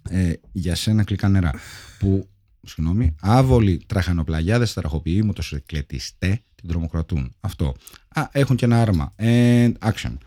[0.10, 1.54] ε, για σένα κλικά νερά.
[2.00, 2.28] Που,
[2.62, 7.34] συγγνώμη, άβολοι τραχανοπλαγιάδες ταραχοποιοί μου το σεκλετιστέ την τρομοκρατούν.
[7.40, 7.76] Αυτό.
[8.08, 9.14] Α, έχουν και ένα άρμα.
[9.18, 10.18] And action.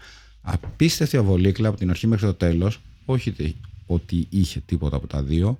[0.40, 2.80] Απίστευτη αβολίκλα από την αρχή μέχρι το τέλος.
[3.04, 3.54] Όχι τε-
[3.86, 5.58] ότι είχε τίποτα από τα δύο.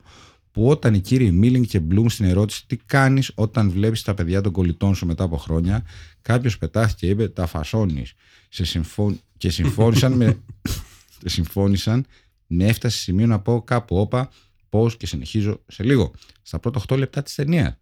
[0.53, 4.41] Που όταν οι κύριοι Μίλινγκ και Μπλουμ στην ερώτηση τι κάνεις όταν βλέπεις τα παιδιά
[4.41, 5.85] των κολλητών σου μετά από χρόνια,
[6.23, 8.13] κάποιος πετάχτηκε και είπε Τα φασώνεις.
[8.49, 9.21] Συμφων...
[9.37, 10.39] Και συμφώνησαν με.
[11.21, 12.07] και συμφώνησαν
[12.47, 14.31] με έφτασε σε σημείο να πω κάπου όπα
[14.69, 16.13] πώς και συνεχίζω σε λίγο.
[16.43, 17.77] Στα πρώτα 8 λεπτά της ταινίας.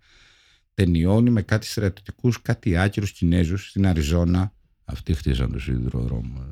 [0.74, 4.52] Ταινιώνει με κάτι στρατιωτικούς, κάτι άκυρους Κινέζους στην Αριζόνα.
[4.84, 6.44] Αυτοί χτίζαν το σιδηροδρόμο.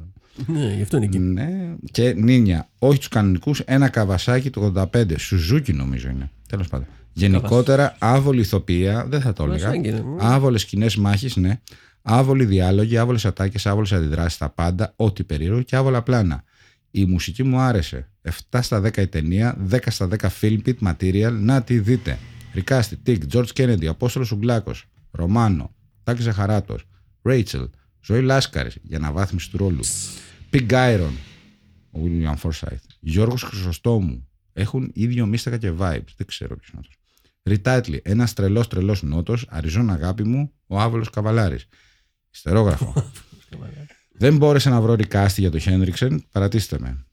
[0.47, 1.19] Ναι, γι' αυτό είναι εκεί.
[1.19, 1.75] Ναι.
[1.91, 2.69] Και νίνια.
[2.79, 5.19] Όχι τους κανονικούς, ένα καβασάκι το 85.
[5.19, 6.31] Σουζούκι νομίζω είναι.
[6.49, 6.87] Τέλος πάντων.
[7.13, 9.59] Γενικότερα, άβολη ηθοποιία, δεν θα το έλεγα.
[9.59, 10.17] Καβασάκι είναι, μ.
[10.21, 11.61] Άβολες κοινέ μάχες, ναι.
[12.03, 16.45] Άβολοι διάλογοι, άβολες ατάκες, άβολες αντιδράσεις στα πάντα, ό,τι περίεργο και άβολα πλάνα.
[16.91, 18.11] Η μουσική μου άρεσε.
[18.51, 22.19] 7 στα 10 η ταινία, 10 στα 10 film pit material, να τη δείτε.
[22.55, 24.73] Ρικάστη, Τικ, George Kennedy, Απόστολος Ουγκλάκο,
[25.11, 26.89] Ρωμάνο, Τάκης Ζαχαράτος,
[27.23, 27.69] Ρέιτσελ,
[28.01, 29.85] Ζωή Λάσκαρης για αναβάθμιση του ρόλου.
[30.53, 31.13] Pig Iron,
[31.91, 34.29] ο William Forsythe, Γιώργος Χρυσοστόμου.
[34.53, 36.13] Έχουν ίδιο μίστακα και vibes.
[36.17, 36.97] Δεν ξέρω ποιος είναι αυτός.
[37.43, 41.67] Ριτάτλι, ένας τρελός τρελός νότος, Αριζόν αγάπη μου, ο Άβολος Καβαλάρης.
[42.33, 42.95] Ιστερόγραφο.
[44.23, 47.05] δεν μπόρεσα να βρω ρικάστη για το Χένριξεν, παρατήστε με.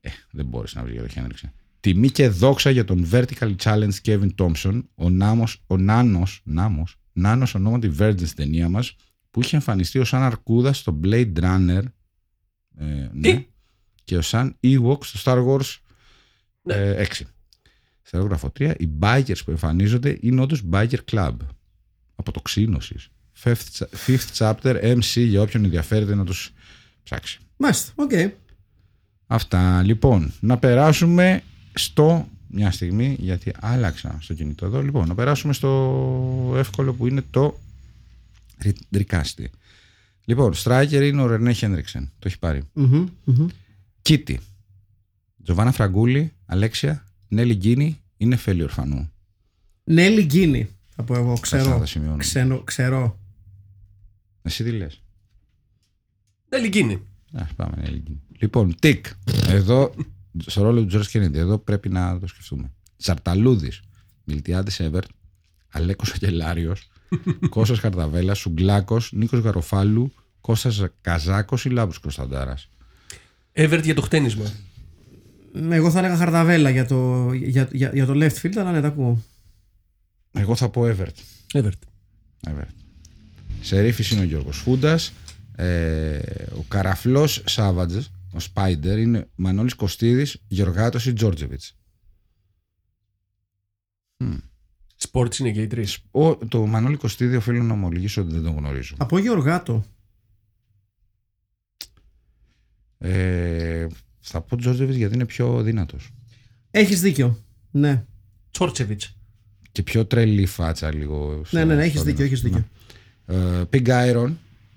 [0.00, 1.52] Ε, δεν μπόρεσα να βρει για το Χένριξεν.
[1.80, 7.54] Τιμή και δόξα για τον Vertical Challenge Kevin Thompson, ο, νάμος, ο Νάνος, νάμος, Νάνος
[7.54, 8.96] ονόματι Virgin στην ταινία μας,
[9.30, 11.82] που είχε εμφανιστεί ως σαν αρκούδα στο Blade Runner
[12.78, 13.46] ε, ναι, Τι;
[14.04, 15.76] και ως σαν Ewok στο Star Wars
[16.62, 16.74] Ναι.
[16.74, 17.20] ε, 6.
[18.02, 21.36] Στα αερογραφό 3, οι bikers που εμφανίζονται είναι όντως biker club.
[22.14, 23.08] Από το ξύνωσης.
[23.42, 26.52] Fifth, cha- fifth chapter MC για όποιον ενδιαφέρεται να τους
[27.02, 27.38] ψάξει.
[27.56, 28.10] Μάλιστα, οκ.
[29.26, 29.82] Αυτά.
[29.82, 31.42] Λοιπόν, να περάσουμε
[31.74, 32.28] στο.
[32.56, 34.82] Μια στιγμή, γιατί άλλαξα στο κινητό εδώ.
[34.82, 37.60] Λοιπόν, να περάσουμε στο εύκολο που είναι το
[38.90, 39.50] Ρικάστη.
[40.24, 42.10] Λοιπόν, Striker είναι ο Ρενέ Χένριξεν.
[42.18, 42.62] Το έχει πάρει.
[42.72, 43.46] Μμμ, μμμ.
[44.02, 44.40] Κίτι.
[45.44, 49.10] Τζοβάνα Φραγκούλη, Αλέξια, Νέλη Γκίνη, είναι φέλη ορφανού.
[49.84, 51.78] Νέλη Γκίνη, θα πω εγώ, Κάτσε να ξέρω.
[51.78, 52.16] τα σημειώνω.
[52.16, 53.18] Ξένο, ξέρω.
[54.46, 55.02] Εσύ τι λες;
[56.48, 57.06] Δεν λυκίνει.
[57.32, 58.20] Ας πάμε, Νέλη Γκίνη.
[58.38, 59.06] Λοιπόν, τικ.
[59.46, 59.94] Εδώ,
[60.46, 62.72] στο ρόλο του Τζορτ Κέννιντι, εδώ πρέπει να το σκεφτούμε.
[62.96, 63.72] Τσαρταλούδη,
[64.24, 65.08] Μιλτιάδη Εύερτ,
[65.68, 66.88] Αλέκος Αγγελάριος,
[67.48, 72.68] Κώστας Καρταβέλα, Σουγκλάκος, Νίκος Γαροφάλου, Κώστας Καζάκος ή Λάμπρος Κωνσταντάρας.
[73.52, 74.52] Εύερτ για το χτένισμα.
[75.70, 78.86] Εγώ θα έλεγα χαρδαβέλα για το, για, για, για το left field, αλλά ναι, τα
[78.86, 79.22] ακούω.
[80.32, 81.16] Εγώ θα πω Εύερτ.
[81.52, 81.82] Εύερτ.
[82.46, 82.83] Εύερτ.
[83.64, 85.12] Σερίφης είναι ο Γιώργος Φούντας.
[85.56, 86.18] Ε,
[86.56, 87.96] ο Καραφλός Σάβατζ,
[88.32, 91.76] ο Σπάιντερ, είναι Μανώλης Κωστίδης, Γεωργάτος ή Τζόρτζεβιτς.
[94.96, 95.98] Σπορτς είναι και οι τρεις.
[96.10, 98.94] Ο, το Μανώλη Κωστίδη οφείλω να ομολογήσω ότι δεν τον γνωρίζω.
[98.98, 99.84] Από Γεωργάτο.
[102.98, 103.86] Ε,
[104.20, 106.10] θα πω Τζόρτζεβιτς γιατί είναι πιο δυνατός.
[106.70, 107.44] Έχεις δίκιο.
[107.70, 108.04] Ναι,
[108.50, 109.16] Τσόρτσεβιτς.
[109.72, 111.42] Και πιο τρελή φάτσα λίγο.
[111.44, 112.34] στο- ναι, ναι, ναι έχεις στο δίκιο, δυνατό.
[112.34, 112.58] έχεις δίκιο.
[112.58, 112.83] Ε,
[113.70, 114.32] Pig Iron,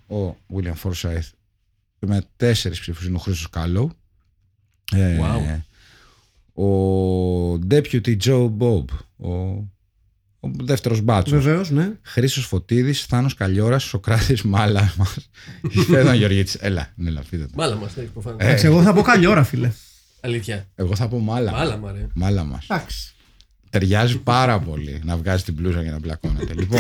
[0.08, 1.30] ο William Forsythe,
[2.00, 3.91] με τέσσερις ψήφους είναι ο Χρήστος Κάλο.
[4.93, 5.60] Ε, Wow.
[6.64, 8.86] Ο Deputy Joe Bob,
[9.18, 9.30] ο,
[10.39, 11.43] ο δεύτερος μπάτσος.
[11.43, 11.91] Βεβαίως, ναι.
[12.02, 15.30] Χρήστος Φωτίδης, Θάνος Καλλιόρας, Σοκράτης Μάλα μας.
[15.89, 16.54] Φέδων Γεωργίτης.
[16.56, 17.52] Έλα, ναι, έλα, πείτε το.
[17.56, 18.39] Μάλα μας, ναι, προφανώς.
[18.41, 18.43] Ε.
[18.45, 19.72] Εντάξει, εγώ θα πω καλή ώρα, φίλε.
[20.22, 20.68] Αλήθεια.
[20.76, 21.52] Εγώ θα πω Μάλα.
[21.52, 22.08] Μάλα, μα ρε.
[22.14, 22.64] Μάλα μας.
[22.70, 23.16] Εντάξει.
[23.80, 26.53] Ταιριάζει πάρα πολύ να βγάζει την πλούζα για να μπλακώνεται.
[26.53, 26.80] λοιπόν.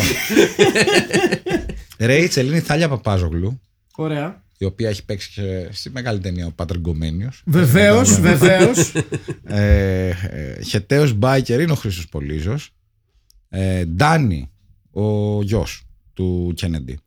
[1.99, 3.61] Ρέιτσελ είναι η Θάλια Παπάζογλου,
[3.95, 4.43] Ωραία.
[4.57, 7.41] η οποία έχει παίξει και στη μεγάλη ταινία ο Πατρεγκομένιος.
[7.45, 8.93] Βεβαίως, βεβαίως.
[9.43, 12.69] ε, ε, Χεταίος Μπάικερ είναι ο Χρήστος Πολύζος.
[13.49, 14.51] Ε, Ντάνι,
[14.91, 15.83] ο γιος
[16.13, 16.99] του Κέννεντι.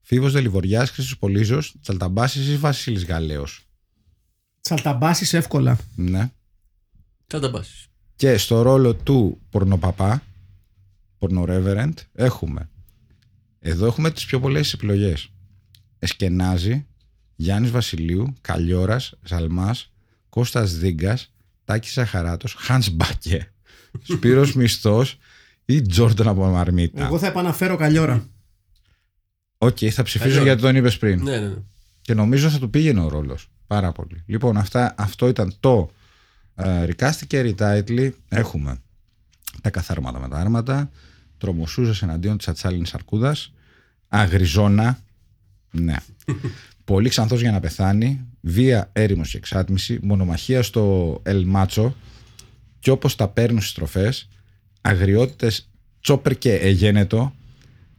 [0.00, 3.66] Φίβος Δελιβοριάς, Χρήστος Πολύζος, Τσαλταμπάσης ή Βασίλης Γαλέος.
[4.60, 5.78] Τσαλταμπάσεις εύκολα.
[5.94, 6.30] Ναι.
[7.26, 7.87] Θα τα πάσει.
[8.18, 10.22] Και στο ρόλο του πορνοπαπά,
[11.18, 12.68] πορνορεύερεντ, έχουμε.
[13.58, 15.30] Εδώ έχουμε τις πιο πολλές επιλογές.
[15.98, 16.86] Εσκενάζη,
[17.36, 19.92] Γιάννης Βασιλείου, Καλλιόρας, Ζαλμάς,
[20.28, 21.32] Κώστας Δίγκας,
[21.64, 23.52] Τάκης Ζαχαράτος, Χάνς Μπάκε,
[24.02, 25.18] Σπύρος Μισθός
[25.64, 27.04] ή Τζόρνταν από Μαρμίτα.
[27.04, 27.98] Εγώ θα επαναφέρω καλή
[29.58, 30.44] Οκ, θα ψηφίσω Καλλιόρα.
[30.44, 31.22] γιατί τον είπες πριν.
[31.22, 31.62] Ναι, ναι, ναι.
[32.00, 33.48] Και νομίζω θα του πήγαινε ο ρόλος.
[33.66, 34.22] Πάρα πολύ.
[34.26, 35.90] Λοιπόν, αυτά, αυτό ήταν το
[36.58, 38.10] ε, Recast και Retitle.
[38.28, 38.80] Έχουμε
[39.62, 40.90] τα καθάρματα με τα άρματα.
[41.38, 43.52] Τρομοσούζα εναντίον της Ατσάλινης Αρκούδας.
[44.08, 44.98] Αγριζόνα.
[45.70, 45.96] Ναι.
[46.84, 48.26] Πολύ ξανθός για να πεθάνει.
[48.40, 49.98] Βία, έρημος και εξάτμιση.
[50.02, 51.94] Μονομαχία στο Ελ Μάτσο.
[52.78, 54.12] Και όπως τα παίρνουν στις τροφέ.
[54.80, 55.68] Αγριότητες
[56.00, 57.32] τσόπερ και εγένετο.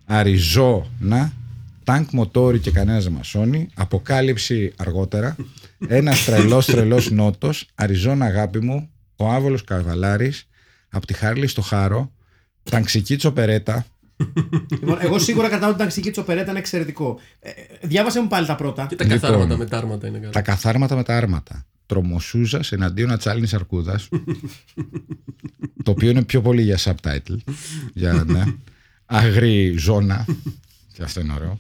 [0.06, 1.34] Αριζόνα,
[1.84, 5.36] τάγκ μοτόρι και κανένας δεν μασώνει, αποκάλυψη αργότερα,
[5.88, 10.34] ένας τρελός τρελός νότος, Αριζόνα αγάπη μου, ο άβολος Καβαλάρη,
[10.90, 12.12] από τη Χάρλι στο Χάρο,
[12.64, 13.86] ταξική τσοπερέτα,
[14.72, 17.20] Λοιπόν, εγώ σίγουρα κρατάω την ταξική τσοπερέτα είναι εξαιρετικό.
[17.40, 18.86] Ε, ε, διάβασε μου πάλι τα πρώτα.
[18.90, 19.20] Και τα Λοιπόν.
[19.20, 20.32] καθάρματα με τα άρματα είναι καλά.
[20.32, 21.66] τα καθάρματα με τα άρματα.
[21.86, 24.10] Τρομοσούζας εναντίον ατσάλινης αρκούδας.
[25.84, 27.38] το οποίο είναι πιο πολύ για subtitle.
[27.94, 28.44] για, ναι.
[29.06, 30.26] Αγρή ζώνα.
[30.94, 31.58] και αυτό είναι ωραίο.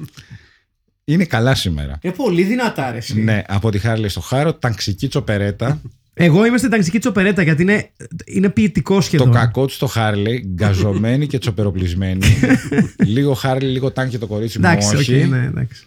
[1.09, 1.97] Είναι καλά σήμερα.
[2.01, 2.97] Ε, πολύ δυνατά, ρε.
[2.97, 3.21] εσύ.
[3.21, 5.81] Ναι, από τη Χάρλι στο Χάρο, ταξική τσοπερέτα.
[6.13, 7.89] Εγώ είμαι στην τανκσική τσοπερέτα γιατί είναι,
[8.25, 9.31] είναι ποιητικό το σχεδόν.
[9.31, 12.25] κακό του στο Harley, γκαζωμένη και τσοπεροπλισμένη.
[13.15, 15.13] λίγο Harley, λίγο τανκ και το κορίτσι μου, Εντάξει, οκ, όχι.
[15.13, 15.83] ναι, εντάξει.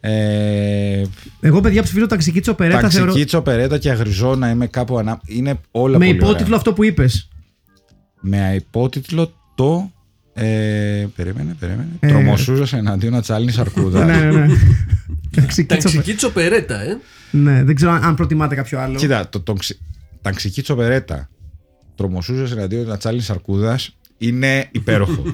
[0.00, 1.02] Ε,
[1.40, 2.80] Εγώ, παιδιά, ψηφίζω τανκσική τσοπερέτα.
[2.80, 5.20] τανκσική Θεωρώ, τσοπερέτα και αγριζόνα είμαι κάπου ανά...
[5.26, 6.56] Είναι όλα με πολύ υπότιτλο ωραία.
[6.56, 7.28] αυτό που είπες.
[8.20, 9.90] Με υπότιτλο το...
[10.44, 11.88] Ε, περίμενε, περίμενε.
[12.00, 14.04] Ε, Τρομοσούζα εναντίον ατσάλινη αρκούδα.
[14.04, 14.46] ναι, ναι, ναι.
[15.36, 15.74] τανκσική τσοπερέτα.
[15.74, 16.98] Τανκσική τσοπερέτα, ε.
[17.30, 18.96] Ναι, δεν ξέρω αν αν προτιμάτε κάποιο άλλο.
[18.98, 19.78] Κοίτα, το, το, ξυ-
[20.22, 21.28] ταξική τσοπερέτα.
[21.94, 23.78] Τρομοσούζα εναντίον ατσάλινη αρκούδα
[24.18, 25.22] είναι υπέροχο.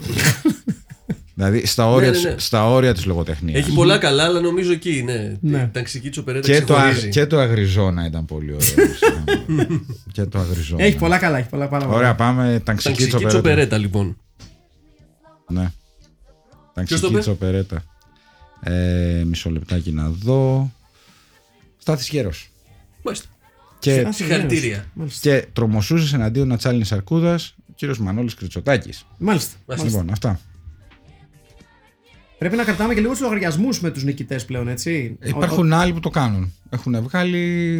[1.34, 2.38] Δηλαδή στα όρια, Ναι, ναι, της- ναι.
[2.38, 3.58] στα όρια της λογοτεχνίας.
[3.58, 5.36] Έχει πολλά καλά, αλλά νομίζω εκεί, ναι.
[5.40, 5.58] Ναι.
[5.62, 7.08] Η ταξική τσοπερέτα και, το, α- ξεχωρίζει.
[7.08, 8.88] και το Αγριζόνα ήταν πολύ ωραίο.
[10.12, 10.84] και το Αγριζόνα.
[10.84, 11.96] Έχει πολλά καλά, έχει πολλά πάρα πολλά.
[11.96, 12.60] Ωραία, πάμε.
[12.64, 13.28] Ταξική Ταξική τσοπερέτα.
[13.40, 14.16] τσοπερέτα, λοιπόν.
[15.48, 15.60] Ναι.
[15.62, 15.72] Ποιος
[16.74, 17.82] το Ταξική είπε; τσοπερέτα.
[18.60, 20.72] Ε, μισό λεπτάκι να δω.
[21.78, 22.48] Στάθης Γέρος.
[23.02, 23.26] Μάλιστα.
[23.78, 24.86] Και, Α, Συγχαρητήρια.
[24.94, 25.20] Μάλιστα.
[25.30, 29.06] και τρομοσούσε εναντίον Ατσάλινης Αρκούδας ο κύριος Μανώλης Κριτσοτάκης.
[29.18, 29.56] Μάλιστα.
[29.66, 29.88] Μάλιστα.
[29.88, 30.40] Λοιπόν, αυτά.
[32.38, 35.16] Πρέπει να κρατάμε και λίγο του λογαριασμούς με τους νικητές πλέον, έτσι.
[35.22, 36.52] Υπάρχουν άλλοι που το κάνουν.
[36.70, 37.38] Έχουν βγάλει.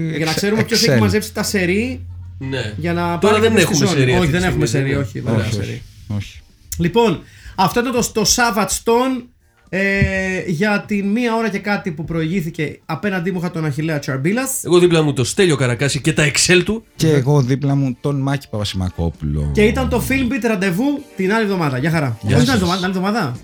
[0.08, 0.88] Για να εξ- ξέρουμε ποιος Excel.
[0.90, 2.06] έχει μαζέψει τα σερί
[2.38, 2.74] Ναι.
[2.76, 3.96] για να Τώρα πάρει δεν κάποιος έχουμε τη Sony.
[3.98, 4.10] σερί.
[4.10, 5.04] Όχι, αυτή δεν τη έχουμε στιγμή, σερί, ναι.
[5.06, 5.20] όχι.
[5.20, 5.82] δεν έχουμε Όχι, σερί.
[6.08, 6.40] όχι, όχι.
[6.78, 7.22] Λοιπόν,
[7.56, 9.24] αυτό ήταν το, το Savage Stone.
[9.68, 14.64] Ε, για την μία ώρα και κάτι που προηγήθηκε απέναντί μου είχα τον Αχιλέα Τσαρμπίλας.
[14.64, 16.84] Εγώ δίπλα μου το Στέλιο Καρακάση και τα Excel του.
[16.96, 19.50] Και εγώ δίπλα μου τον Μάκη Παπασημακόπουλο.
[19.54, 21.78] Και ήταν το Film Beat ραντεβού την άλλη εβδομάδα.
[21.78, 22.18] Γεια χαρά.
[22.22, 22.70] Γεια Όχι την άλλη σας.
[22.70, 23.36] εβδομάδα, την άλλη εβδομάδα;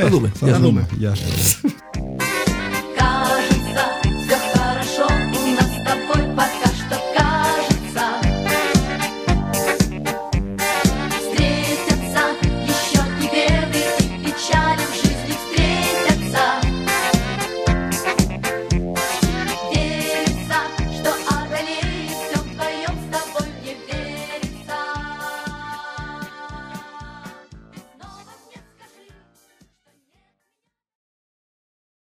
[0.00, 0.32] Θα δούμε.
[0.34, 0.80] Θα Για να δούμε.
[0.80, 0.98] δούμε.
[0.98, 1.60] Γεια σας.